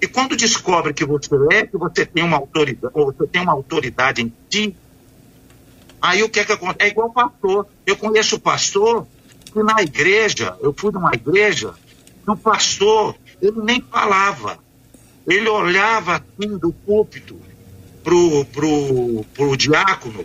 E 0.00 0.06
quando 0.06 0.36
descobre 0.36 0.94
que 0.94 1.04
você 1.04 1.34
é, 1.52 1.66
que 1.66 1.76
você 1.76 2.06
tem 2.06 2.22
uma 2.22 2.36
autoridade, 2.36 2.92
ou 2.94 3.06
você 3.06 3.26
tem 3.26 3.42
uma 3.42 3.52
autoridade 3.52 4.22
em 4.22 4.32
ti, 4.48 4.74
aí 6.00 6.22
o 6.22 6.28
que 6.28 6.40
é 6.40 6.44
que 6.44 6.52
acontece? 6.52 6.88
É 6.88 6.88
igual 6.88 7.12
pastor. 7.12 7.66
Eu 7.84 7.96
conheço 7.96 8.38
pastor 8.38 9.06
que 9.52 9.62
na 9.62 9.82
igreja, 9.82 10.56
eu 10.60 10.72
fui 10.76 10.92
numa 10.92 11.12
igreja, 11.12 11.74
o 12.26 12.36
pastor, 12.36 13.16
ele 13.40 13.60
nem 13.62 13.80
falava. 13.80 14.58
Ele 15.26 15.48
olhava 15.48 16.16
assim 16.16 16.56
do 16.56 16.72
púlpito 16.72 17.36
pro, 18.02 18.44
pro, 18.46 19.24
pro 19.34 19.56
diácono, 19.56 20.24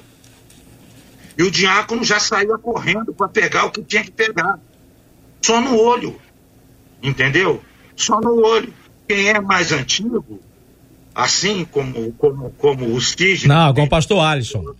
e 1.37 1.43
o 1.43 1.51
diácono 1.51 2.03
já 2.03 2.19
saía 2.19 2.57
correndo 2.57 3.13
para 3.13 3.27
pegar 3.27 3.65
o 3.65 3.71
que 3.71 3.81
tinha 3.83 4.03
que 4.03 4.11
pegar. 4.11 4.59
Só 5.41 5.59
no 5.59 5.77
olho. 5.77 6.15
Entendeu? 7.01 7.61
Só 7.95 8.21
no 8.21 8.41
olho. 8.45 8.73
Quem 9.07 9.29
é 9.29 9.39
mais 9.39 9.71
antigo, 9.71 10.39
assim 11.13 11.65
como, 11.65 12.13
como, 12.13 12.51
como 12.51 12.95
os 12.95 13.15
Tigres. 13.15 13.45
Não, 13.45 13.73
com 13.73 13.83
o 13.83 13.89
pastor 13.89 14.23
Alisson. 14.23 14.63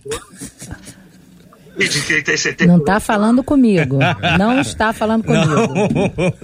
Não 2.66 2.78
está 2.78 3.00
falando 3.00 3.42
comigo. 3.42 3.98
Não 4.38 4.60
está 4.60 4.92
falando 4.92 5.24
comigo. 5.24 5.50
Não. 5.50 6.34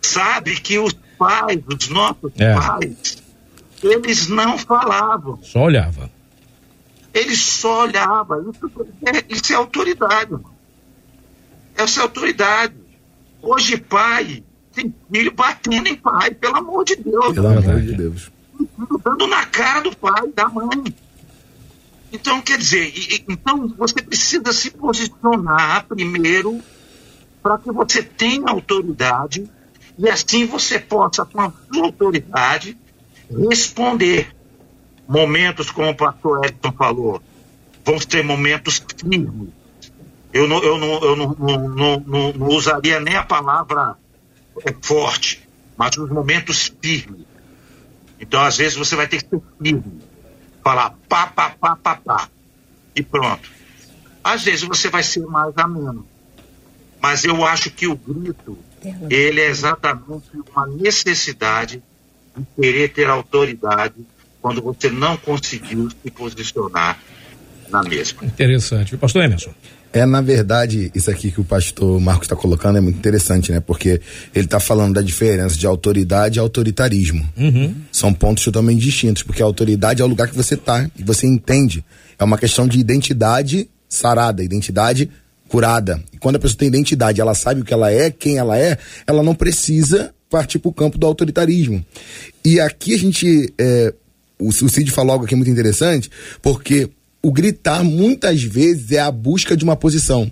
Sabe 0.00 0.58
que 0.60 0.78
os 0.78 0.94
pais, 1.18 1.60
os 1.66 1.88
nossos 1.88 2.32
é. 2.38 2.54
pais, 2.54 3.22
eles 3.82 4.28
não 4.28 4.56
falavam. 4.56 5.38
Só 5.42 5.64
olhava. 5.64 6.10
Eles 7.16 7.42
só 7.42 7.84
olhavam. 7.84 8.50
Isso 8.50 8.86
é, 9.06 9.24
isso 9.34 9.52
é 9.52 9.56
autoridade, 9.56 10.32
mano. 10.32 10.54
Essa 11.74 12.00
é 12.00 12.02
autoridade. 12.02 12.74
Hoje, 13.40 13.78
pai 13.78 14.44
tem 14.74 14.94
filho 15.10 15.32
batendo 15.32 15.88
em 15.88 15.96
pai, 15.96 16.30
pelo 16.32 16.56
amor 16.56 16.84
de 16.84 16.96
Deus. 16.96 17.34
Pelo 17.34 17.48
amor 17.48 17.80
de 17.80 17.94
Deus. 17.94 18.30
Dando 19.02 19.26
na 19.26 19.46
cara 19.46 19.80
do 19.80 19.96
pai, 19.96 20.28
da 20.34 20.46
mãe. 20.50 20.94
Então, 22.12 22.42
quer 22.42 22.58
dizer, 22.58 22.92
e, 22.94 23.24
então 23.28 23.66
você 23.68 24.02
precisa 24.02 24.52
se 24.52 24.70
posicionar 24.70 25.86
primeiro 25.86 26.60
para 27.42 27.56
que 27.56 27.72
você 27.72 28.02
tenha 28.02 28.50
autoridade 28.50 29.50
e 29.98 30.08
assim 30.10 30.44
você 30.44 30.78
possa, 30.78 31.24
com 31.24 31.40
a 31.40 31.50
sua 31.72 31.86
autoridade, 31.86 32.76
responder. 33.48 34.35
Momentos, 35.08 35.70
como 35.70 35.90
o 35.90 35.94
pastor 35.94 36.44
Edson 36.46 36.72
falou, 36.72 37.22
vão 37.84 37.98
ser 38.00 38.24
momentos 38.24 38.82
firmes. 38.98 39.50
Eu 40.32 40.48
não, 40.48 40.62
eu 40.62 40.76
não, 40.76 41.00
eu 41.02 41.16
não, 41.16 41.36
não, 41.38 42.00
não, 42.00 42.32
não 42.32 42.48
usaria 42.48 43.00
nem 43.00 43.16
a 43.16 43.22
palavra 43.22 43.96
forte, 44.82 45.48
mas 45.76 45.96
os 45.96 46.10
momentos 46.10 46.72
firmes. 46.80 47.26
Então, 48.18 48.42
às 48.42 48.56
vezes, 48.56 48.76
você 48.76 48.96
vai 48.96 49.06
ter 49.06 49.22
que 49.22 49.28
ser 49.28 49.42
firme. 49.62 50.00
Falar 50.64 50.94
pá, 51.08 51.26
pá, 51.28 51.50
pá, 51.50 51.76
pá, 51.76 51.96
pá. 51.96 52.28
E 52.94 53.02
pronto. 53.02 53.48
Às 54.24 54.42
vezes 54.42 54.62
você 54.62 54.88
vai 54.88 55.02
ser 55.02 55.24
mais 55.26 55.56
ameno. 55.56 56.06
Mas 57.00 57.24
eu 57.24 57.44
acho 57.44 57.70
que 57.70 57.86
o 57.86 57.94
grito, 57.94 58.58
ele 59.08 59.40
é 59.40 59.46
exatamente 59.46 60.30
uma 60.50 60.66
necessidade 60.66 61.82
de 62.36 62.46
querer 62.56 62.92
ter 62.92 63.08
autoridade 63.08 63.94
quando 64.46 64.62
você 64.62 64.88
não 64.88 65.16
conseguiu 65.16 65.88
se 65.90 66.08
posicionar 66.12 67.00
na 67.68 67.82
mesma. 67.82 68.24
Interessante. 68.24 68.96
Pastor 68.96 69.24
Emerson. 69.24 69.50
É, 69.92 70.06
na 70.06 70.20
verdade, 70.20 70.88
isso 70.94 71.10
aqui 71.10 71.32
que 71.32 71.40
o 71.40 71.44
pastor 71.44 72.00
Marcos 72.00 72.26
está 72.26 72.36
colocando 72.36 72.78
é 72.78 72.80
muito 72.80 72.96
interessante, 72.96 73.50
né? 73.50 73.58
Porque 73.58 74.00
ele 74.32 74.44
está 74.44 74.60
falando 74.60 74.94
da 74.94 75.02
diferença 75.02 75.56
de 75.56 75.66
autoridade 75.66 76.38
e 76.38 76.40
autoritarismo. 76.40 77.28
Uhum. 77.36 77.74
São 77.90 78.14
pontos 78.14 78.44
totalmente 78.44 78.78
distintos, 78.78 79.24
porque 79.24 79.42
a 79.42 79.44
autoridade 79.44 80.00
é 80.00 80.04
o 80.04 80.08
lugar 80.08 80.28
que 80.28 80.36
você 80.36 80.54
está 80.54 80.88
e 80.96 81.02
você 81.02 81.26
entende. 81.26 81.84
É 82.16 82.22
uma 82.22 82.38
questão 82.38 82.68
de 82.68 82.78
identidade 82.78 83.68
sarada, 83.88 84.44
identidade 84.44 85.10
curada. 85.48 86.00
E 86.12 86.18
quando 86.18 86.36
a 86.36 86.38
pessoa 86.38 86.58
tem 86.58 86.68
identidade, 86.68 87.20
ela 87.20 87.34
sabe 87.34 87.62
o 87.62 87.64
que 87.64 87.74
ela 87.74 87.90
é, 87.90 88.12
quem 88.12 88.38
ela 88.38 88.56
é, 88.56 88.78
ela 89.08 89.24
não 89.24 89.34
precisa 89.34 90.14
partir 90.30 90.60
para 90.60 90.68
o 90.68 90.72
campo 90.72 90.98
do 90.98 91.06
autoritarismo. 91.06 91.84
E 92.44 92.60
aqui 92.60 92.94
a 92.94 92.98
gente. 92.98 93.52
É, 93.58 93.92
o, 94.38 94.48
o 94.48 94.68
Cid 94.68 94.90
falou 94.90 95.12
algo 95.12 95.24
aqui 95.24 95.34
muito 95.34 95.50
interessante, 95.50 96.10
porque 96.42 96.90
o 97.22 97.32
gritar 97.32 97.82
muitas 97.82 98.42
vezes 98.42 98.92
é 98.92 99.00
a 99.00 99.10
busca 99.10 99.56
de 99.56 99.64
uma 99.64 99.76
posição. 99.76 100.30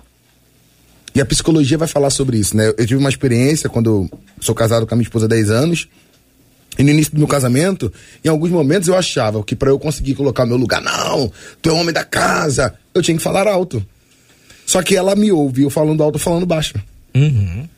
E 1.14 1.20
a 1.20 1.26
psicologia 1.26 1.78
vai 1.78 1.86
falar 1.86 2.10
sobre 2.10 2.38
isso, 2.38 2.56
né? 2.56 2.68
Eu 2.68 2.86
tive 2.86 2.96
uma 2.96 3.08
experiência 3.08 3.68
quando 3.68 4.10
sou 4.40 4.54
casado 4.54 4.86
com 4.86 4.94
a 4.94 4.96
minha 4.96 5.06
esposa 5.06 5.26
há 5.26 5.28
10 5.28 5.50
anos. 5.50 5.88
E 6.76 6.82
no 6.82 6.90
início 6.90 7.12
do 7.12 7.18
meu 7.18 7.28
casamento, 7.28 7.92
em 8.24 8.28
alguns 8.28 8.50
momentos 8.50 8.88
eu 8.88 8.96
achava 8.96 9.42
que 9.44 9.54
para 9.54 9.70
eu 9.70 9.78
conseguir 9.78 10.14
colocar 10.14 10.44
meu 10.44 10.56
lugar, 10.56 10.82
não, 10.82 11.30
tu 11.62 11.70
é 11.70 11.72
homem 11.72 11.92
da 11.92 12.04
casa, 12.04 12.74
eu 12.92 13.00
tinha 13.00 13.16
que 13.16 13.22
falar 13.22 13.46
alto. 13.46 13.84
Só 14.66 14.82
que 14.82 14.96
ela 14.96 15.14
me 15.14 15.30
ouve, 15.30 15.62
eu 15.62 15.70
falando 15.70 16.02
alto, 16.02 16.18
falando 16.18 16.44
baixo. 16.44 16.74
Uhum. 17.14 17.68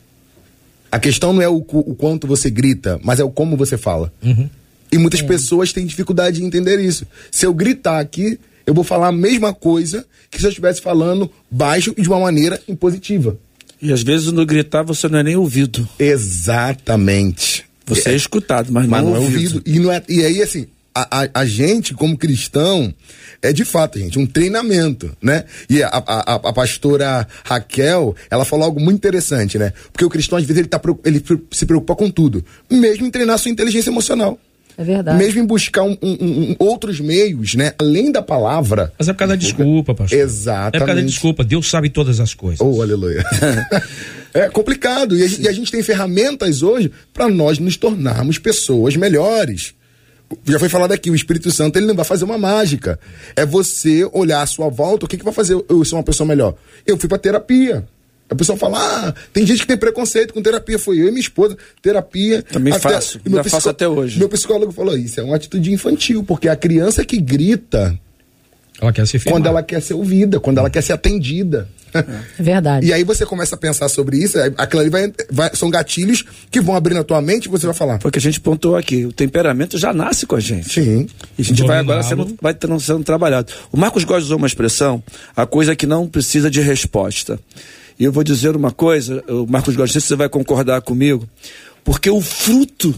A 0.91 0.99
questão 0.99 1.33
não 1.33 1.41
é 1.41 1.49
o, 1.49 1.57
o, 1.57 1.95
quanto 1.95 2.25
você 2.25 2.49
grita, 2.49 2.99
mas 3.03 3.19
é 3.19 3.23
o 3.23 3.29
como 3.29 3.55
você 3.55 3.77
fala. 3.77 4.11
Uhum. 4.23 4.49
E 4.91 4.97
muitas 4.97 5.21
é. 5.21 5.23
pessoas 5.23 5.73
têm 5.73 5.85
dificuldade 5.85 6.39
de 6.39 6.45
entender 6.45 6.79
isso. 6.79 7.05
Se 7.31 7.45
eu 7.45 7.53
gritar 7.53 7.99
aqui, 7.99 8.39
eu 8.65 8.73
vou 8.73 8.83
falar 8.83 9.07
a 9.07 9.11
mesma 9.11 9.53
coisa 9.53 10.05
que 10.29 10.39
se 10.39 10.45
eu 10.45 10.49
estivesse 10.49 10.81
falando 10.81 11.31
baixo 11.49 11.93
e 11.97 12.01
de 12.01 12.07
uma 12.07 12.19
maneira 12.19 12.61
impositiva. 12.67 13.37
E 13.81 13.93
às 13.93 14.01
vezes 14.01 14.31
no 14.31 14.45
gritar 14.45 14.83
você 14.83 15.07
não 15.07 15.19
é 15.19 15.23
nem 15.23 15.35
ouvido. 15.35 15.87
Exatamente. 15.99 17.65
Você 17.85 18.09
é, 18.09 18.13
é 18.13 18.15
escutado, 18.15 18.71
mas, 18.71 18.85
mas 18.85 19.03
não, 19.03 19.11
não 19.11 19.17
é 19.17 19.19
ouvido. 19.19 19.61
E, 19.65 19.79
não 19.79 19.91
é, 19.91 20.03
e 20.09 20.23
aí, 20.23 20.41
assim, 20.41 20.67
a, 20.93 21.23
a, 21.23 21.29
a, 21.41 21.45
gente, 21.45 21.93
como 21.93 22.17
cristão, 22.17 22.93
é 23.41 23.53
de 23.53 23.63
fato, 23.63 23.97
gente, 23.97 24.19
um 24.19 24.25
treinamento, 24.25 25.15
né? 25.21 25.45
E 25.69 25.81
a, 25.81 25.87
a, 25.87 26.33
a, 26.35 26.53
pastora 26.53 27.25
Raquel, 27.45 28.13
ela 28.29 28.43
falou 28.43 28.65
algo 28.65 28.79
muito 28.81 28.97
interessante, 28.97 29.57
né? 29.57 29.71
Porque 29.93 30.03
o 30.03 30.09
cristão, 30.09 30.37
às 30.37 30.43
vezes, 30.43 30.59
ele, 30.59 30.67
tá, 30.67 30.81
ele 31.05 31.23
se 31.51 31.65
preocupa 31.65 31.95
com 31.95 32.09
tudo, 32.09 32.43
mesmo 32.69 33.05
em 33.05 33.11
treinar 33.11 33.37
sua 33.37 33.51
inteligência 33.51 33.89
emocional. 33.89 34.37
É 34.77 34.83
verdade. 34.83 35.17
Mesmo 35.17 35.41
em 35.41 35.45
buscar 35.45 35.81
um, 35.83 35.97
um, 36.01 36.11
um, 36.11 36.55
outros 36.59 36.99
meios, 36.99 37.55
né? 37.55 37.73
Além 37.79 38.11
da 38.11 38.21
palavra. 38.21 38.93
Mas 38.97 39.09
é 39.09 39.13
por 39.13 39.19
causa 39.19 39.33
da 39.33 39.39
desculpa, 39.39 39.95
pastor. 39.95 40.19
Exatamente. 40.19 40.75
É 40.75 40.79
por 40.79 40.85
causa 40.85 41.01
da 41.01 41.07
desculpa. 41.07 41.43
Deus 41.43 41.69
sabe 41.69 41.89
todas 41.89 42.19
as 42.19 42.33
coisas. 42.33 42.61
Oh, 42.61 42.81
aleluia. 42.81 43.25
é 44.33 44.49
complicado. 44.49 45.17
E 45.17 45.23
a, 45.23 45.27
e 45.39 45.47
a 45.47 45.51
gente 45.51 45.71
tem 45.71 45.81
ferramentas 45.81 46.61
hoje 46.61 46.91
para 47.11 47.27
nós 47.27 47.57
nos 47.57 47.75
tornarmos 47.75 48.37
pessoas 48.37 48.95
melhores 48.95 49.73
já 50.45 50.59
foi 50.59 50.69
falado 50.69 50.91
aqui, 50.91 51.09
o 51.09 51.15
Espírito 51.15 51.51
Santo 51.51 51.77
ele 51.77 51.85
não 51.85 51.95
vai 51.95 52.05
fazer 52.05 52.25
uma 52.25 52.37
mágica. 52.37 52.99
É 53.35 53.45
você 53.45 54.07
olhar 54.11 54.41
à 54.41 54.45
sua 54.45 54.69
volta, 54.69 55.05
o 55.05 55.07
que, 55.07 55.17
que 55.17 55.23
vai 55.23 55.33
fazer 55.33 55.53
eu 55.69 55.85
ser 55.85 55.95
uma 55.95 56.03
pessoa 56.03 56.27
melhor? 56.27 56.55
Eu 56.85 56.97
fui 56.97 57.07
para 57.07 57.17
terapia. 57.17 57.87
A 58.29 58.35
pessoa 58.35 58.57
fala, 58.57 58.77
ah, 58.77 59.13
tem 59.31 59.45
gente 59.45 59.61
que 59.61 59.67
tem 59.67 59.77
preconceito 59.77 60.33
com 60.33 60.41
terapia. 60.41 60.77
Foi 60.77 60.99
eu 60.99 61.07
e 61.07 61.11
minha 61.11 61.21
esposa, 61.21 61.57
terapia. 61.81 62.43
Também 62.43 62.73
até, 62.73 62.81
faço, 62.81 63.19
ainda 63.25 63.41
psicó... 63.41 63.57
faço 63.57 63.69
até 63.69 63.87
hoje. 63.87 64.19
Meu 64.19 64.27
psicólogo 64.27 64.71
falou, 64.71 64.97
isso 64.97 65.19
é 65.19 65.23
uma 65.23 65.35
atitude 65.35 65.71
infantil, 65.71 66.23
porque 66.23 66.49
a 66.49 66.55
criança 66.55 67.05
que 67.05 67.17
grita... 67.19 67.97
Ela 68.79 68.93
quer 68.93 69.07
ser 69.07 69.23
Quando 69.23 69.47
ela 69.47 69.63
quer 69.63 69.81
ser 69.81 69.95
ouvida, 69.95 70.39
quando 70.39 70.59
ela 70.59 70.69
quer 70.69 70.83
ser 70.83 70.93
atendida. 70.93 71.67
É 72.39 72.43
verdade. 72.43 72.85
E 72.85 72.93
aí 72.93 73.03
você 73.03 73.25
começa 73.25 73.55
a 73.55 73.57
pensar 73.57 73.89
sobre 73.89 74.17
isso, 74.17 74.37
aquilo 74.57 74.81
ali 74.81 74.89
vai, 74.89 75.11
vai, 75.31 75.49
são 75.55 75.69
gatilhos 75.69 76.23
que 76.51 76.61
vão 76.61 76.75
abrir 76.75 76.93
na 76.93 77.03
tua 77.03 77.21
mente 77.21 77.45
e 77.45 77.49
você 77.49 77.65
vai 77.65 77.73
falar. 77.73 77.97
Porque 77.97 78.19
a 78.19 78.21
gente 78.21 78.39
pontuou 78.39 78.75
aqui, 78.75 79.05
o 79.05 79.11
temperamento 79.11 79.77
já 79.77 79.93
nasce 79.93 80.25
com 80.25 80.35
a 80.35 80.39
gente. 80.39 80.69
Sim. 80.69 81.07
E 81.37 81.41
a 81.41 81.45
gente 81.45 81.63
vai 81.63 81.79
agora 81.79 82.03
sendo, 82.03 82.37
vai 82.39 82.55
sendo 82.79 83.03
trabalhado. 83.03 83.51
O 83.71 83.77
Marcos 83.77 84.03
gosta 84.03 84.21
de 84.21 84.27
usar 84.27 84.35
uma 84.35 84.47
expressão, 84.47 85.01
a 85.35 85.45
coisa 85.45 85.75
que 85.75 85.87
não 85.87 86.07
precisa 86.07 86.51
de 86.51 86.61
resposta. 86.61 87.39
E 87.99 88.03
eu 88.03 88.11
vou 88.11 88.23
dizer 88.23 88.55
uma 88.55 88.71
coisa, 88.71 89.23
o 89.27 89.45
Marcos 89.47 89.75
Góes, 89.75 89.89
não 89.89 89.93
sei 89.93 90.01
se 90.01 90.07
você 90.07 90.15
vai 90.15 90.29
concordar 90.29 90.81
comigo, 90.81 91.27
porque 91.83 92.09
o 92.09 92.21
fruto 92.21 92.93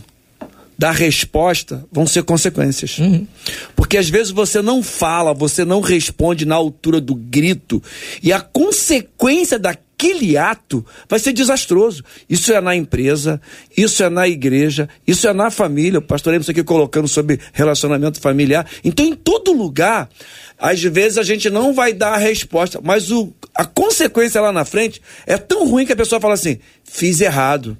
da 0.77 0.91
resposta 0.91 1.85
vão 1.91 2.07
ser 2.07 2.23
consequências. 2.23 2.97
Uhum. 2.99 3.27
Porque 3.75 3.97
às 3.97 4.09
vezes 4.09 4.31
você 4.31 4.61
não 4.61 4.81
fala, 4.81 5.33
você 5.33 5.65
não 5.65 5.81
responde 5.81 6.45
na 6.45 6.55
altura 6.55 7.01
do 7.01 7.13
grito, 7.13 7.83
e 8.23 8.31
a 8.31 8.39
consequência 8.39 9.59
daquele 9.99 10.37
ato 10.37 10.85
vai 11.09 11.19
ser 11.19 11.33
desastroso. 11.33 12.03
Isso 12.29 12.53
é 12.53 12.61
na 12.61 12.73
empresa, 12.73 13.41
isso 13.75 14.01
é 14.01 14.09
na 14.09 14.27
igreja, 14.27 14.87
isso 15.05 15.27
é 15.27 15.33
na 15.33 15.51
família. 15.51 15.99
O 15.99 16.49
aqui 16.49 16.63
colocando 16.63 17.07
sobre 17.07 17.39
relacionamento 17.51 18.21
familiar. 18.21 18.65
Então, 18.83 19.05
em 19.05 19.13
todo 19.13 19.51
lugar, 19.51 20.09
às 20.57 20.81
vezes 20.81 21.17
a 21.17 21.23
gente 21.23 21.49
não 21.49 21.73
vai 21.73 21.91
dar 21.91 22.13
a 22.13 22.17
resposta, 22.17 22.79
mas 22.81 23.11
o, 23.11 23.33
a 23.53 23.65
consequência 23.65 24.39
lá 24.39 24.53
na 24.53 24.63
frente 24.63 25.01
é 25.27 25.37
tão 25.37 25.67
ruim 25.67 25.85
que 25.85 25.93
a 25.93 25.97
pessoa 25.97 26.21
fala 26.21 26.35
assim: 26.35 26.59
fiz 26.85 27.19
errado. 27.19 27.77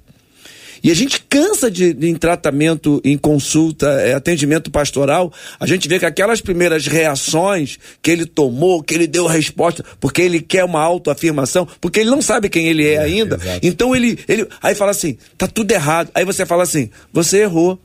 E 0.82 0.90
a 0.90 0.94
gente 0.94 1.20
cansa 1.28 1.70
de, 1.70 1.92
de 1.92 2.08
em 2.08 2.14
tratamento, 2.14 3.00
em 3.04 3.16
consulta, 3.16 3.86
é, 4.00 4.14
atendimento 4.14 4.70
pastoral, 4.70 5.32
a 5.58 5.66
gente 5.66 5.88
vê 5.88 5.98
que 5.98 6.06
aquelas 6.06 6.40
primeiras 6.40 6.86
reações 6.86 7.78
que 8.02 8.10
ele 8.10 8.26
tomou, 8.26 8.82
que 8.82 8.94
ele 8.94 9.06
deu 9.06 9.26
resposta, 9.26 9.84
porque 10.00 10.22
ele 10.22 10.40
quer 10.40 10.64
uma 10.64 10.80
autoafirmação, 10.80 11.66
porque 11.80 12.00
ele 12.00 12.10
não 12.10 12.22
sabe 12.22 12.48
quem 12.48 12.68
ele 12.68 12.86
é, 12.86 12.94
é 12.94 12.98
ainda. 12.98 13.38
Então 13.62 13.94
ele, 13.94 14.18
ele. 14.28 14.46
Aí 14.62 14.74
fala 14.74 14.90
assim: 14.90 15.16
tá 15.36 15.46
tudo 15.46 15.70
errado. 15.72 16.10
Aí 16.14 16.24
você 16.24 16.46
fala 16.46 16.62
assim: 16.62 16.90
você 17.12 17.42
errou. 17.42 17.78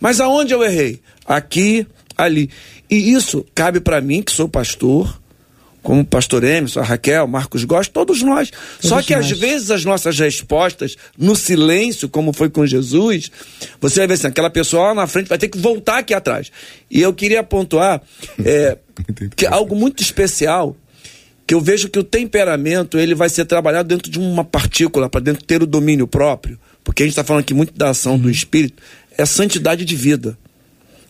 Mas 0.00 0.20
aonde 0.20 0.52
eu 0.52 0.64
errei? 0.64 1.00
Aqui, 1.24 1.86
ali. 2.16 2.50
E 2.90 3.12
isso 3.12 3.46
cabe 3.54 3.80
para 3.80 4.00
mim, 4.00 4.20
que 4.20 4.32
sou 4.32 4.48
pastor, 4.48 5.21
como 5.82 6.00
o 6.02 6.04
pastor 6.04 6.44
Emerson, 6.44 6.80
a 6.80 6.84
Raquel, 6.84 7.26
Marcos 7.26 7.64
Góes, 7.64 7.88
todos 7.88 8.22
nós. 8.22 8.50
Todos 8.50 8.88
Só 8.88 9.02
que 9.02 9.14
nós. 9.14 9.30
às 9.30 9.38
vezes 9.38 9.70
as 9.70 9.84
nossas 9.84 10.18
respostas, 10.18 10.96
no 11.18 11.34
silêncio, 11.34 12.08
como 12.08 12.32
foi 12.32 12.48
com 12.48 12.64
Jesus, 12.64 13.30
você 13.80 14.00
vai 14.00 14.06
ver 14.06 14.14
assim, 14.14 14.28
aquela 14.28 14.50
pessoa 14.50 14.88
lá 14.88 14.94
na 14.94 15.06
frente 15.06 15.28
vai 15.28 15.38
ter 15.38 15.48
que 15.48 15.58
voltar 15.58 15.98
aqui 15.98 16.14
atrás. 16.14 16.52
E 16.90 17.00
eu 17.00 17.12
queria 17.12 17.42
pontuar 17.42 18.00
é, 18.44 18.78
que 19.34 19.46
algo 19.46 19.74
muito 19.74 20.02
especial, 20.02 20.76
que 21.46 21.54
eu 21.54 21.60
vejo 21.60 21.88
que 21.88 21.98
o 21.98 22.04
temperamento 22.04 22.98
ele 22.98 23.14
vai 23.14 23.28
ser 23.28 23.44
trabalhado 23.44 23.88
dentro 23.88 24.10
de 24.10 24.18
uma 24.18 24.44
partícula, 24.44 25.08
para 25.08 25.20
dentro 25.20 25.44
ter 25.44 25.62
o 25.62 25.66
domínio 25.66 26.06
próprio, 26.06 26.58
porque 26.84 27.02
a 27.02 27.06
gente 27.06 27.12
está 27.12 27.24
falando 27.24 27.42
aqui 27.42 27.54
muito 27.54 27.76
da 27.76 27.90
ação 27.90 28.18
do 28.18 28.30
Espírito, 28.30 28.80
é 29.18 29.26
santidade 29.26 29.84
de 29.84 29.96
vida. 29.96 30.38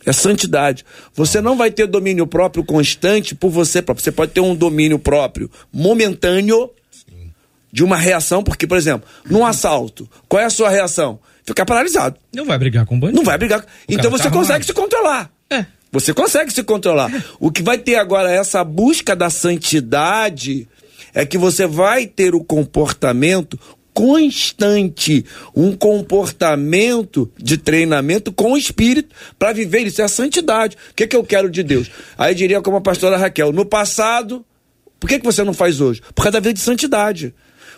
É 0.05 0.13
santidade. 0.13 0.85
Você 1.15 1.41
não 1.41 1.57
vai 1.57 1.71
ter 1.71 1.87
domínio 1.87 2.27
próprio 2.27 2.65
constante 2.65 3.35
por 3.35 3.51
você 3.51 3.81
próprio. 3.81 4.03
Você 4.03 4.13
pode 4.13 4.33
ter 4.33 4.41
um 4.41 4.55
domínio 4.55 4.99
próprio 4.99 5.51
momentâneo 5.73 6.71
de 7.73 7.83
uma 7.83 7.97
reação, 7.97 8.43
porque, 8.43 8.67
por 8.67 8.77
exemplo, 8.77 9.09
num 9.25 9.47
assalto, 9.47 10.09
qual 10.29 10.43
é 10.43 10.45
a 10.45 10.51
sua 10.51 10.69
reação? 10.69 11.19
Ficar 11.45 11.65
paralisado. 11.65 12.17
Não 12.33 12.45
vai 12.45 12.59
brigar 12.59 12.85
com 12.85 12.97
o 12.97 12.99
bandido. 12.99 13.17
Não 13.17 13.25
vai 13.25 13.39
brigar. 13.39 13.61
O 13.61 13.65
então 13.89 14.11
você 14.11 14.25
tá 14.25 14.31
consegue 14.31 14.65
se 14.65 14.73
controlar. 14.73 15.31
É. 15.51 15.65
Você 15.91 16.15
consegue 16.15 16.53
se 16.53 16.63
controlar. 16.63 17.15
É. 17.15 17.23
O 17.41 17.51
que 17.51 17.63
vai 17.63 17.79
ter 17.79 17.97
agora 17.97 18.31
essa 18.31 18.63
busca 18.63 19.17
da 19.17 19.31
santidade 19.31 20.69
é 21.15 21.27
que 21.27 21.37
você 21.37 21.67
vai 21.67 22.07
ter 22.07 22.35
o 22.35 22.45
comportamento 22.45 23.59
constante, 23.95 25.25
um 25.55 25.77
comportamento 25.77 27.31
de 27.37 27.59
treinamento 27.59 28.33
com 28.33 28.53
o 28.53 28.57
espírito 28.57 29.15
para 29.39 29.53
viver 29.53 29.81
isso. 29.87 30.01
É 30.01 30.05
a 30.05 30.09
santidade. 30.09 30.77
O 30.91 30.95
que, 30.95 31.07
que 31.07 31.17
eu 31.17 31.25
quero 31.25 31.51
de 31.51 31.63
Deus? 31.63 31.91
Aí 32.17 32.35
diria 32.35 32.61
como 32.61 32.77
a 32.77 32.81
pastora 32.81 33.17
Raquel: 33.17 33.53
no 33.53 33.65
passado, 33.65 34.45
por 34.99 35.09
que, 35.09 35.19
que 35.19 35.25
você 35.25 35.45
não 35.45 35.53
faz 35.53 35.81
hoje? 35.81 36.01
Por 36.15 36.23
causa 36.23 36.33
da 36.33 36.41
vida 36.41 36.55
de 36.55 36.61
santidade 36.61 37.35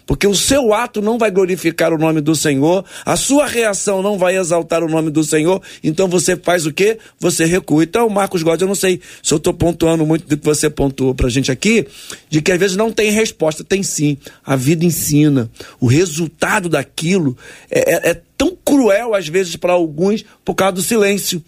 porque 0.06 0.26
o 0.26 0.34
seu 0.34 0.72
ato 0.72 1.00
não 1.00 1.18
vai 1.18 1.30
glorificar 1.30 1.92
o 1.92 1.98
nome 1.98 2.20
do 2.20 2.34
Senhor, 2.34 2.84
a 3.04 3.16
sua 3.16 3.46
reação 3.46 4.02
não 4.02 4.18
vai 4.18 4.36
exaltar 4.36 4.82
o 4.82 4.88
nome 4.88 5.10
do 5.10 5.24
Senhor, 5.24 5.62
então 5.82 6.08
você 6.08 6.36
faz 6.36 6.66
o 6.66 6.72
quê? 6.72 6.98
Você 7.18 7.44
recua. 7.44 7.84
Então, 7.84 8.08
Marcos 8.08 8.42
Góes, 8.42 8.60
eu 8.60 8.68
não 8.68 8.74
sei 8.74 9.00
se 9.22 9.32
eu 9.32 9.38
estou 9.38 9.54
pontuando 9.54 10.04
muito 10.04 10.26
do 10.26 10.36
que 10.36 10.44
você 10.44 10.68
pontuou 10.68 11.14
para 11.14 11.26
a 11.26 11.30
gente 11.30 11.50
aqui, 11.50 11.86
de 12.28 12.42
que 12.42 12.52
às 12.52 12.58
vezes 12.58 12.76
não 12.76 12.92
tem 12.92 13.10
resposta, 13.10 13.64
tem 13.64 13.82
sim. 13.82 14.18
A 14.44 14.56
vida 14.56 14.84
ensina. 14.84 15.50
O 15.80 15.86
resultado 15.86 16.68
daquilo 16.68 17.36
é, 17.70 18.08
é, 18.08 18.10
é 18.10 18.20
tão 18.36 18.56
cruel, 18.64 19.14
às 19.14 19.28
vezes, 19.28 19.56
para 19.56 19.72
alguns, 19.72 20.24
por 20.44 20.54
causa 20.54 20.72
do 20.72 20.82
silêncio. 20.82 21.42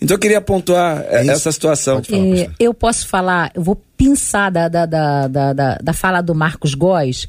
Então 0.00 0.14
eu 0.14 0.18
queria 0.18 0.40
pontuar 0.40 1.04
é 1.08 1.26
essa 1.26 1.50
situação. 1.50 2.02
Falar, 2.02 2.38
é, 2.38 2.50
eu 2.58 2.74
posso 2.74 3.06
falar, 3.08 3.50
eu 3.54 3.62
vou 3.62 3.80
pensar 3.96 4.50
da, 4.50 4.68
da, 4.68 4.86
da, 4.86 5.28
da, 5.28 5.78
da 5.82 5.92
fala 5.92 6.20
do 6.20 6.34
Marcos 6.34 6.74
Góes 6.74 7.26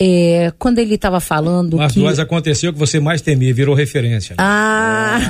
é, 0.00 0.52
quando 0.58 0.78
ele 0.80 0.96
estava 0.96 1.20
falando 1.20 1.76
Mas 1.76 1.92
que... 1.92 2.00
duas 2.00 2.18
aconteceu 2.18 2.72
que 2.72 2.78
você 2.78 2.98
mais 2.98 3.20
temia, 3.20 3.54
virou 3.54 3.74
referência. 3.74 4.34
Né? 4.34 4.42
Ah! 4.44 5.20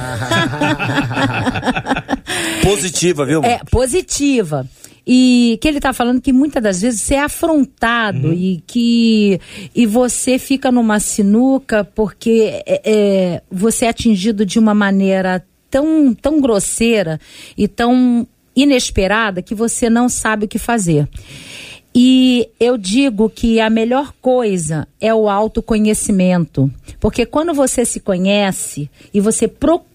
Positiva, 2.62 3.26
viu? 3.26 3.42
É, 3.42 3.60
positiva. 3.70 4.66
E 5.04 5.58
que 5.60 5.66
ele 5.66 5.78
está 5.78 5.92
falando 5.92 6.20
que 6.20 6.32
muitas 6.32 6.62
das 6.62 6.80
vezes 6.80 7.00
você 7.00 7.16
é 7.16 7.22
afrontado 7.22 8.28
uhum. 8.28 8.32
e 8.32 8.62
que 8.64 9.40
e 9.74 9.84
você 9.84 10.38
fica 10.38 10.70
numa 10.70 11.00
sinuca 11.00 11.82
porque 11.82 12.62
é, 12.64 12.82
é, 12.84 13.42
você 13.50 13.86
é 13.86 13.88
atingido 13.88 14.46
de 14.46 14.60
uma 14.60 14.74
maneira 14.74 15.44
tão, 15.72 16.14
tão 16.14 16.38
grosseira 16.38 17.18
e 17.56 17.66
tão 17.66 18.28
inesperada 18.54 19.40
que 19.40 19.54
você 19.54 19.88
não 19.88 20.06
sabe 20.06 20.44
o 20.44 20.48
que 20.48 20.58
fazer. 20.58 21.08
E 21.94 22.48
eu 22.60 22.76
digo 22.78 23.28
que 23.28 23.58
a 23.58 23.68
melhor 23.68 24.14
coisa 24.20 24.86
é 25.00 25.14
o 25.14 25.28
autoconhecimento. 25.28 26.70
Porque 27.00 27.26
quando 27.26 27.52
você 27.52 27.84
se 27.84 28.00
conhece 28.00 28.90
e 29.12 29.20
você 29.20 29.48
procura 29.48 29.91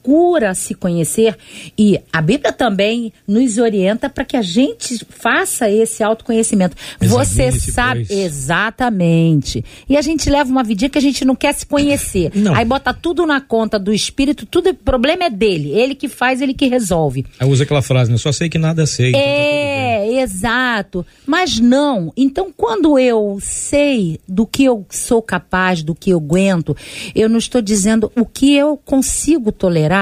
se 0.56 0.74
conhecer, 0.74 1.38
e 1.78 2.00
a 2.12 2.22
Bíblia 2.22 2.52
também 2.52 3.12
nos 3.28 3.58
orienta 3.58 4.10
para 4.10 4.26
que 4.26 4.38
a 4.38 4.42
gente 4.42 5.06
faça 5.10 5.70
esse 5.70 6.04
autoconhecimento. 6.04 6.76
Examine 7.02 7.26
você 7.26 7.52
sabe 7.52 8.06
pois. 8.06 8.20
exatamente. 8.20 9.64
E 9.90 9.98
a 9.98 10.02
gente 10.02 10.30
leva 10.30 10.50
uma 10.50 10.64
vidinha 10.64 10.90
que 10.90 10.98
a 10.98 11.02
gente 11.02 11.26
não 11.26 11.36
quer 11.36 11.54
se 11.54 11.66
conhecer. 11.66 12.32
Não. 12.34 12.56
Aí 12.56 12.66
bota 12.66 12.94
tudo 12.94 13.26
na 13.26 13.42
conta 13.42 13.78
do 13.78 13.94
espírito, 13.94 14.46
tudo 14.46 14.70
o 14.70 14.74
problema 14.74 15.26
é 15.26 15.30
dele, 15.30 15.72
ele 15.72 15.96
que 15.96 16.08
faz, 16.08 16.42
ele 16.42 16.54
que 16.54 16.68
resolve. 16.68 17.26
Aí 17.40 17.50
usa 17.50 17.64
aquela 17.64 17.82
frase, 17.82 18.12
né? 18.12 18.18
Só 18.18 18.32
sei 18.32 18.50
que 18.50 18.58
nada 18.58 18.86
sei. 18.86 19.10
Então 19.10 19.22
tá 19.22 19.28
é, 19.28 20.00
tá 20.00 20.22
exato. 20.22 21.06
Mas 21.26 21.60
não. 21.60 22.12
Então 22.16 22.52
quando 22.56 22.98
eu 22.98 23.38
sei 23.42 24.20
do 24.28 24.46
que 24.46 24.64
eu 24.64 24.86
sou 24.90 25.22
capaz, 25.22 25.84
do 25.84 25.94
que 25.94 26.12
eu 26.12 26.18
aguento, 26.18 26.76
eu 27.16 27.30
não 27.30 27.38
estou 27.38 27.62
dizendo 27.62 28.12
o 28.16 28.26
que 28.26 28.56
eu 28.56 28.78
consigo 28.78 29.52
tolerar. 29.52 29.97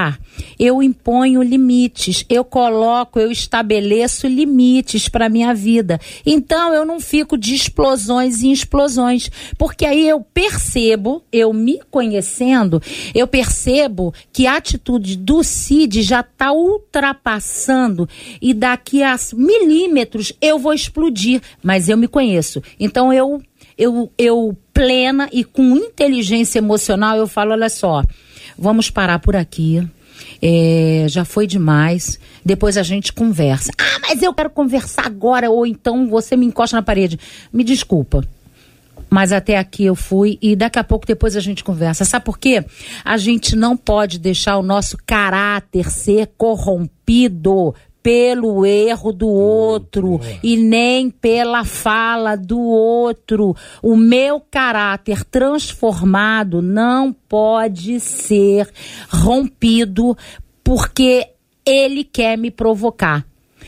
Eu 0.59 0.81
imponho 0.81 1.41
limites, 1.41 2.25
eu 2.29 2.43
coloco, 2.43 3.19
eu 3.19 3.31
estabeleço 3.31 4.27
limites 4.27 5.07
para 5.07 5.29
minha 5.29 5.53
vida. 5.53 5.99
Então 6.25 6.73
eu 6.73 6.85
não 6.85 6.99
fico 6.99 7.37
de 7.37 7.53
explosões 7.53 8.43
em 8.43 8.51
explosões, 8.51 9.29
porque 9.57 9.85
aí 9.85 10.07
eu 10.07 10.21
percebo, 10.21 11.23
eu 11.31 11.53
me 11.53 11.79
conhecendo, 11.89 12.81
eu 13.13 13.27
percebo 13.27 14.13
que 14.31 14.47
a 14.47 14.57
atitude 14.57 15.17
do 15.17 15.43
Cid 15.43 16.01
já 16.01 16.21
está 16.21 16.51
ultrapassando 16.51 18.07
e 18.41 18.53
daqui 18.53 19.03
a 19.03 19.15
milímetros 19.33 20.33
eu 20.41 20.59
vou 20.59 20.73
explodir, 20.73 21.41
mas 21.63 21.89
eu 21.89 21.97
me 21.97 22.07
conheço. 22.07 22.61
Então 22.79 23.11
eu 23.11 23.41
eu, 23.77 24.09
eu 24.17 24.57
plena 24.73 25.29
e 25.31 25.43
com 25.43 25.75
inteligência 25.75 26.59
emocional, 26.59 27.17
eu 27.17 27.27
falo, 27.27 27.51
olha 27.51 27.69
só, 27.69 28.03
vamos 28.57 28.89
parar 28.89 29.19
por 29.19 29.35
aqui. 29.35 29.87
É, 30.41 31.05
já 31.09 31.25
foi 31.25 31.47
demais. 31.47 32.19
Depois 32.43 32.77
a 32.77 32.83
gente 32.83 33.11
conversa. 33.13 33.71
Ah, 33.77 33.99
mas 34.01 34.21
eu 34.21 34.33
quero 34.33 34.49
conversar 34.49 35.05
agora, 35.05 35.49
ou 35.49 35.65
então 35.65 36.07
você 36.07 36.35
me 36.35 36.45
encosta 36.45 36.75
na 36.75 36.81
parede. 36.81 37.19
Me 37.51 37.63
desculpa. 37.63 38.23
Mas 39.09 39.31
até 39.31 39.57
aqui 39.57 39.85
eu 39.85 39.95
fui 39.95 40.37
e 40.41 40.55
daqui 40.55 40.79
a 40.79 40.83
pouco 40.83 41.05
depois 41.05 41.35
a 41.35 41.39
gente 41.39 41.63
conversa. 41.63 42.05
Sabe 42.05 42.25
por 42.25 42.37
quê? 42.37 42.65
A 43.03 43.17
gente 43.17 43.55
não 43.55 43.77
pode 43.77 44.19
deixar 44.19 44.57
o 44.57 44.63
nosso 44.63 44.97
caráter 45.05 45.89
ser 45.89 46.31
corrompido 46.37 47.73
pelo 48.05 48.63
erro 48.63 49.11
do 49.11 49.27
outro 49.27 50.21
e 50.43 50.55
nem 50.55 51.09
pela 51.09 51.65
fala 51.65 52.35
do 52.37 52.59
outro. 52.59 53.55
O 53.81 53.95
meu 53.95 54.39
caráter 54.39 55.23
transformado 55.23 56.61
não 56.61 57.11
pode 57.11 57.99
ser 57.99 58.71
rompido 59.09 60.15
porque 60.63 61.29
ele 61.65 62.03
quer 62.03 62.37
me 62.37 62.51
provocar. 62.51 63.25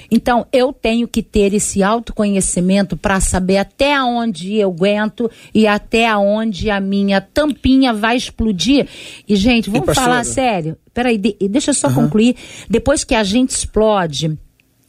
Então, 0.09 0.45
eu 0.51 0.71
tenho 0.71 1.07
que 1.07 1.21
ter 1.21 1.53
esse 1.53 1.83
autoconhecimento 1.83 2.95
para 2.95 3.19
saber 3.19 3.57
até 3.57 4.01
onde 4.01 4.55
eu 4.55 4.69
aguento 4.69 5.29
e 5.53 5.67
até 5.67 6.15
onde 6.15 6.69
a 6.69 6.79
minha 6.79 7.19
tampinha 7.19 7.93
vai 7.93 8.15
explodir. 8.15 8.87
E, 9.27 9.35
gente, 9.35 9.69
vamos 9.69 9.93
falar 9.93 10.23
sério. 10.23 10.77
Peraí, 10.93 11.17
de, 11.17 11.35
deixa 11.49 11.71
eu 11.71 11.75
só 11.75 11.87
uhum. 11.87 11.95
concluir. 11.95 12.35
Depois 12.69 13.03
que 13.03 13.13
a 13.13 13.23
gente 13.23 13.51
explode, 13.51 14.37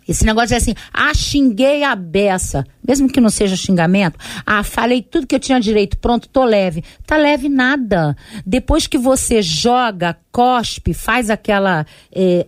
esse 0.09 0.25
negócio 0.25 0.55
é 0.55 0.57
assim, 0.57 0.75
ah, 0.93 1.13
xinguei 1.13 1.85
a 1.85 1.95
beça. 1.95 2.65
Mesmo 2.87 3.09
que 3.09 3.21
não 3.21 3.29
seja 3.29 3.55
xingamento, 3.55 4.19
ah, 4.47 4.63
falei 4.63 5.03
tudo 5.03 5.27
que 5.27 5.35
eu 5.35 5.41
tinha 5.41 5.61
direito, 5.61 5.99
pronto, 5.99 6.29
tô 6.29 6.45
leve. 6.45 6.83
Tá 7.07 7.19
leve 7.19 7.51
nada. 7.51 8.17
Depois 8.47 8.87
que 8.87 8.97
você 8.97 9.43
joga, 9.43 10.17
cospe, 10.33 10.95
faz 10.95 11.29
aquela. 11.29 11.85
Eh, 12.11 12.47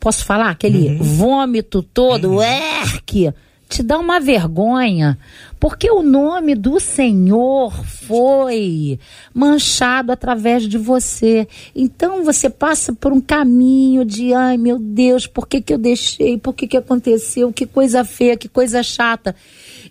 posso 0.00 0.24
falar? 0.24 0.50
Aquele 0.50 0.88
uhum. 0.88 0.98
vômito 0.98 1.82
todo, 1.82 2.32
uhum. 2.32 2.42
erque, 2.42 3.32
te 3.68 3.84
dá 3.84 3.98
uma 3.98 4.18
vergonha, 4.18 5.16
porque 5.60 5.88
o 5.88 6.02
nome 6.02 6.56
do 6.56 6.80
Senhor 6.80 7.72
foi 7.84 8.98
manchado 9.32 10.10
através 10.10 10.64
de 10.64 10.76
você. 10.76 11.46
Então 11.76 12.24
você 12.24 12.50
passa 12.50 12.92
por 12.92 13.12
um 13.12 13.20
caminho 13.20 14.04
de, 14.04 14.34
ai 14.34 14.56
meu 14.56 14.78
Deus, 14.78 15.28
por 15.28 15.46
que, 15.46 15.60
que 15.60 15.72
eu 15.72 15.78
deixei? 15.78 16.36
Por 16.36 16.52
que, 16.52 16.66
que 16.66 16.76
aconteceu? 16.76 17.52
Que 17.52 17.64
coisa 17.64 18.04
feia, 18.04 18.36
que 18.36 18.48
coisa 18.48 18.82
chata. 18.82 19.36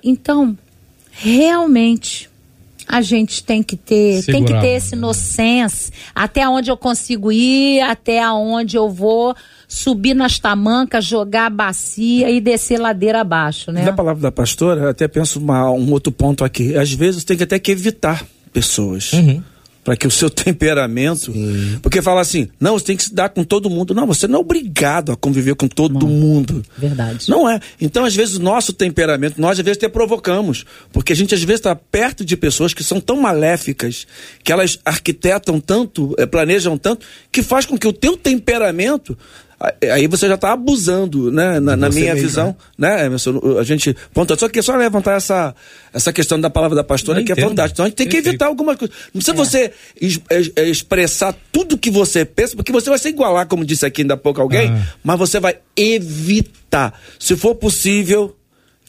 Então, 0.03 0.57
realmente, 1.12 2.28
a 2.91 3.01
gente 3.01 3.43
tem 3.43 3.61
que 3.61 3.77
ter, 3.77 4.23
Segurar, 4.23 4.33
tem 4.33 4.43
que 4.43 4.61
ter 4.61 4.69
esse 4.69 4.95
inocência, 4.95 5.93
até 6.15 6.49
onde 6.49 6.71
eu 6.71 6.75
consigo 6.75 7.31
ir, 7.31 7.81
até 7.81 8.27
onde 8.31 8.75
eu 8.75 8.89
vou 8.89 9.35
subir 9.67 10.15
nas 10.15 10.39
tamancas, 10.39 11.05
jogar 11.05 11.45
a 11.45 11.49
bacia 11.51 12.31
e 12.31 12.41
descer 12.41 12.79
ladeira 12.79 13.21
abaixo, 13.21 13.71
né? 13.71 13.85
Na 13.85 13.93
palavra 13.93 14.23
da 14.23 14.31
pastora, 14.31 14.89
até 14.89 15.07
penso 15.07 15.37
uma, 15.37 15.69
um 15.69 15.91
outro 15.91 16.11
ponto 16.11 16.43
aqui. 16.43 16.75
Às 16.75 16.91
vezes 16.91 17.23
tem 17.23 17.37
que 17.37 17.43
até 17.43 17.59
que 17.59 17.71
evitar 17.71 18.25
pessoas. 18.51 19.13
Uhum 19.13 19.43
para 19.89 19.97
que 19.97 20.05
o 20.05 20.11
seu 20.11 20.29
temperamento. 20.29 21.33
Sim. 21.33 21.79
Porque 21.81 21.99
fala 21.99 22.21
assim, 22.21 22.47
não, 22.59 22.77
você 22.77 22.85
tem 22.85 22.95
que 22.95 23.05
se 23.05 23.13
dar 23.13 23.29
com 23.29 23.43
todo 23.43 23.71
mundo. 23.71 23.91
Não, 23.95 24.05
você 24.05 24.27
não 24.27 24.37
é 24.37 24.41
obrigado 24.41 25.11
a 25.11 25.15
conviver 25.15 25.55
com 25.55 25.67
todo 25.67 26.05
não. 26.05 26.07
mundo. 26.07 26.63
Verdade. 26.77 27.27
Não 27.27 27.49
é. 27.49 27.59
Então, 27.81 28.05
às 28.05 28.15
vezes, 28.15 28.35
o 28.35 28.39
nosso 28.39 28.71
temperamento, 28.71 29.41
nós 29.41 29.57
às 29.57 29.65
vezes 29.65 29.79
até 29.79 29.89
provocamos. 29.89 30.63
Porque 30.93 31.11
a 31.11 31.15
gente 31.15 31.33
às 31.33 31.41
vezes 31.41 31.59
está 31.59 31.73
perto 31.73 32.23
de 32.23 32.37
pessoas 32.37 32.71
que 32.71 32.83
são 32.83 33.01
tão 33.01 33.19
maléficas, 33.19 34.05
que 34.43 34.51
elas 34.51 34.77
arquitetam 34.85 35.59
tanto, 35.59 36.13
eh, 36.19 36.27
planejam 36.27 36.77
tanto, 36.77 37.03
que 37.31 37.41
faz 37.41 37.65
com 37.65 37.75
que 37.75 37.87
o 37.87 37.93
teu 37.93 38.15
temperamento 38.15 39.17
aí 39.91 40.07
você 40.07 40.28
já 40.28 40.36
está 40.36 40.53
abusando, 40.53 41.30
né? 41.32 41.60
Na, 41.60 41.76
na 41.76 41.89
minha 41.89 42.14
mesmo, 42.14 42.30
visão, 42.30 42.55
né? 42.78 43.10
né? 43.10 43.18
A 43.60 43.64
gente 43.64 43.95
ponta 44.14 44.38
só 44.38 44.47
que 44.47 44.60
é 44.60 44.62
só 44.62 44.76
levantar 44.76 45.18
essa, 45.18 45.53
essa 45.93 46.14
questão 46.14 46.39
da 46.39 46.49
palavra 46.49 46.76
da 46.76 46.84
pastora 46.84 47.22
que 47.24 47.32
é 47.34 47.36
fantástica. 47.36 47.74
Então 47.74 47.86
a 47.86 47.89
gente 47.89 47.97
tem 47.97 48.07
que 48.07 48.18
evitar 48.18 48.45
algumas 48.45 48.78
coisas. 48.78 48.95
Não 49.14 49.22
precisa 49.22 49.34
é. 49.34 49.36
você 49.36 49.74
es, 49.99 50.20
es, 50.32 50.51
expressar 50.70 51.36
tudo 51.51 51.78
que 51.78 51.91
você 51.91 52.24
pensa, 52.24 52.55
porque 52.55 52.72
você 52.72 52.89
vai 52.89 52.97
se 52.97 53.10
igualar, 53.10 53.47
como 53.47 53.66
disse 53.66 53.86
aqui 53.86 54.01
ainda 54.01 54.14
há 54.14 54.18
pouco 54.18 54.39
alguém, 54.39 54.70
ah. 54.70 54.93
mas 55.03 55.20
você 55.20 55.39
vai 55.41 55.57
evitar. 55.76 56.97
Se 57.20 57.36
for 57.36 57.55
possível, 57.55 58.36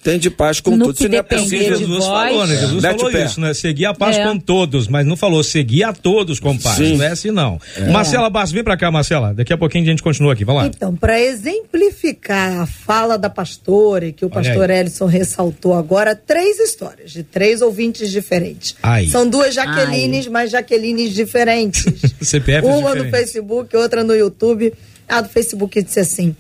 tem 0.03 0.19
de 0.19 0.31
paz 0.31 0.61
com 0.61 0.79
todos. 0.79 0.99
Se 0.99 1.09
não 1.09 1.19
é 1.19 1.23
possível, 1.23 1.77
Jesus 1.77 2.05
falou, 2.05 2.47
né? 2.47 2.57
Jesus 2.57 2.85
é. 2.85 2.91
falou 2.91 3.11
isso, 3.11 3.41
né? 3.41 3.55
Seguir 3.55 3.87
a 3.87 3.95
paz 3.95 4.17
é. 4.17 4.25
com 4.25 4.39
todos, 4.39 4.89
mas 4.89 5.07
não 5.07 5.17
falou 5.17 5.43
seguir 5.43 5.85
a 5.85 5.93
todos 5.93 6.41
com 6.41 6.57
paz. 6.57 6.77
Sim. 6.77 6.97
Não 6.97 7.05
é 7.05 7.09
assim, 7.09 7.31
não. 7.31 7.61
É. 7.77 7.91
Marcela 7.91 8.31
Bastos, 8.31 8.53
vem 8.53 8.65
pra 8.65 8.77
cá, 8.77 8.91
Marcela. 8.91 9.35
Daqui 9.35 9.53
a 9.53 9.59
pouquinho 9.59 9.85
a 9.85 9.87
gente 9.89 10.03
continua 10.03 10.33
aqui. 10.33 10.45
Vai 10.45 10.57
lá. 10.57 10.67
Então, 10.67 10.97
para 10.97 11.21
exemplificar 11.21 12.61
a 12.61 12.67
fala 12.67 13.19
da 13.19 13.29
pastora 13.29 14.07
e 14.07 14.13
que 14.13 14.25
o 14.25 14.31
pastor 14.31 14.71
Ellison 14.71 15.07
ressaltou 15.07 15.75
agora, 15.75 16.15
três 16.15 16.59
histórias 16.59 17.11
de 17.11 17.23
três 17.23 17.61
ouvintes 17.61 18.11
diferentes. 18.11 18.77
Ai. 18.83 19.07
São 19.07 19.29
duas 19.29 19.55
Jaquelines, 19.55 20.27
Ai. 20.27 20.33
mas 20.33 20.51
Jaquelines 20.51 21.13
diferentes. 21.13 21.85
CPF 22.23 22.67
Uma 22.67 22.95
no 22.95 23.11
Facebook, 23.11 23.77
outra 23.77 24.03
no 24.03 24.15
YouTube. 24.15 24.73
A 25.07 25.21
do 25.21 25.29
Facebook 25.29 25.83
disse 25.83 26.01
assim: 26.01 26.35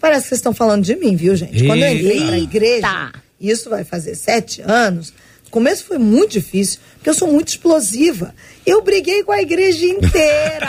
Parece 0.00 0.24
que 0.24 0.28
vocês 0.28 0.38
estão 0.38 0.54
falando 0.54 0.84
de 0.84 0.94
mim, 0.96 1.16
viu, 1.16 1.34
gente? 1.36 1.64
Quando 1.66 1.82
eu 1.82 1.92
entrei 1.92 2.26
pra 2.26 2.38
igreja, 2.38 3.12
isso 3.40 3.70
vai 3.70 3.84
fazer 3.84 4.14
sete 4.14 4.62
anos, 4.62 5.12
o 5.46 5.50
começo 5.50 5.84
foi 5.84 5.98
muito 5.98 6.32
difícil, 6.32 6.80
porque 6.94 7.08
eu 7.08 7.14
sou 7.14 7.30
muito 7.30 7.48
explosiva. 7.48 8.34
Eu 8.64 8.82
briguei 8.82 9.22
com 9.22 9.32
a 9.32 9.40
igreja 9.40 9.86
inteira. 9.86 10.66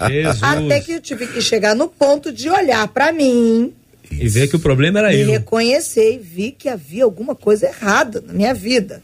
Até 0.40 0.80
que 0.80 0.92
eu 0.92 1.00
tive 1.00 1.26
que 1.26 1.40
chegar 1.40 1.74
no 1.74 1.88
ponto 1.88 2.32
de 2.32 2.48
olhar 2.48 2.88
para 2.88 3.12
mim. 3.12 3.72
E 4.10 4.26
ver 4.26 4.48
que 4.48 4.56
o 4.56 4.60
problema 4.60 5.00
era 5.00 5.14
eu. 5.14 5.28
E 5.28 5.30
reconhecer 5.30 6.14
e 6.14 6.18
vi 6.18 6.50
que 6.50 6.68
havia 6.68 7.04
alguma 7.04 7.34
coisa 7.34 7.66
errada 7.66 8.22
na 8.26 8.32
minha 8.32 8.54
vida. 8.54 9.02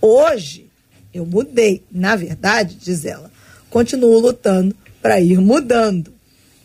Hoje, 0.00 0.66
eu 1.12 1.26
mudei. 1.26 1.82
Na 1.90 2.14
verdade, 2.14 2.76
diz 2.76 3.04
ela, 3.04 3.30
continuo 3.68 4.20
lutando 4.20 4.76
para 5.02 5.20
ir 5.20 5.38
mudando. 5.40 6.13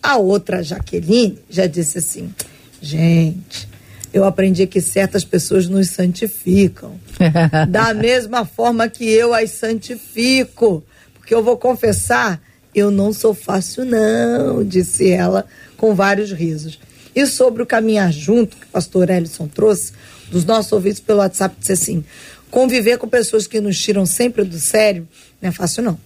A 0.02 0.18
outra, 0.18 0.64
Jaqueline, 0.64 1.40
já 1.50 1.66
disse 1.66 1.98
assim: 1.98 2.34
gente, 2.82 3.68
eu 4.14 4.24
aprendi 4.24 4.66
que 4.66 4.82
certas 4.82 5.24
pessoas 5.24 5.68
nos 5.68 5.90
santificam. 5.90 7.00
da 7.70 7.94
mesma 7.94 8.46
forma 8.46 8.90
que 8.90 9.06
eu 9.06 9.34
as 9.34 9.52
santifico. 9.52 10.84
Porque 11.14 11.34
eu 11.34 11.44
vou 11.44 11.58
confessar, 11.58 12.42
eu 12.74 12.90
não 12.90 13.14
sou 13.14 13.34
fácil, 13.34 13.86
não, 13.86 14.64
disse 14.64 15.10
ela 15.10 15.46
com 15.78 15.94
vários 15.94 16.32
risos. 16.32 16.80
E 17.16 17.26
sobre 17.26 17.62
o 17.62 17.66
caminhar 17.66 18.12
junto, 18.12 18.56
que 18.56 18.66
o 18.66 18.70
pastor 18.70 19.10
Ellison 19.10 19.48
trouxe, 19.48 19.92
dos 20.32 20.46
nossos 20.46 20.72
ouvidos 20.72 21.00
pelo 21.00 21.20
WhatsApp, 21.20 21.56
disse 21.60 21.74
assim: 21.74 22.04
conviver 22.50 22.98
com 22.98 23.08
pessoas 23.08 23.48
que 23.48 23.60
nos 23.60 23.80
tiram 23.80 24.06
sempre 24.06 24.44
do 24.44 24.60
sério 24.60 25.08
não 25.42 25.50
é 25.50 25.52
fácil, 25.52 25.84
não. 25.84 26.00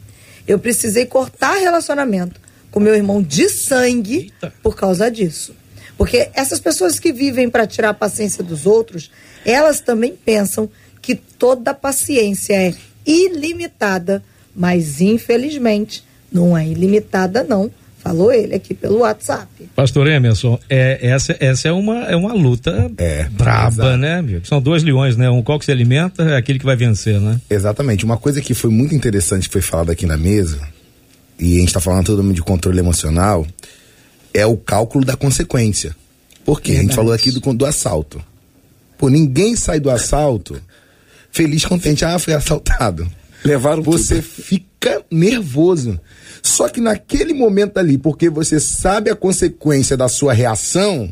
Eu 0.48 0.60
precisei 0.60 1.06
cortar 1.06 1.56
relacionamento 1.56 2.40
com 2.74 2.80
meu 2.80 2.96
irmão 2.96 3.22
de 3.22 3.48
sangue 3.50 4.16
Eita. 4.16 4.52
por 4.64 4.76
causa 4.76 5.10
disso. 5.10 5.54
Porque 5.96 6.30
essas 6.34 6.60
pessoas 6.60 7.00
que 7.00 7.14
vivem 7.14 7.48
para 7.48 7.68
tirar 7.68 7.90
a 7.90 7.94
paciência 7.94 8.44
dos 8.44 8.66
outros, 8.66 9.12
elas 9.46 9.80
também 9.80 10.16
pensam 10.26 10.68
que 11.00 11.14
toda 11.14 11.72
paciência 11.72 12.54
é 12.56 12.74
ilimitada, 13.06 14.24
mas 14.56 15.00
infelizmente 15.02 16.04
não 16.32 16.58
é 16.58 16.68
ilimitada 16.68 17.44
não. 17.44 17.70
Falou 18.00 18.34
ele 18.34 18.56
aqui 18.56 18.74
pelo 18.74 18.98
WhatsApp. 18.98 19.48
Pastor 19.76 20.08
Emerson, 20.08 20.60
é, 20.70 21.08
essa, 21.08 21.38
essa 21.40 21.70
é, 21.70 21.72
uma, 21.72 22.00
é 22.06 22.16
uma 22.18 22.34
luta 22.34 22.92
é, 22.98 23.30
braba, 23.30 23.72
exato. 23.72 23.98
né, 23.98 24.16
amigo? 24.16 24.46
São 24.46 24.60
dois 24.60 24.84
leões, 24.84 25.16
né? 25.16 25.30
Um 25.30 25.42
qual 25.42 25.58
que 25.58 25.64
se 25.64 25.72
alimenta 25.72 26.24
é 26.24 26.36
aquele 26.36 26.60
que 26.60 26.66
vai 26.66 26.76
vencer, 26.76 27.18
né? 27.22 27.40
Exatamente. 27.50 28.04
Uma 28.04 28.18
coisa 28.18 28.42
que 28.42 28.54
foi 28.54 28.72
muito 28.72 28.94
interessante 28.94 29.48
que 29.48 29.54
foi 29.54 29.62
falada 29.62 29.94
aqui 29.94 30.06
na 30.06 30.18
mesa, 30.18 30.60
e 31.44 31.58
a 31.58 31.60
gente 31.60 31.68
está 31.68 31.80
falando 31.80 32.06
todo 32.06 32.24
mundo 32.24 32.36
de 32.36 32.42
controle 32.42 32.80
emocional, 32.80 33.46
é 34.34 34.46
o 34.46 34.58
cálculo 34.58 35.06
da 35.06 35.16
consequência. 35.16 35.96
Por 36.46 36.62
quê? 36.62 36.74
a 36.74 36.82
gente 36.82 36.96
falou 36.96 37.14
aqui 37.14 37.32
do, 37.32 37.40
do 37.54 37.66
assalto. 37.66 38.22
Pô, 38.98 39.10
ninguém 39.10 39.56
sai 39.56 39.80
do 39.80 39.90
assalto 39.90 40.62
feliz, 41.34 41.66
contente. 41.66 42.06
Ah, 42.06 42.18
foi 42.18 42.34
assaltado. 42.34 43.12
Levaram 43.44 43.84
Você 43.84 44.22
tudo. 44.22 44.44
fica 44.44 45.04
nervoso. 45.12 46.00
Só 46.42 46.70
que 46.70 46.80
naquele 46.80 47.34
momento 47.34 47.78
ali, 47.78 47.98
porque 47.98 48.30
você 48.30 48.60
sabe 48.60 49.10
a 49.10 49.16
consequência 49.16 49.98
da 49.98 50.08
sua 50.08 50.34
reação, 50.34 51.12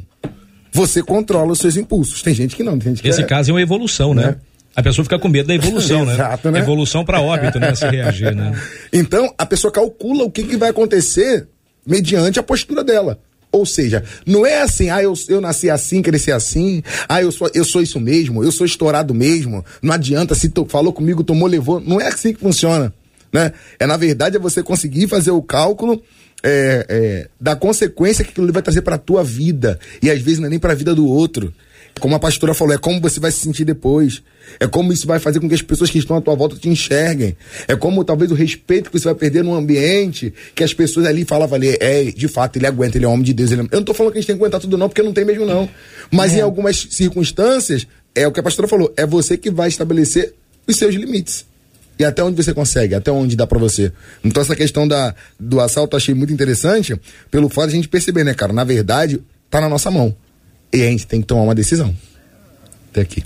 você 0.72 1.02
controla 1.02 1.52
os 1.52 1.60
seus 1.60 1.76
impulsos. 1.76 2.22
Tem 2.22 2.34
gente 2.34 2.56
que 2.56 2.64
não. 2.64 2.78
Tem 2.78 2.92
gente 2.92 3.02
que 3.02 3.10
Esse 3.10 3.22
é... 3.22 3.26
caso 3.26 3.50
é 3.50 3.54
uma 3.54 3.62
evolução, 3.62 4.14
né? 4.14 4.28
né? 4.28 4.36
A 4.76 4.82
pessoa 4.82 5.04
fica 5.04 5.20
com 5.20 5.28
medo 5.28 5.48
da 5.48 5.56
evolução, 5.56 6.04
né? 6.06 6.14
Exato, 6.14 6.52
né? 6.52 6.60
Evolução 6.60 7.04
para 7.04 7.22
óbito, 7.22 7.60
né? 7.60 7.76
Se 7.76 7.88
reagir, 7.88 8.36
né? 8.36 8.54
Então, 8.94 9.34
a 9.38 9.46
pessoa 9.46 9.72
calcula 9.72 10.24
o 10.24 10.32
que, 10.32 10.44
que 10.44 10.58
vai 10.58 10.70
acontecer 10.70 11.48
mediante 11.86 12.40
a 12.40 12.44
postura 12.44 12.84
dela. 12.84 13.20
Ou 13.52 13.66
seja, 13.66 14.04
não 14.26 14.46
é 14.46 14.62
assim, 14.62 14.90
ah, 14.90 15.04
eu, 15.04 15.14
eu 15.28 15.42
nasci 15.42 15.70
assim, 15.70 16.02
cresci 16.02 16.32
assim, 16.32 16.82
ah, 17.10 17.22
eu 17.22 17.32
sou, 17.34 17.50
eu 17.54 17.66
sou 17.66 17.82
isso 17.82 18.00
mesmo, 18.00 18.44
eu 18.44 18.52
sou 18.52 18.66
estourado 18.66 19.14
mesmo, 19.14 19.66
não 19.82 19.94
adianta, 19.94 20.34
se 20.34 20.48
tu 20.48 20.66
falou 20.66 20.94
comigo, 20.94 21.22
tomou, 21.22 21.50
levou. 21.50 21.82
Não 21.82 22.00
é 22.00 22.08
assim 22.08 22.34
que 22.34 22.40
funciona. 22.40 22.94
Né? 23.32 23.52
É, 23.78 23.86
na 23.86 23.98
verdade, 23.98 24.38
é 24.38 24.40
você 24.40 24.64
conseguir 24.64 25.08
fazer 25.08 25.32
o 25.32 25.42
cálculo 25.42 26.02
é, 26.44 26.86
é, 26.90 27.30
da 27.40 27.56
consequência 27.56 28.24
que 28.24 28.32
aquilo 28.32 28.52
vai 28.52 28.62
trazer 28.62 28.82
para 28.82 28.96
a 28.96 29.00
tua 29.00 29.24
vida. 29.24 29.80
E 30.02 30.10
às 30.10 30.22
vezes 30.22 30.40
não 30.40 30.48
é 30.48 30.50
nem 30.50 30.60
para 30.60 30.72
a 30.72 30.76
vida 30.76 30.96
do 30.96 31.06
outro. 31.06 31.54
Como 32.00 32.16
a 32.16 32.20
pastora 32.20 32.54
falou, 32.54 32.74
é 32.74 32.78
como 32.78 33.02
você 33.02 33.20
vai 33.20 33.32
se 33.32 33.40
sentir 33.40 33.66
depois. 33.66 34.22
É 34.60 34.68
como 34.68 34.91
isso 34.91 35.08
vai 35.08 35.20
fazer 35.20 35.39
com 35.39 35.47
que 35.47 35.56
as 35.56 35.62
pessoas 35.62 35.89
que 35.89 35.97
estão 35.97 36.18
à 36.18 36.22
tua 36.22 36.36
volta 36.36 36.56
te 36.56 36.70
enxerguem. 36.70 37.36
É 37.68 37.76
como 37.76 38.04
talvez 38.04 38.32
o 38.32 38.36
respeito 38.36 38.89
que 38.89 38.99
você 38.99 39.06
vai 39.06 39.16
perder 39.16 39.43
no 39.43 39.54
ambiente, 39.54 40.34
que 40.56 40.64
as 40.64 40.74
pessoas 40.74 41.06
ali 41.06 41.26
falavam 41.26 41.56
ali, 41.56 41.78
é, 41.80 42.06
de 42.06 42.28
fato, 42.28 42.58
ele 42.58 42.68
aguenta, 42.68 42.97
ele 42.97 43.06
é 43.06 43.08
homem 43.08 43.24
de 43.24 43.34
Deus. 43.34 43.52
Ele 43.52 43.62
é... 43.62 43.66
Eu 43.66 43.78
não 43.78 43.84
tô 43.84 43.93
falando 43.93 44.14
que 44.14 44.20
a 44.20 44.22
gente 44.22 44.28
tem 44.28 44.36
que 44.36 44.41
aguentar 44.41 44.62
tudo 44.62 44.78
não, 44.78 44.89
porque 44.89 45.02
não 45.02 45.14
tem 45.14 45.26
mesmo 45.26 45.45
não. 45.45 45.70
Mas 46.12 46.34
é. 46.34 46.38
em 46.38 46.41
algumas 46.41 46.88
circunstâncias, 46.89 47.88
é 48.14 48.28
o 48.28 48.32
que 48.32 48.39
a 48.39 48.43
pastora 48.43 48.68
falou, 48.68 48.93
é 48.97 49.06
você 49.06 49.38
que 49.38 49.49
vai 49.49 49.70
estabelecer 49.70 50.34
os 50.68 50.76
seus 50.76 50.95
limites. 50.95 51.45
E 51.97 52.04
até 52.04 52.24
onde 52.24 52.41
você 52.41 52.54
consegue, 52.54 52.95
até 52.95 53.12
onde 53.12 53.36
dá 53.36 53.45
para 53.45 53.60
você. 53.60 53.91
Então 54.24 54.41
essa 54.41 54.56
questão 54.56 54.88
da, 54.88 55.14
do 55.39 55.60
assalto 55.60 55.95
eu 55.95 55.97
achei 55.97 56.16
muito 56.16 56.34
interessante, 56.34 56.99
pelo 57.30 57.47
fato 57.47 57.68
de 57.68 57.74
a 57.74 57.76
gente 57.76 57.88
perceber, 57.88 58.24
né, 58.24 58.34
cara? 58.34 58.52
Na 58.52 58.64
verdade, 58.64 59.22
tá 59.49 59.62
na 59.62 59.70
nossa 59.70 59.91
mão. 59.91 60.16
E 60.74 60.82
a 60.82 60.86
gente 60.86 61.06
tem 61.06 61.22
que 61.22 61.28
tomar 61.28 61.43
uma 61.43 61.54
decisão. 61.54 61.95
Até 62.89 63.02
aqui. 63.02 63.24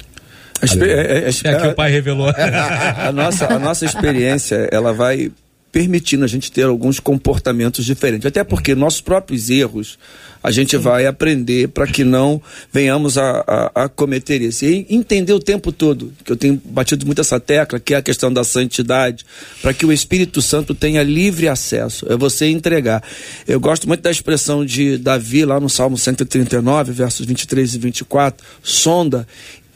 É, 0.61 0.67
é, 0.67 1.29
é, 1.29 1.29
é, 1.29 1.59
que 1.59 1.67
o 1.67 1.75
pai 1.75 1.91
revelou. 1.91 2.29
A, 2.35 3.11
nossa, 3.11 3.53
a 3.53 3.59
nossa 3.59 3.85
experiência, 3.85 4.67
ela 4.71 4.93
vai 4.93 5.31
permitindo 5.75 6.23
a 6.23 6.27
gente 6.27 6.49
ter 6.49 6.63
alguns 6.63 7.01
comportamentos 7.01 7.83
diferentes. 7.83 8.25
Até 8.25 8.45
porque 8.45 8.73
nossos 8.73 9.01
próprios 9.01 9.49
erros 9.49 9.99
a 10.41 10.49
gente 10.49 10.77
vai 10.77 11.05
aprender 11.05 11.67
para 11.67 11.85
que 11.85 12.05
não 12.05 12.41
venhamos 12.71 13.17
a, 13.17 13.43
a, 13.45 13.83
a, 13.83 13.89
cometer 13.89 14.41
isso. 14.41 14.63
E 14.63 14.85
entender 14.89 15.33
o 15.33 15.39
tempo 15.39 15.73
todo, 15.73 16.13
que 16.23 16.31
eu 16.31 16.37
tenho 16.37 16.61
batido 16.63 17.05
muito 17.05 17.19
essa 17.19 17.41
tecla, 17.41 17.77
que 17.77 17.93
é 17.93 17.97
a 17.97 18.01
questão 18.01 18.31
da 18.31 18.45
santidade, 18.45 19.25
para 19.61 19.73
que 19.73 19.85
o 19.85 19.91
Espírito 19.91 20.41
Santo 20.41 20.73
tenha 20.73 21.03
livre 21.03 21.49
acesso. 21.49 22.05
É 22.09 22.15
você 22.15 22.45
entregar. 22.45 23.03
Eu 23.45 23.59
gosto 23.59 23.85
muito 23.85 24.01
da 24.01 24.11
expressão 24.11 24.63
de 24.63 24.97
Davi 24.97 25.43
lá 25.43 25.59
no 25.59 25.67
Salmo 25.67 25.97
139, 25.97 26.93
versos 26.93 27.25
23 27.25 27.75
e 27.75 27.79
24, 27.79 28.45
sonda 28.63 29.27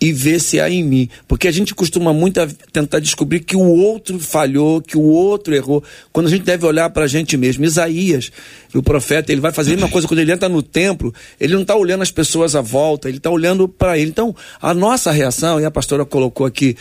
e 0.02 0.12
ver 0.14 0.40
se 0.40 0.60
há 0.60 0.70
em 0.70 0.84
mim. 0.84 1.10
Porque 1.28 1.48
a 1.48 1.52
gente 1.52 1.76
costuma 1.76 2.14
muito 2.14 2.40
tentar 2.72 3.00
descobrir 3.00 3.42
que 3.42 3.56
o 3.56 3.62
outro 3.62 4.20
falhou, 4.20 4.82
que 4.82 4.98
o 4.98 5.02
outro 5.02 5.54
errou, 5.54 5.84
quando 6.12 6.28
a 6.28 6.30
gente 6.30 6.44
deve 6.44 6.66
olhar 6.66 6.90
para 6.90 7.04
a 7.04 7.08
gente 7.08 7.36
mesmo. 7.36 7.66
Isaías, 7.66 8.32
o 8.74 8.82
profeta, 8.82 9.32
ele 9.32 9.42
vai 9.42 9.52
fazer 9.52 9.72
a 9.72 9.76
mesma 9.76 9.90
coisa 9.90 10.08
quando 10.08 10.20
ele 10.20 10.32
entra 10.32 10.48
no 10.48 10.62
templo, 10.62 11.14
ele 11.40 11.54
não 11.54 11.64
está 11.64 11.76
olhando 11.76 12.02
as 12.02 12.12
pessoas 12.12 12.56
à 12.56 12.62
volta, 12.62 13.08
ele 13.08 13.18
está 13.18 13.30
olhando 13.30 13.68
para 13.68 13.98
ele. 13.98 14.10
Então, 14.10 14.36
a 14.62 14.74
nossa 14.74 15.12
reação, 15.12 15.60
e 15.60 15.66
a 15.66 15.72
pastora 15.72 16.06
colocou 16.06 16.46
aqui 16.46 16.76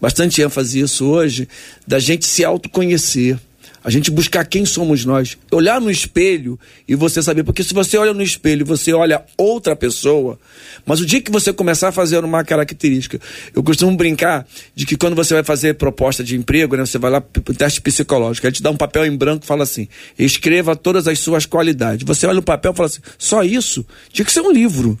bastante 0.00 0.42
ênfase 0.42 0.80
isso 0.80 1.06
hoje, 1.06 1.48
da 1.86 1.98
gente 1.98 2.26
se 2.26 2.44
autoconhecer 2.44 3.38
a 3.84 3.90
gente 3.90 4.10
buscar 4.10 4.44
quem 4.44 4.64
somos 4.64 5.04
nós. 5.04 5.36
Olhar 5.50 5.80
no 5.80 5.90
espelho 5.90 6.58
e 6.86 6.94
você 6.94 7.22
saber. 7.22 7.42
Porque 7.42 7.62
se 7.62 7.74
você 7.74 7.96
olha 7.96 8.14
no 8.14 8.22
espelho 8.22 8.62
e 8.62 8.64
você 8.64 8.92
olha 8.92 9.24
outra 9.36 9.74
pessoa, 9.74 10.38
mas 10.86 11.00
o 11.00 11.06
dia 11.06 11.20
que 11.20 11.30
você 11.30 11.52
começar 11.52 11.88
a 11.88 11.92
fazer 11.92 12.24
uma 12.24 12.44
característica, 12.44 13.20
eu 13.54 13.62
costumo 13.62 13.96
brincar 13.96 14.46
de 14.74 14.86
que 14.86 14.96
quando 14.96 15.16
você 15.16 15.34
vai 15.34 15.44
fazer 15.44 15.74
proposta 15.74 16.22
de 16.22 16.36
emprego, 16.36 16.76
né, 16.76 16.86
você 16.86 16.98
vai 16.98 17.10
lá 17.10 17.20
pro 17.20 17.54
teste 17.54 17.80
psicológico, 17.80 18.46
ele 18.46 18.54
te 18.54 18.62
dá 18.62 18.70
um 18.70 18.76
papel 18.76 19.06
em 19.06 19.16
branco 19.16 19.44
e 19.44 19.46
fala 19.46 19.64
assim: 19.64 19.88
escreva 20.18 20.76
todas 20.76 21.08
as 21.08 21.18
suas 21.18 21.46
qualidades. 21.46 22.04
Você 22.06 22.26
olha 22.26 22.38
o 22.38 22.42
papel 22.42 22.72
e 22.72 22.76
fala 22.76 22.86
assim: 22.86 23.00
só 23.18 23.42
isso? 23.42 23.84
Tinha 24.12 24.24
que 24.24 24.32
ser 24.32 24.40
um 24.40 24.52
livro. 24.52 24.98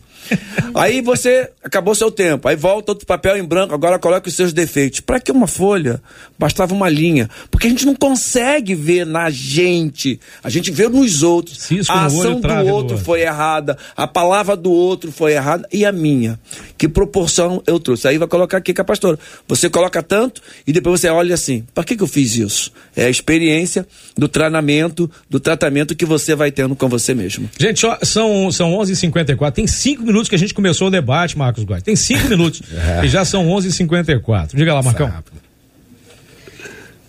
Aí 0.74 1.00
você 1.00 1.50
acabou 1.62 1.94
seu 1.94 2.10
tempo, 2.10 2.48
aí 2.48 2.56
volta 2.56 2.92
outro 2.92 3.06
papel 3.06 3.36
em 3.36 3.44
branco, 3.44 3.74
agora 3.74 3.98
coloca 3.98 4.28
os 4.28 4.34
seus 4.34 4.52
defeitos. 4.52 5.00
Para 5.00 5.20
que 5.20 5.30
uma 5.30 5.46
folha? 5.46 6.00
Bastava 6.38 6.74
uma 6.74 6.88
linha. 6.88 7.28
Porque 7.50 7.66
a 7.66 7.70
gente 7.70 7.84
não 7.84 7.94
consegue 7.94 8.74
ver 8.74 9.04
na 9.04 9.30
gente, 9.30 10.18
a 10.42 10.48
gente 10.48 10.70
vê 10.70 10.88
nos 10.88 11.22
outros. 11.22 11.58
Cisco 11.58 11.92
a 11.92 12.06
ação 12.06 12.40
do 12.40 12.66
outro 12.66 12.98
foi 12.98 13.22
errada, 13.22 13.76
a 13.96 14.06
palavra 14.06 14.56
do 14.56 14.70
outro 14.70 15.12
foi 15.12 15.32
errada 15.32 15.68
e 15.72 15.84
a 15.84 15.92
minha. 15.92 16.38
Que 16.78 16.88
proporção 16.88 17.62
eu 17.66 17.78
trouxe? 17.78 18.08
Aí 18.08 18.18
vai 18.18 18.28
colocar 18.28 18.58
aqui 18.58 18.72
com 18.72 18.82
a 18.82 18.84
pastora. 18.84 19.18
Você 19.46 19.68
coloca 19.68 20.02
tanto 20.02 20.40
e 20.66 20.72
depois 20.72 21.00
você 21.00 21.08
olha 21.08 21.34
assim: 21.34 21.64
para 21.74 21.84
que, 21.84 21.96
que 21.96 22.02
eu 22.02 22.08
fiz 22.08 22.36
isso? 22.36 22.72
É 22.96 23.04
a 23.04 23.10
experiência 23.10 23.86
do 24.16 24.28
treinamento, 24.28 25.10
do 25.28 25.38
tratamento 25.38 25.94
que 25.94 26.04
você 26.04 26.34
vai 26.34 26.50
tendo 26.50 26.74
com 26.74 26.88
você 26.88 27.14
mesmo. 27.14 27.48
Gente, 27.58 27.80
só, 27.80 27.98
são, 28.02 28.50
são 28.50 28.72
11h54, 28.78 29.52
tem 29.52 29.66
cinco 29.66 30.02
minutos 30.02 30.11
que 30.28 30.34
a 30.34 30.38
gente 30.38 30.54
começou 30.54 30.88
o 30.88 30.90
debate, 30.90 31.36
Marcos 31.36 31.64
Góes. 31.64 31.82
Tem 31.82 31.96
cinco 31.96 32.28
minutos 32.28 32.62
é. 32.72 33.04
e 33.04 33.08
já 33.08 33.24
são 33.24 33.46
11h54. 33.46 34.54
Diga 34.54 34.74
lá, 34.74 34.82
Marcão. 34.82 35.12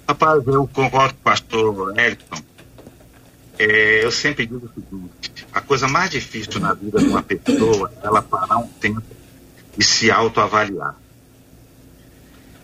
Rapaz, 0.08 0.46
eu 0.48 0.68
concordo 0.68 1.14
com 1.14 1.20
o 1.20 1.24
pastor 1.24 1.98
Elton. 1.98 2.42
É, 3.58 4.04
eu 4.04 4.12
sempre 4.12 4.46
digo 4.46 4.66
o 4.66 4.70
seguinte: 4.74 5.46
a 5.54 5.62
coisa 5.62 5.88
mais 5.88 6.10
difícil 6.10 6.60
na 6.60 6.74
vida 6.74 7.00
de 7.00 7.06
uma 7.06 7.24
pessoa 7.24 7.92
é 8.02 8.08
ela 8.08 8.22
parar 8.22 8.58
um 8.58 8.68
tempo 8.68 9.04
e 9.78 9.84
se 9.84 10.12
autoavaliar. 10.12 10.96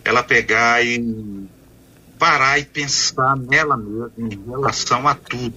Ela 0.04 0.22
pegar 0.22 0.84
e 0.84 1.48
parar 2.18 2.58
e 2.58 2.64
pensar 2.64 3.34
nela 3.36 3.76
mesma 3.76 4.12
em 4.18 4.28
relação 4.46 5.08
a 5.08 5.14
tudo, 5.14 5.56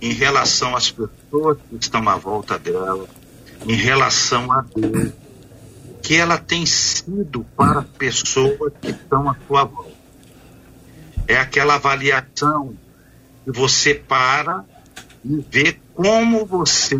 em 0.00 0.12
relação 0.12 0.76
às 0.76 0.90
pessoas 0.90 1.58
que 1.68 1.76
estão 1.80 2.08
à 2.08 2.16
volta 2.16 2.56
dela, 2.58 3.08
em 3.66 3.74
relação 3.74 4.50
a 4.50 4.62
Deus, 4.62 5.12
que 6.02 6.16
ela 6.16 6.36
tem 6.36 6.66
sido 6.66 7.46
para 7.56 7.80
as 7.80 7.86
pessoas 7.86 8.72
que 8.80 8.90
estão 8.90 9.30
à 9.30 9.36
sua 9.46 9.64
volta. 9.64 9.92
É 11.28 11.36
aquela 11.36 11.74
avaliação 11.74 12.74
que 13.44 13.52
você 13.52 13.94
para 13.94 14.64
e 15.24 15.44
vê 15.48 15.78
como 15.94 16.44
você 16.44 16.96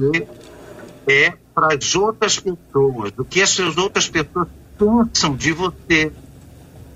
é 1.08 1.34
para 1.52 1.74
as 1.74 1.94
outras 1.94 2.38
pessoas, 2.38 3.12
o 3.18 3.24
que 3.24 3.40
essas 3.40 3.76
outras 3.76 4.08
pessoas 4.08 4.48
pensam 4.78 5.36
de 5.36 5.52
você, 5.52 6.12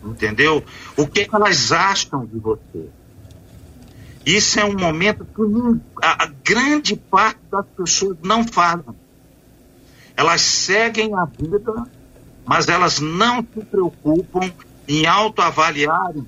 entendeu? 0.04 0.64
O 0.96 1.06
que 1.06 1.28
elas 1.30 1.72
acham 1.72 2.24
de 2.24 2.38
você. 2.38 2.88
Isso 4.24 4.58
é 4.58 4.64
um 4.64 4.76
momento 4.76 5.24
que 5.24 5.80
a 6.02 6.26
grande 6.44 6.96
parte 6.96 7.40
das 7.50 7.66
pessoas 7.76 8.16
não 8.22 8.46
fazem 8.46 8.94
elas 10.16 10.40
seguem 10.40 11.14
a 11.14 11.24
vida, 11.26 11.86
mas 12.44 12.68
elas 12.68 13.00
não 13.00 13.42
se 13.42 13.64
preocupam 13.64 14.50
em 14.88 15.06
autoavaliarem, 15.06 16.26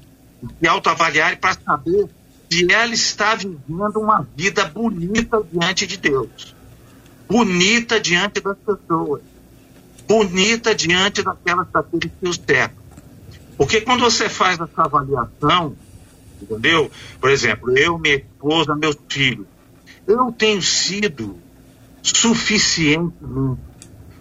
em 0.62 0.66
autoavaliarem 0.66 1.39
para 1.39 1.55
saber 1.55 2.09
se 2.51 2.70
ela 2.72 2.93
está 2.93 3.34
vivendo 3.34 3.97
uma 3.97 4.26
vida 4.36 4.64
bonita 4.66 5.43
diante 5.51 5.86
de 5.86 5.97
Deus. 5.97 6.55
bonita 7.28 8.01
diante 8.01 8.41
das 8.41 8.57
pessoas, 8.57 9.20
bonita 10.09 10.74
diante 10.74 11.22
daquelas 11.22 11.68
daqueles 11.70 12.11
que 12.18 12.28
o 12.28 12.32
cercam. 12.32 12.82
Porque 13.57 13.82
quando 13.82 14.01
você 14.01 14.28
faz 14.30 14.59
essa 14.59 14.82
avaliação, 14.82 15.76
entendeu? 16.41 16.91
Por 17.20 17.30
exemplo, 17.30 17.76
eu, 17.76 17.99
minha 17.99 18.16
esposa, 18.16 18.74
meus 18.74 18.97
filhos, 19.09 19.47
eu 20.07 20.32
tenho 20.32 20.62
sido 20.62 21.36
suficientemente 22.03 23.68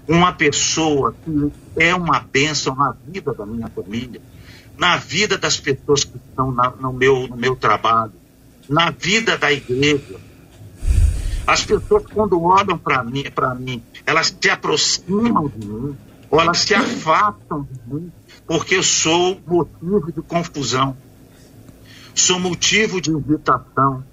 uma 0.08 0.32
pessoa 0.32 1.14
que 1.24 1.52
é 1.76 1.94
uma 1.94 2.20
bênção 2.20 2.76
na 2.76 2.96
vida 3.06 3.34
da 3.34 3.46
minha 3.46 3.68
família, 3.68 4.22
na 4.78 4.96
vida 4.98 5.38
das 5.38 5.60
pessoas 5.60 6.04
que 6.04 6.18
estão 6.18 6.52
na, 6.52 6.70
no, 6.72 6.94
meu, 6.94 7.28
no 7.28 7.36
meu 7.36 7.56
trabalho, 7.56 8.14
na 8.70 8.90
vida 8.90 9.38
da 9.38 9.52
igreja. 9.52 10.16
As 11.46 11.64
pessoas, 11.64 12.04
quando 12.14 12.42
olham 12.42 12.78
para 12.78 13.04
mim, 13.04 13.24
mim, 13.60 13.84
elas 14.06 14.36
se 14.40 14.50
aproximam 14.50 15.48
de 15.48 15.66
mim, 15.66 15.98
ou 16.30 16.42
elas 16.42 16.60
se 16.60 16.74
afastam 16.74 17.64
de 17.64 17.94
mim, 17.94 18.12
porque 18.46 18.76
eu 18.76 18.84
sou 18.84 19.40
motivo 19.46 20.12
de 20.12 20.22
confusão, 20.22 20.96
sou 22.14 22.40
motivo 22.40 23.02
de 23.02 23.12
irritação, 23.12 24.04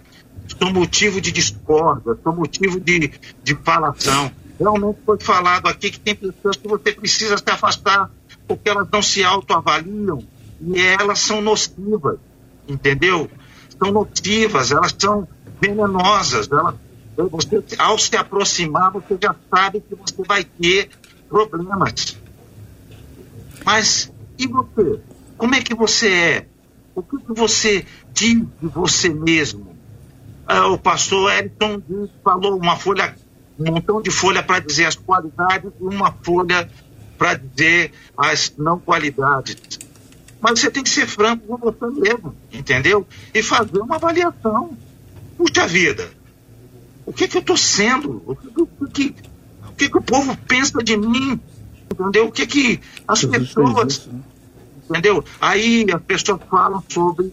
sou 0.58 0.72
motivo 0.72 1.20
de 1.20 1.32
discórdia, 1.32 2.16
sou 2.22 2.34
motivo 2.34 2.80
de, 2.80 3.12
de 3.42 3.54
falação. 3.56 4.30
Realmente 4.58 4.98
foi 5.04 5.18
falado 5.18 5.66
aqui 5.66 5.90
que 5.90 6.00
tem 6.00 6.14
pessoas 6.14 6.56
que 6.56 6.68
você 6.68 6.92
precisa 6.92 7.36
se 7.36 7.50
afastar 7.50 8.10
porque 8.46 8.68
elas 8.68 8.88
não 8.92 9.02
se 9.02 9.24
autoavaliam 9.24 10.22
e 10.60 10.80
elas 10.80 11.18
são 11.18 11.40
nocivas, 11.40 12.18
entendeu? 12.68 13.30
São 13.78 13.90
nocivas, 13.90 14.70
elas 14.70 14.94
são 14.96 15.26
venenosas. 15.60 16.48
Elas, 16.50 16.74
você, 17.16 17.62
ao 17.78 17.98
se 17.98 18.16
aproximar, 18.16 18.92
você 18.92 19.18
já 19.20 19.34
sabe 19.50 19.80
que 19.80 19.94
você 19.94 20.22
vai 20.26 20.44
ter 20.44 20.90
problemas. 21.28 22.16
Mas 23.64 24.12
e 24.38 24.46
você? 24.46 25.00
Como 25.36 25.54
é 25.54 25.60
que 25.60 25.74
você 25.74 26.08
é? 26.12 26.46
O 26.94 27.02
que, 27.02 27.18
que 27.18 27.32
você 27.32 27.84
diz 28.12 28.44
de 28.60 28.68
você 28.68 29.08
mesmo? 29.08 29.74
Ah, 30.46 30.68
o 30.68 30.78
pastor 30.78 31.32
Elton 31.32 31.82
falou 32.22 32.56
uma 32.56 32.76
folha, 32.76 33.16
um 33.58 33.70
montão 33.70 34.00
de 34.00 34.10
folha 34.10 34.42
para 34.42 34.60
dizer 34.60 34.86
as 34.86 34.96
qualidades 34.96 35.70
e 35.80 35.84
uma 35.84 36.12
folha 36.22 36.68
para 37.16 37.34
dizer 37.34 37.92
as 38.16 38.52
não 38.56 38.78
qualidades. 38.78 39.56
Mas 40.40 40.60
você 40.60 40.70
tem 40.70 40.82
que 40.82 40.90
ser 40.90 41.06
franco 41.06 41.46
com 41.46 41.56
você 41.56 41.86
mesmo, 42.00 42.34
entendeu? 42.52 43.06
E 43.32 43.42
fazer 43.42 43.78
uma 43.78 43.96
avaliação. 43.96 44.76
Puxa 45.36 45.66
vida, 45.66 46.10
o 47.06 47.12
que 47.12 47.28
que 47.28 47.36
eu 47.36 47.40
estou 47.40 47.56
sendo? 47.56 48.22
O 48.26 48.36
que, 48.36 48.48
o, 48.60 48.66
que, 48.88 49.14
o 49.68 49.72
que 49.72 49.88
que 49.88 49.98
o 49.98 50.02
povo 50.02 50.36
pensa 50.48 50.82
de 50.82 50.96
mim? 50.96 51.40
Entendeu? 51.90 52.26
O 52.26 52.32
que 52.32 52.46
que 52.46 52.80
as 53.06 53.24
pessoas... 53.24 54.08
Entendeu? 54.88 55.24
Aí 55.40 55.86
as 55.90 56.02
pessoas 56.02 56.40
falam 56.50 56.84
sobre 56.90 57.32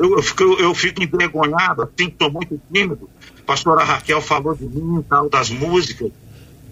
eu, 0.00 0.16
eu, 0.16 0.22
fico, 0.22 0.42
eu 0.42 0.74
fico 0.74 1.02
envergonhado, 1.02 1.82
assim, 1.82 2.08
estou 2.08 2.32
muito 2.32 2.58
tímido. 2.72 3.10
A 3.40 3.42
pastora 3.42 3.84
Raquel 3.84 4.22
falou 4.22 4.54
de 4.54 4.64
mim, 4.64 5.04
tal, 5.06 5.28
das 5.28 5.50
músicas. 5.50 6.10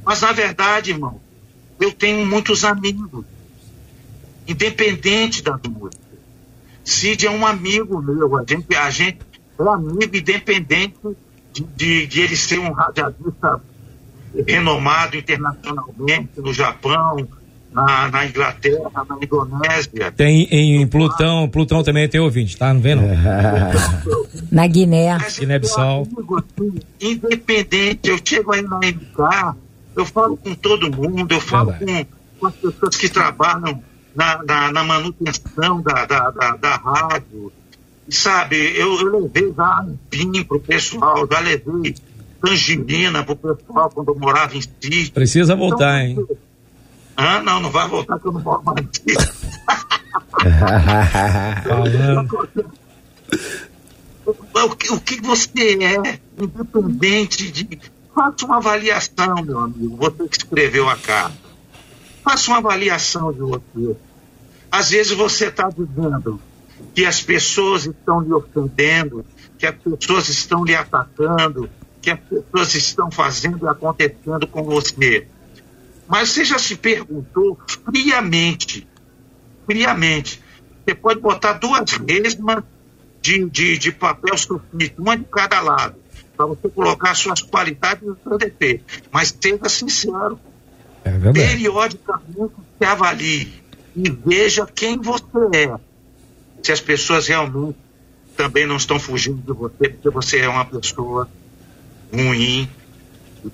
Mas, 0.03 0.22
na 0.22 0.33
verdade, 0.33 0.93
irmão, 0.93 1.20
eu 1.79 1.93
tenho 1.93 2.24
muitos 2.24 2.64
amigos, 2.64 3.26
independente 4.47 5.43
das 5.43 5.61
músicas. 5.61 6.09
Cid 6.83 7.26
é 7.26 7.31
um 7.31 7.47
amigo 7.47 8.01
meu, 8.01 8.35
a 8.35 8.45
gente, 8.49 8.74
a 8.74 8.89
gente 8.89 9.18
é 9.59 9.62
amigo 9.62 10.16
independente 10.16 10.97
de, 11.53 11.64
de, 11.76 12.07
de 12.07 12.20
ele 12.22 12.37
ser 12.37 12.59
um 12.59 12.72
radialista 12.72 13.62
renomado 14.47 15.18
internacionalmente 15.18 16.31
no 16.41 16.51
Japão, 16.55 17.29
na, 17.73 18.11
na, 18.11 18.27
Inglaterra, 18.27 18.91
na 19.09 19.19
Indonésia. 19.23 20.12
Tem 20.12 20.43
em 20.51 20.87
Plutão, 20.87 21.49
Plutão 21.49 21.83
também 21.83 22.09
tem 22.09 22.21
ouvinte, 22.21 22.57
tá? 22.57 22.73
Não 22.73 22.81
vendo? 22.81 23.03
na 24.51 24.66
Guiné. 24.66 25.19
Guiné-Bissau. 25.39 26.03
Assim, 26.03 26.81
independente, 27.01 28.09
eu 28.09 28.19
chego 28.25 28.53
aí 28.53 28.62
na 28.62 28.79
MK, 28.79 29.57
eu 29.97 30.05
falo 30.05 30.37
com 30.37 30.55
todo 30.55 30.91
mundo, 30.91 31.33
eu 31.33 31.41
falo 31.41 31.73
com, 31.75 32.07
com, 32.41 32.47
as 32.47 32.55
pessoas 32.55 32.97
que 32.97 33.09
trabalham 33.09 33.83
na, 34.14 34.43
na, 34.45 34.73
na 34.73 34.85
manutenção 34.85 35.83
da, 35.83 36.07
da, 36.07 36.31
da, 36.31 36.57
da 36.57 36.77
rádio. 36.77 37.53
sabe, 38.09 38.57
eu, 38.77 38.99
eu 39.01 39.21
levei 39.21 39.53
já 39.55 39.85
para 40.11 40.45
pro 40.45 40.61
pessoal, 40.61 41.29
já 41.31 41.41
levei 41.41 41.95
tangerina 42.41 43.25
pro 43.25 43.37
pessoal 43.37 43.91
quando 43.91 44.09
eu 44.09 44.19
morava 44.19 44.57
em 44.57 44.61
sítio. 44.61 45.12
Precisa 45.12 45.55
voltar, 45.55 46.05
então, 46.05 46.23
hein? 46.23 46.39
Ah, 47.21 47.43
não, 47.43 47.59
não 47.59 47.69
vai 47.69 47.89
voltar 47.89 48.16
que 48.21 48.29
eu 48.29 48.33
não 48.33 48.41
vou 48.41 48.62
mais 48.62 48.79
aqui. 48.79 49.12
o, 54.55 54.77
que, 54.77 54.93
o 54.93 55.01
que 55.01 55.21
você 55.21 55.51
é, 55.83 56.21
independente 56.41 57.51
de. 57.51 57.81
Faça 58.14 58.47
uma 58.47 58.59
avaliação, 58.59 59.35
meu 59.43 59.59
amigo, 59.59 59.97
você 59.97 60.29
que 60.29 60.37
escreveu 60.37 60.89
a 60.89 60.97
carta. 60.97 61.37
Faça 62.23 62.53
uma 62.53 62.59
avaliação 62.59 63.33
de 63.33 63.41
você. 63.41 63.97
Às 64.71 64.91
vezes 64.91 65.11
você 65.11 65.47
está 65.47 65.69
dizendo 65.71 66.41
que 66.95 67.05
as 67.05 67.21
pessoas 67.21 67.85
estão 67.85 68.21
lhe 68.21 68.33
ofendendo, 68.33 69.27
que 69.59 69.66
as 69.66 69.75
pessoas 69.75 70.29
estão 70.29 70.64
lhe 70.64 70.77
atacando, 70.77 71.69
que 72.01 72.12
as 72.12 72.21
pessoas 72.21 72.77
estão 72.77 73.11
fazendo 73.11 73.66
e 73.66 73.69
acontecendo 73.69 74.47
com 74.47 74.62
você. 74.62 75.27
Mas 76.09 76.31
você 76.31 76.45
já 76.45 76.59
se 76.59 76.75
perguntou 76.75 77.59
friamente, 77.85 78.89
friamente, 79.67 80.43
você 80.85 80.95
pode 80.95 81.21
botar 81.21 81.53
duas 81.55 81.91
resmas 81.93 82.65
de, 83.21 83.45
de, 83.51 83.77
de 83.77 83.93
papel 83.93 84.37
sulfite, 84.39 84.95
uma 84.99 85.17
de 85.17 85.25
cada 85.25 85.61
lado, 85.61 85.97
para 86.35 86.47
você 86.47 86.69
colocar 86.71 87.15
suas 87.15 87.43
qualidades 87.43 88.09
os 88.09 88.17
seus 88.23 88.39
defeitos. 88.39 89.03
Mas 89.13 89.37
seja 89.39 89.69
sincero. 89.69 90.41
É 91.05 91.11
verdade. 91.11 91.39
Periodicamente 91.39 92.55
se 92.79 92.85
avalie 92.85 93.53
e 93.95 94.11
veja 94.11 94.67
quem 94.67 94.99
você 94.99 95.23
é. 95.53 95.75
Se 96.63 96.73
as 96.73 96.81
pessoas 96.81 97.29
realmente 97.29 97.77
também 98.37 98.67
não 98.67 98.77
estão 98.77 98.99
fugindo 98.99 99.43
de 99.43 99.53
você, 99.53 99.91
porque 99.91 100.11
você 100.11 100.39
é 100.39 100.49
uma 100.49 100.65
pessoa 100.65 101.29
ruim, 102.13 102.69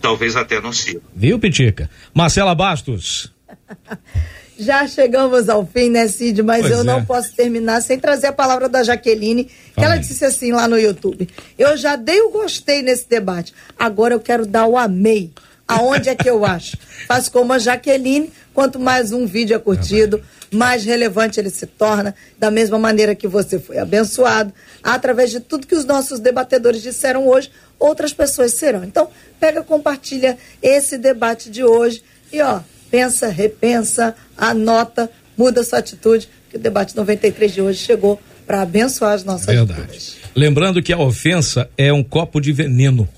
talvez 0.01 0.37
até 0.37 0.61
nocivo. 0.61 1.03
Viu, 1.15 1.39
Pitica? 1.39 1.91
Marcela 2.13 2.55
Bastos. 2.55 3.33
Já 4.59 4.87
chegamos 4.87 5.49
ao 5.49 5.67
fim, 5.67 5.91
né, 5.91 6.07
Cid? 6.07 6.43
Mas 6.43 6.61
pois 6.61 6.73
eu 6.73 6.81
é. 6.81 6.85
não 6.85 7.05
posso 7.05 7.33
terminar 7.35 7.83
sem 7.83 7.99
trazer 7.99 8.29
a 8.29 8.33
palavra 8.33 8.69
da 8.69 8.85
Jaqueline, 8.85 9.45
que 9.45 9.85
ela 9.85 9.97
disse 9.97 10.25
assim 10.25 10.53
lá 10.53 10.69
no 10.69 10.79
YouTube. 10.79 11.29
Eu 11.59 11.77
já 11.77 11.97
dei 11.97 12.21
o 12.21 12.31
gostei 12.31 12.81
nesse 12.81 13.09
debate. 13.09 13.53
Agora 13.77 14.15
eu 14.15 14.21
quero 14.21 14.47
dar 14.47 14.67
o 14.67 14.79
amei. 14.79 15.33
Aonde 15.67 16.11
é 16.11 16.15
que 16.15 16.29
eu 16.29 16.45
acho? 16.45 16.77
Faz 17.07 17.29
como 17.29 17.53
a 17.53 17.59
Jaqueline, 17.59 18.31
quanto 18.53 18.79
mais 18.79 19.13
um 19.13 19.27
vídeo 19.27 19.57
é 19.57 19.59
curtido, 19.59 20.23
mais 20.51 20.85
relevante 20.85 21.41
ele 21.41 21.51
se 21.51 21.67
torna, 21.67 22.15
da 22.39 22.51
mesma 22.51 22.79
maneira 22.79 23.15
que 23.15 23.27
você 23.27 23.59
foi 23.59 23.79
abençoado, 23.79 24.53
através 24.83 25.31
de 25.31 25.41
tudo 25.41 25.67
que 25.67 25.75
os 25.75 25.85
nossos 25.85 26.21
debatedores 26.21 26.83
disseram 26.83 27.27
hoje, 27.27 27.51
outras 27.79 28.13
pessoas 28.13 28.53
serão. 28.53 28.85
Então, 28.85 29.09
pega, 29.41 29.63
compartilha 29.63 30.37
esse 30.63 30.99
debate 30.99 31.51
de 31.51 31.65
hoje 31.65 32.03
e, 32.33 32.41
ó, 32.43 32.61
pensa, 32.91 33.29
repensa, 33.29 34.15
anota, 34.37 35.11
muda 35.37 35.65
sua 35.65 35.79
atitude, 35.79 36.29
que 36.51 36.57
o 36.57 36.61
debate 36.61 36.95
93 36.95 37.53
de 37.53 37.63
hoje 37.63 37.79
chegou 37.79 38.21
para 38.47 38.63
abençoar 38.63 39.15
as 39.15 39.25
nossas 39.25 39.47
Verdade. 39.47 39.81
vidas. 39.81 40.17
Lembrando 40.37 40.83
que 40.83 40.93
a 40.93 40.99
ofensa 40.99 41.69
é 41.77 41.93
um 41.93 42.05
copo 42.05 42.41
de 42.41 42.53
veneno. 42.53 43.09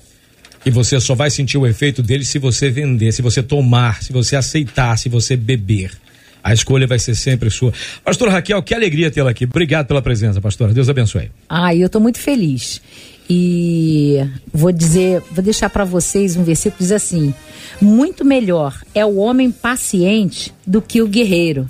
E 0.67 0.69
você 0.69 0.99
só 0.99 1.15
vai 1.15 1.29
sentir 1.29 1.57
o 1.57 1.65
efeito 1.65 2.03
dele 2.03 2.25
se 2.25 2.37
você 2.37 2.69
vender, 2.69 3.13
se 3.13 3.21
você 3.21 3.41
tomar, 3.41 4.03
se 4.03 4.11
você 4.11 4.35
aceitar, 4.35 4.97
se 4.97 5.07
você 5.07 5.37
beber. 5.37 5.91
A 6.43 6.53
escolha 6.53 6.85
vai 6.85 6.99
ser 6.99 7.15
sempre 7.15 7.49
sua. 7.49 7.71
Pastor 8.03 8.27
Raquel, 8.27 8.61
que 8.61 8.75
alegria 8.75 9.09
tê-la 9.09 9.31
aqui. 9.31 9.45
Obrigado 9.45 9.87
pela 9.87 10.01
presença, 10.01 10.41
pastora. 10.41 10.73
Deus 10.73 10.89
abençoe. 10.89 11.31
Ah, 11.47 11.73
eu 11.73 11.85
estou 11.85 12.01
muito 12.01 12.19
feliz. 12.19 12.81
E 13.29 14.17
vou 14.53 14.73
dizer, 14.73 15.23
vou 15.31 15.41
deixar 15.41 15.69
para 15.69 15.85
vocês 15.85 16.35
um 16.35 16.43
versículo 16.43 16.75
que 16.79 16.83
diz 16.83 16.91
assim: 16.91 17.33
Muito 17.81 18.25
melhor 18.25 18.77
é 18.93 19.05
o 19.05 19.15
homem 19.15 19.49
paciente 19.49 20.53
do 20.65 20.81
que 20.81 21.01
o 21.01 21.07
guerreiro, 21.07 21.69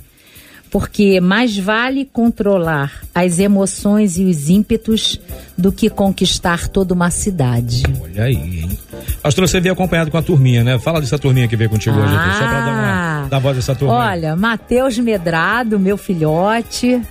porque 0.70 1.20
mais 1.22 1.58
vale 1.58 2.06
controlar 2.06 3.02
as 3.14 3.40
emoções 3.40 4.18
e 4.18 4.26
os 4.26 4.50
ímpetos 4.50 5.20
do 5.58 5.72
que 5.72 5.90
conquistar 5.90 6.68
toda 6.68 6.94
uma 6.94 7.10
cidade. 7.10 7.84
Olha 8.02 8.24
aí, 8.24 8.36
hein? 8.36 8.78
Pastor, 9.22 9.48
você 9.48 9.60
veio 9.60 9.74
acompanhado 9.74 10.12
com 10.12 10.18
a 10.18 10.22
turminha, 10.22 10.64
né? 10.64 10.80
Fala 10.80 11.00
dessa 11.00 11.18
turminha 11.18 11.48
que 11.48 11.56
veio 11.56 11.70
contigo 11.70 11.98
ah, 11.98 12.04
hoje 12.04 12.14
só 12.14 12.48
pra 12.48 12.62
dar, 12.62 12.72
uma, 12.72 13.28
dar 13.30 13.40
voz 13.40 13.56
dessa 13.56 13.76
turma. 13.76 13.94
Olha, 13.96 14.36
Matheus 14.36 14.98
Medrado, 14.98 15.80
meu 15.80 15.98
filhote, 15.98 17.02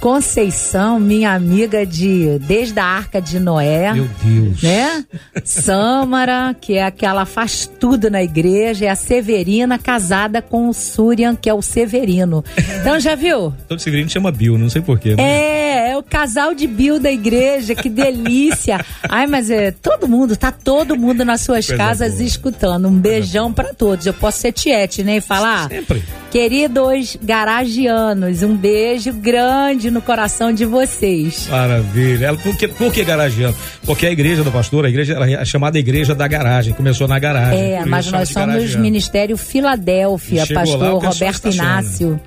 Conceição, 0.00 1.00
minha 1.00 1.32
amiga 1.32 1.86
de 1.86 2.38
desde 2.40 2.78
a 2.78 2.84
Arca 2.84 3.20
de 3.20 3.40
Noé. 3.40 3.92
Meu 3.94 4.08
Deus. 4.22 4.62
Né? 4.62 5.04
Sâmara, 5.44 6.54
que 6.60 6.74
é 6.74 6.84
aquela 6.84 7.24
faz 7.24 7.70
tudo 7.80 8.10
na 8.10 8.22
igreja, 8.22 8.86
é 8.86 8.88
a 8.88 8.96
Severina 8.96 9.78
casada 9.78 10.42
com 10.42 10.68
o 10.68 10.74
Surian, 10.74 11.34
que 11.34 11.48
é 11.48 11.54
o 11.54 11.62
Severino. 11.62 12.44
Então 12.80 13.00
já 13.00 13.14
viu? 13.14 13.52
Todo 13.66 13.78
Severino 13.78 14.08
chama 14.10 14.30
Bill, 14.30 14.58
não 14.58 14.68
sei 14.68 14.82
porquê. 14.82 15.14
Né? 15.16 15.22
É, 15.22 15.90
é 15.90 15.96
o 15.96 16.02
casal 16.02 16.54
de 16.54 16.66
Bill 16.66 17.00
da 17.00 17.10
igreja, 17.10 17.74
que 17.74 17.88
delícia. 17.88 18.84
Ai, 19.08 19.26
mas 19.26 19.50
é 19.50 19.70
todo 19.70 20.08
mundo, 20.08 20.36
tá 20.36 20.52
todo 20.52 20.96
mundo 20.96 21.24
nas 21.24 21.40
suas 21.40 21.66
Coisa 21.66 21.76
casas 21.76 22.14
boa. 22.14 22.24
escutando. 22.24 22.88
Um 22.88 22.98
beijão 22.98 23.52
para 23.52 23.72
todos. 23.72 24.06
Eu 24.06 24.14
posso 24.14 24.38
ser 24.38 24.52
tiete, 24.52 25.02
né? 25.02 25.16
E 25.16 25.20
falar. 25.20 25.68
Sempre. 25.68 26.02
Queridos 26.30 27.16
garagianos, 27.22 28.42
um 28.42 28.56
beijo 28.56 29.12
grande 29.12 29.90
no 29.94 30.02
coração 30.02 30.52
de 30.52 30.66
vocês. 30.66 31.46
Maravilha. 31.48 32.34
Por 32.34 32.56
que, 32.56 32.68
por 32.68 32.92
que 32.92 33.04
garagiano? 33.04 33.56
Porque 33.86 34.06
a 34.06 34.10
igreja 34.10 34.42
do 34.42 34.50
pastor, 34.50 34.84
a 34.84 34.88
igreja 34.88 35.14
é 35.14 35.44
chamada 35.44 35.78
igreja 35.78 36.14
da 36.14 36.26
garagem, 36.26 36.74
começou 36.74 37.06
na 37.08 37.18
garagem. 37.18 37.74
É, 37.74 37.84
mas 37.86 38.10
nós 38.10 38.28
somos 38.28 38.74
Ministério 38.74 39.36
Filadélfia, 39.36 40.46
pastor 40.46 40.78
lá, 40.78 41.08
Roberto 41.08 41.48
Inácio. 41.48 42.20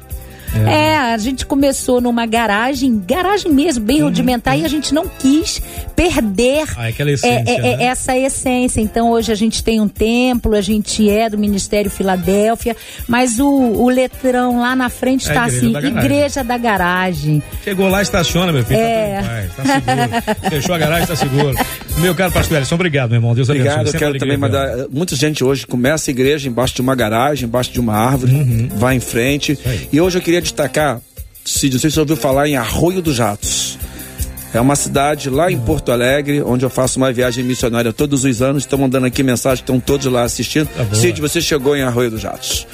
É. 0.56 0.74
é. 0.74 0.98
a 0.98 1.18
gente 1.18 1.46
começou 1.46 2.02
numa 2.02 2.26
garagem, 2.26 3.02
garagem 3.06 3.52
mesmo, 3.52 3.84
bem 3.84 4.02
uhum, 4.02 4.06
rudimentar, 4.06 4.56
uhum. 4.56 4.62
e 4.62 4.66
a 4.66 4.68
gente 4.68 4.94
não 4.94 5.08
quis 5.08 5.62
perder 5.96 6.66
ah, 6.78 6.90
essência, 6.90 7.28
é, 7.28 7.44
é, 7.48 7.56
é, 7.56 7.78
né? 7.78 7.84
essa 7.86 8.18
essência. 8.18 8.82
Então 8.82 9.12
hoje 9.12 9.32
a 9.32 9.36
gente 9.36 9.64
tem 9.64 9.82
um 9.82 9.88
templo, 9.88 10.56
a 10.56 10.62
gente 10.62 11.10
é 11.10 11.30
do 11.30 11.38
Ministério 11.38 11.90
Filadélfia, 11.90 12.76
mas 13.08 13.40
o, 13.40 13.48
o 13.48 13.90
letrão 13.90 14.60
lá 14.60 14.76
na 14.76 14.90
frente 14.90 15.22
está 15.22 15.44
é 15.44 15.46
assim, 15.46 15.72
da 15.72 15.82
Igreja 15.82 16.44
da 16.44 16.58
Garagem. 16.58 17.42
Chegou 17.64 17.88
lá, 17.88 18.02
estaciona, 18.02 18.52
meu 18.54 18.64
filho. 18.64 18.80
Tá 18.80 18.86
é. 18.86 19.50
Tá, 19.56 19.64
tá 19.64 19.74
seguro. 19.74 20.50
Fechou 20.50 20.76
a 20.76 20.78
garagem, 20.78 21.04
está 21.04 21.16
seguro. 21.16 21.56
Meu 22.00 22.14
caro 22.14 22.32
pastor 22.32 22.58
Elson, 22.60 22.76
obrigado, 22.76 23.10
meu 23.10 23.18
irmão. 23.18 23.34
Deus 23.34 23.50
abençoe. 23.50 23.70
Obrigado, 23.70 23.94
eu 23.94 24.00
quero 24.00 24.18
também 24.20 24.38
mandar. 24.38 24.88
Muita 24.90 25.16
gente 25.16 25.44
hoje 25.44 25.66
começa 25.66 26.10
a 26.10 26.12
igreja 26.12 26.48
embaixo 26.48 26.76
de 26.76 26.82
uma 26.82 26.96
garagem, 26.96 27.48
embaixo 27.48 27.72
de 27.72 27.80
uma 27.80 27.94
árvore, 27.94 28.34
uhum. 28.34 28.70
vai 28.76 28.96
em 28.96 29.00
frente. 29.00 29.58
E 29.92 30.00
hoje 30.00 30.18
eu 30.18 30.22
queria 30.22 30.42
destacar 30.42 31.02
se 31.44 31.70
você 31.70 32.00
ouviu 32.00 32.16
falar 32.16 32.48
em 32.48 32.56
Arroio 32.56 33.02
dos 33.02 33.20
Ratos. 33.20 33.80
É 34.54 34.62
uma 34.62 34.76
cidade 34.76 35.30
lá 35.30 35.52
em 35.52 35.58
Porto 35.60 35.92
Alegre, 35.92 36.42
onde 36.42 36.66
eu 36.66 36.70
faço 36.70 36.98
uma 36.98 37.12
viagem 37.12 37.44
missionária 37.44 37.92
todos 37.92 38.24
os 38.24 38.42
anos. 38.42 38.64
Estão 38.64 38.80
mandando 38.80 39.06
aqui 39.06 39.22
mensagem, 39.24 39.62
estão 39.62 39.80
todos 39.80 40.06
lá 40.08 40.24
assistindo. 40.24 40.68
Tá 40.68 40.96
Cid, 40.96 41.20
você 41.20 41.42
chegou 41.42 41.76
em 41.76 41.82
Arroio 41.82 42.12
dos 42.12 42.24
Ratos. 42.24 42.66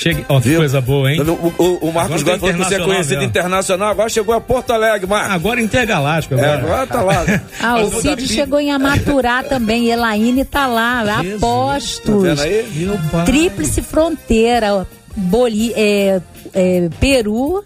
Chegue... 0.00 0.24
Oh, 0.30 0.40
que 0.40 0.56
coisa 0.56 0.80
boa, 0.80 1.12
hein? 1.12 1.20
O, 1.20 1.62
o, 1.62 1.88
o 1.90 1.92
Marcos 1.92 2.22
Gomes 2.22 2.40
falou 2.40 2.54
que 2.54 2.64
você 2.64 2.74
é 2.76 2.78
conhecido 2.78 3.22
internacional, 3.22 3.90
agora 3.90 4.08
chegou 4.08 4.34
a 4.34 4.40
Porto 4.40 4.70
Alegre, 4.70 5.06
Marcos. 5.06 5.34
Agora 5.34 5.60
intergaláctico. 5.60 6.36
Agora, 6.36 6.52
é, 6.52 6.54
agora 6.54 6.86
tá 6.86 7.02
lá. 7.02 7.24
ah, 7.62 7.80
o 7.82 8.00
Cid 8.00 8.26
chegou 8.26 8.58
em 8.58 8.72
Amaturá 8.72 9.42
também, 9.44 9.90
Elaine 9.90 10.42
tá 10.46 10.66
lá, 10.66 11.22
Jesus. 11.22 11.42
apostos. 11.42 12.04
Tá 12.06 12.34
vendo 12.34 12.40
aí? 12.40 13.24
Tríplice 13.26 13.82
fronteira, 13.82 14.86
Boli, 15.14 15.74
é, 15.76 16.22
é, 16.54 16.88
Peru 16.98 17.62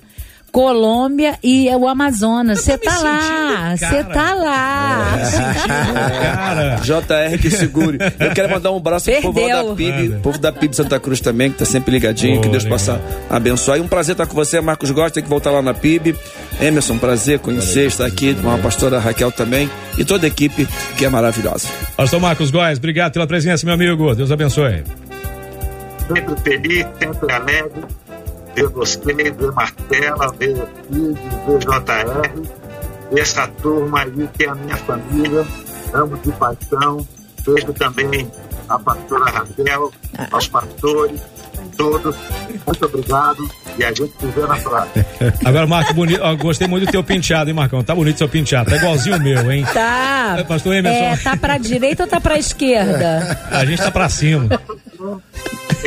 Colômbia 0.54 1.36
e 1.42 1.68
o 1.74 1.88
Amazonas. 1.88 2.60
Você 2.60 2.78
tá 2.78 2.96
lá, 3.00 3.76
você 3.76 4.04
tá 4.04 4.34
lá. 4.34 5.16
É. 6.54 6.80
JR 6.80 7.42
que 7.42 7.50
segure. 7.50 7.98
Eu 8.20 8.32
quero 8.32 8.48
mandar 8.48 8.70
um 8.70 8.76
abraço 8.76 9.06
Perdeu. 9.06 9.32
pro 9.32 9.42
povo 9.42 9.48
da 9.52 9.74
PIB, 9.74 10.20
povo 10.22 10.38
da 10.38 10.52
PIB 10.52 10.76
Santa 10.76 11.00
Cruz 11.00 11.20
também, 11.20 11.50
que 11.50 11.58
tá 11.58 11.64
sempre 11.64 11.90
ligadinho, 11.90 12.40
que 12.40 12.48
Deus 12.48 12.62
legal. 12.62 12.78
possa 12.78 13.00
abençoar. 13.28 13.78
E 13.78 13.80
um 13.80 13.88
prazer 13.88 14.12
estar 14.12 14.26
com 14.26 14.34
você, 14.36 14.60
Marcos 14.60 14.92
Gosta, 14.92 15.14
tem 15.14 15.24
que 15.24 15.28
voltar 15.28 15.50
lá 15.50 15.60
na 15.60 15.74
PIB. 15.74 16.14
Emerson, 16.60 16.98
prazer 16.98 17.40
conhecer, 17.40 17.88
estar 17.88 18.06
aqui 18.06 18.32
com 18.34 18.48
a 18.48 18.56
pastora 18.58 19.00
Raquel 19.00 19.32
também 19.32 19.68
e 19.98 20.04
toda 20.04 20.24
a 20.24 20.28
equipe 20.28 20.68
que 20.96 21.04
é 21.04 21.08
maravilhosa. 21.08 21.66
Pastor 21.96 22.20
Marcos 22.20 22.52
Góes, 22.52 22.78
obrigado 22.78 23.12
pela 23.12 23.26
presença, 23.26 23.66
meu 23.66 23.74
amigo. 23.74 24.14
Deus 24.14 24.30
abençoe. 24.30 24.84
Sempre 26.06 26.40
feliz, 26.42 26.86
sempre 27.00 27.32
alegre 27.32 28.03
ver 28.54 28.68
você, 28.68 28.98
ver 29.12 29.52
Marcela, 29.52 30.32
ver 30.38 30.56
Cid, 30.90 31.18
ver 31.46 31.58
JR, 31.58 33.18
essa 33.18 33.48
turma 33.48 34.02
aí 34.02 34.28
que 34.32 34.44
é 34.44 34.48
a 34.48 34.54
minha 34.54 34.76
família, 34.76 35.46
amo 35.92 36.16
de 36.18 36.32
paixão, 36.32 37.06
vejo 37.46 37.72
também 37.74 38.30
a 38.68 38.78
pastora 38.78 39.30
Raquel, 39.30 39.92
aos 40.30 40.48
pastores, 40.48 41.20
todos, 41.76 42.16
muito 42.66 42.84
obrigado 42.86 43.48
e 43.78 43.84
a 43.84 43.88
gente 43.88 44.12
se 44.18 44.26
vê 44.26 44.40
na 44.42 44.56
praia. 44.56 44.88
Agora, 45.44 45.66
Marco, 45.66 45.94
bonito, 45.94 46.20
gostei 46.38 46.68
muito 46.68 46.86
do 46.86 46.92
teu 46.92 47.02
penteado, 47.02 47.50
hein, 47.50 47.56
Marcão? 47.56 47.82
Tá 47.82 47.94
bonito 47.94 48.18
seu 48.18 48.28
penteado, 48.28 48.70
tá 48.70 48.76
igualzinho 48.76 49.16
o 49.16 49.20
meu, 49.20 49.50
hein? 49.50 49.66
Tá. 49.72 50.36
É, 50.38 50.44
pastor 50.44 50.74
Emerson. 50.74 51.04
É, 51.04 51.16
tá 51.16 51.36
pra 51.36 51.58
direita 51.58 52.04
ou 52.04 52.08
tá 52.08 52.20
pra 52.20 52.38
esquerda? 52.38 53.38
A 53.50 53.64
gente 53.64 53.82
tá 53.82 53.90
pra 53.90 54.08
cima. 54.08 54.48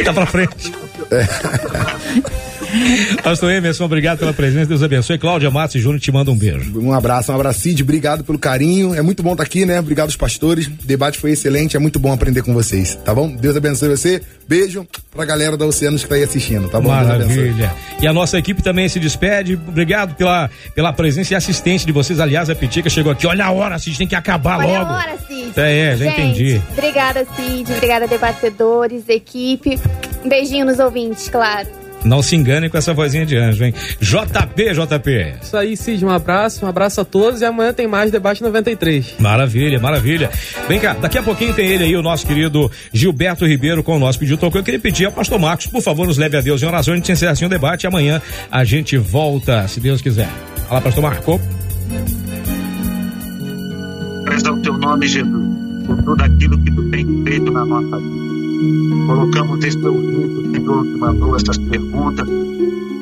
tá 0.03 0.13
pra 0.13 0.25
frente. 0.25 0.73
Pastor 3.23 3.51
Emerson, 3.51 3.85
obrigado 3.85 4.19
pela 4.19 4.33
presença, 4.33 4.67
Deus 4.67 4.83
abençoe. 4.83 5.17
Cláudia 5.17 5.49
Matos 5.49 5.75
e 5.75 5.79
Júnior 5.79 5.99
te 5.99 6.11
manda 6.11 6.31
um 6.31 6.37
beijo. 6.37 6.79
Um 6.79 6.93
abraço, 6.93 7.31
um 7.31 7.35
abraço, 7.35 7.61
Cid, 7.61 7.81
obrigado 7.83 8.23
pelo 8.23 8.37
carinho. 8.37 8.93
É 8.93 9.01
muito 9.01 9.23
bom 9.23 9.31
estar 9.31 9.43
aqui, 9.43 9.65
né? 9.65 9.79
Obrigado 9.79 10.07
aos 10.07 10.15
pastores. 10.15 10.67
O 10.67 10.71
debate 10.83 11.17
foi 11.17 11.31
excelente, 11.31 11.75
é 11.75 11.79
muito 11.79 11.99
bom 11.99 12.11
aprender 12.11 12.41
com 12.41 12.53
vocês, 12.53 12.95
tá 13.03 13.13
bom? 13.13 13.29
Deus 13.29 13.55
abençoe 13.55 13.89
você. 13.89 14.21
Beijo 14.47 14.87
pra 15.11 15.25
galera 15.25 15.57
da 15.57 15.65
Oceanos 15.65 16.03
que 16.03 16.09
tá 16.09 16.15
aí 16.15 16.23
assistindo, 16.23 16.69
tá 16.69 16.79
bom? 16.79 16.89
Maravilha. 16.89 17.73
E 18.01 18.07
a 18.07 18.13
nossa 18.13 18.37
equipe 18.37 18.61
também 18.61 18.87
se 18.87 18.99
despede. 18.99 19.55
Obrigado 19.55 20.15
pela, 20.15 20.49
pela 20.73 20.93
presença 20.93 21.33
e 21.33 21.35
assistência 21.35 21.85
de 21.85 21.91
vocês. 21.91 22.19
Aliás, 22.19 22.49
a 22.49 22.55
Pitica 22.55 22.89
chegou 22.89 23.11
aqui. 23.11 23.27
Olha 23.27 23.45
a 23.45 23.51
hora, 23.51 23.77
Cid, 23.77 23.97
tem 23.97 24.07
que 24.07 24.15
acabar 24.15 24.59
Olha 24.59 24.79
logo. 24.79 24.91
Olha 24.91 25.09
a 25.09 25.11
hora, 25.11 25.17
Cid. 25.27 25.53
É, 25.57 25.79
é 25.79 25.97
já 25.97 26.05
Gente, 26.05 26.21
entendi. 26.21 26.61
Obrigada, 26.71 27.25
Cid. 27.35 27.73
Obrigada, 27.73 28.07
debatedores, 28.07 29.09
equipe. 29.09 29.77
Um 30.23 30.29
beijinho 30.29 30.65
nos 30.65 30.79
ouvintes, 30.79 31.27
claro. 31.27 31.67
Não 32.07 32.21
se 32.21 32.35
enganem 32.35 32.69
com 32.69 32.77
essa 32.77 32.93
vozinha 32.93 33.25
de 33.25 33.37
anjo, 33.37 33.65
hein? 33.65 33.73
JP, 33.99 34.73
JP. 34.73 35.35
Isso 35.41 35.57
aí, 35.57 35.75
Cid, 35.75 36.05
um 36.05 36.09
abraço, 36.09 36.65
um 36.65 36.69
abraço 36.69 37.01
a 37.01 37.05
todos 37.05 37.41
e 37.41 37.45
amanhã 37.45 37.73
tem 37.73 37.85
mais 37.85 38.09
Debate 38.09 38.41
93. 38.41 39.15
Maravilha, 39.19 39.77
maravilha. 39.79 40.29
Vem 40.69 40.79
cá, 40.79 40.93
daqui 40.93 41.17
a 41.17 41.23
pouquinho 41.23 41.53
tem 41.53 41.67
ele 41.67 41.83
aí, 41.83 41.95
o 41.95 42.01
nosso 42.01 42.25
querido 42.25 42.71
Gilberto 42.93 43.45
Ribeiro 43.45 43.83
com 43.83 43.97
o 43.97 43.99
nosso 43.99 44.17
pedido 44.17 44.37
tocou. 44.37 44.61
Eu 44.61 44.63
queria 44.63 44.79
pedir 44.79 45.05
ao 45.05 45.11
pastor 45.11 45.37
Marcos, 45.37 45.67
por 45.67 45.81
favor, 45.81 46.07
nos 46.07 46.17
leve 46.17 46.37
a 46.37 46.41
Deus 46.41 46.63
em 46.63 46.65
oração. 46.65 46.93
A 46.93 46.97
gente 46.97 47.11
encerra 47.11 47.33
assim 47.33 47.45
o 47.45 47.49
debate 47.49 47.83
e 47.83 47.87
amanhã 47.87 48.21
a 48.49 48.63
gente 48.63 48.97
volta, 48.97 49.67
se 49.67 49.81
Deus 49.81 50.01
quiser. 50.01 50.29
Fala, 50.69 50.79
pastor 50.79 51.03
Marco. 51.03 51.41
Presta 54.23 54.51
o 54.51 54.61
teu 54.61 54.77
nome, 54.77 55.07
Jesus, 55.07 55.85
por 55.85 56.01
tudo 56.03 56.23
aquilo 56.23 56.57
que 56.63 56.71
tu 56.71 56.89
tem 56.89 57.23
feito 57.25 57.51
na 57.51 57.65
nossa 57.65 57.97
vida. 57.97 58.36
Colocamos 59.05 59.63
esse 59.63 59.77
ouvido, 59.85 60.51
Senhor, 60.51 60.83
que 60.83 60.97
mandou 60.97 61.35
essas 61.35 61.57
perguntas, 61.59 62.27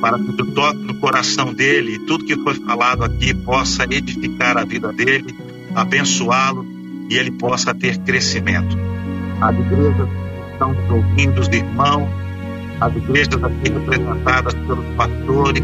para 0.02 0.20
que 0.20 0.34
tu 0.34 0.46
toque 0.48 0.80
no 0.80 0.96
coração 0.96 1.54
dele 1.54 1.96
e 1.96 2.00
tudo 2.00 2.26
que 2.26 2.36
foi 2.36 2.56
falado 2.56 3.04
aqui 3.04 3.34
possa 3.34 3.84
edificar 3.84 4.58
a 4.58 4.66
vida 4.66 4.92
dele, 4.92 5.34
abençoá-lo 5.74 6.66
e 7.10 7.16
ele 7.18 7.32
possa 7.32 7.74
ter 7.74 7.98
crescimento. 8.00 8.78
As 9.40 9.56
igrejas 9.56 10.10
estão 10.52 10.74
nos 10.74 10.92
ouvindo, 10.92 11.40
os 11.40 11.48
irmãos, 11.48 12.10
as 12.82 12.96
igrejas 12.96 13.42
aqui 13.42 13.72
representadas 13.72 14.54
pelos 14.54 14.86
pastores, 14.96 15.64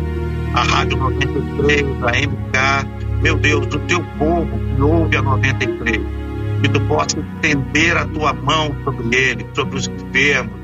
a 0.53 0.63
Rádio 0.63 0.97
93, 0.97 1.85
a 2.03 2.11
MK, 2.11 3.21
meu 3.21 3.37
Deus, 3.37 3.65
o 3.65 3.79
teu 3.79 4.01
povo 4.17 4.57
que 4.75 4.81
ouve 4.81 5.17
a 5.17 5.21
93 5.21 6.20
que 6.61 6.69
tu 6.69 6.79
possa 6.81 7.19
estender 7.19 7.97
a 7.97 8.05
tua 8.05 8.33
mão 8.33 8.75
sobre 8.83 9.15
ele, 9.15 9.45
sobre 9.55 9.77
os 9.77 9.87
enfermos, 9.87 10.61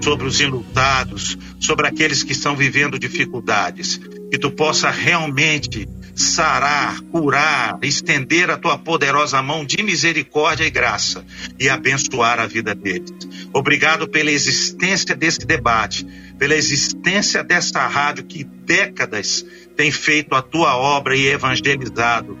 sobre 0.00 0.26
os 0.26 0.40
enlutados, 0.40 1.36
sobre 1.58 1.86
aqueles 1.86 2.22
que 2.22 2.32
estão 2.32 2.56
vivendo 2.56 2.98
dificuldades, 2.98 3.98
que 4.30 4.38
tu 4.38 4.50
possa 4.50 4.90
realmente 4.90 5.88
sarar, 6.14 7.00
curar, 7.02 7.78
estender 7.82 8.50
a 8.50 8.56
tua 8.56 8.78
poderosa 8.78 9.42
mão 9.42 9.64
de 9.64 9.82
misericórdia 9.82 10.64
e 10.64 10.70
graça 10.70 11.24
e 11.58 11.68
abençoar 11.68 12.38
a 12.38 12.46
vida 12.46 12.74
deles. 12.74 13.12
Obrigado 13.52 14.08
pela 14.08 14.30
existência 14.30 15.14
desse 15.16 15.46
debate, 15.46 16.06
pela 16.38 16.54
existência 16.54 17.42
desta 17.42 17.86
rádio 17.86 18.24
que 18.24 18.44
décadas 18.44 19.44
tem 19.76 19.90
feito 19.90 20.34
a 20.34 20.42
tua 20.42 20.76
obra 20.76 21.16
e 21.16 21.26
evangelizado 21.26 22.38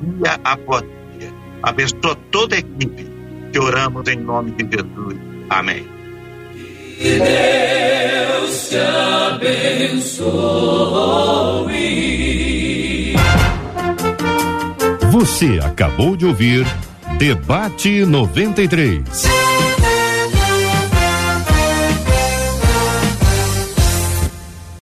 dia 0.00 0.40
após 0.42 0.82
Abençoa 1.62 2.16
toda 2.30 2.56
a 2.56 2.58
equipe 2.58 3.06
que 3.52 3.58
oramos 3.58 4.06
em 4.08 4.16
nome 4.16 4.52
de 4.52 4.64
Jesus. 4.64 5.16
Amém. 5.48 5.86
Que 6.98 7.18
Deus 7.18 8.68
te 8.68 8.76
abençoe. 8.76 10.30
Você 15.10 15.58
acabou 15.62 16.16
de 16.16 16.26
ouvir 16.26 16.66
Debate 17.18 18.06
93. 18.06 19.00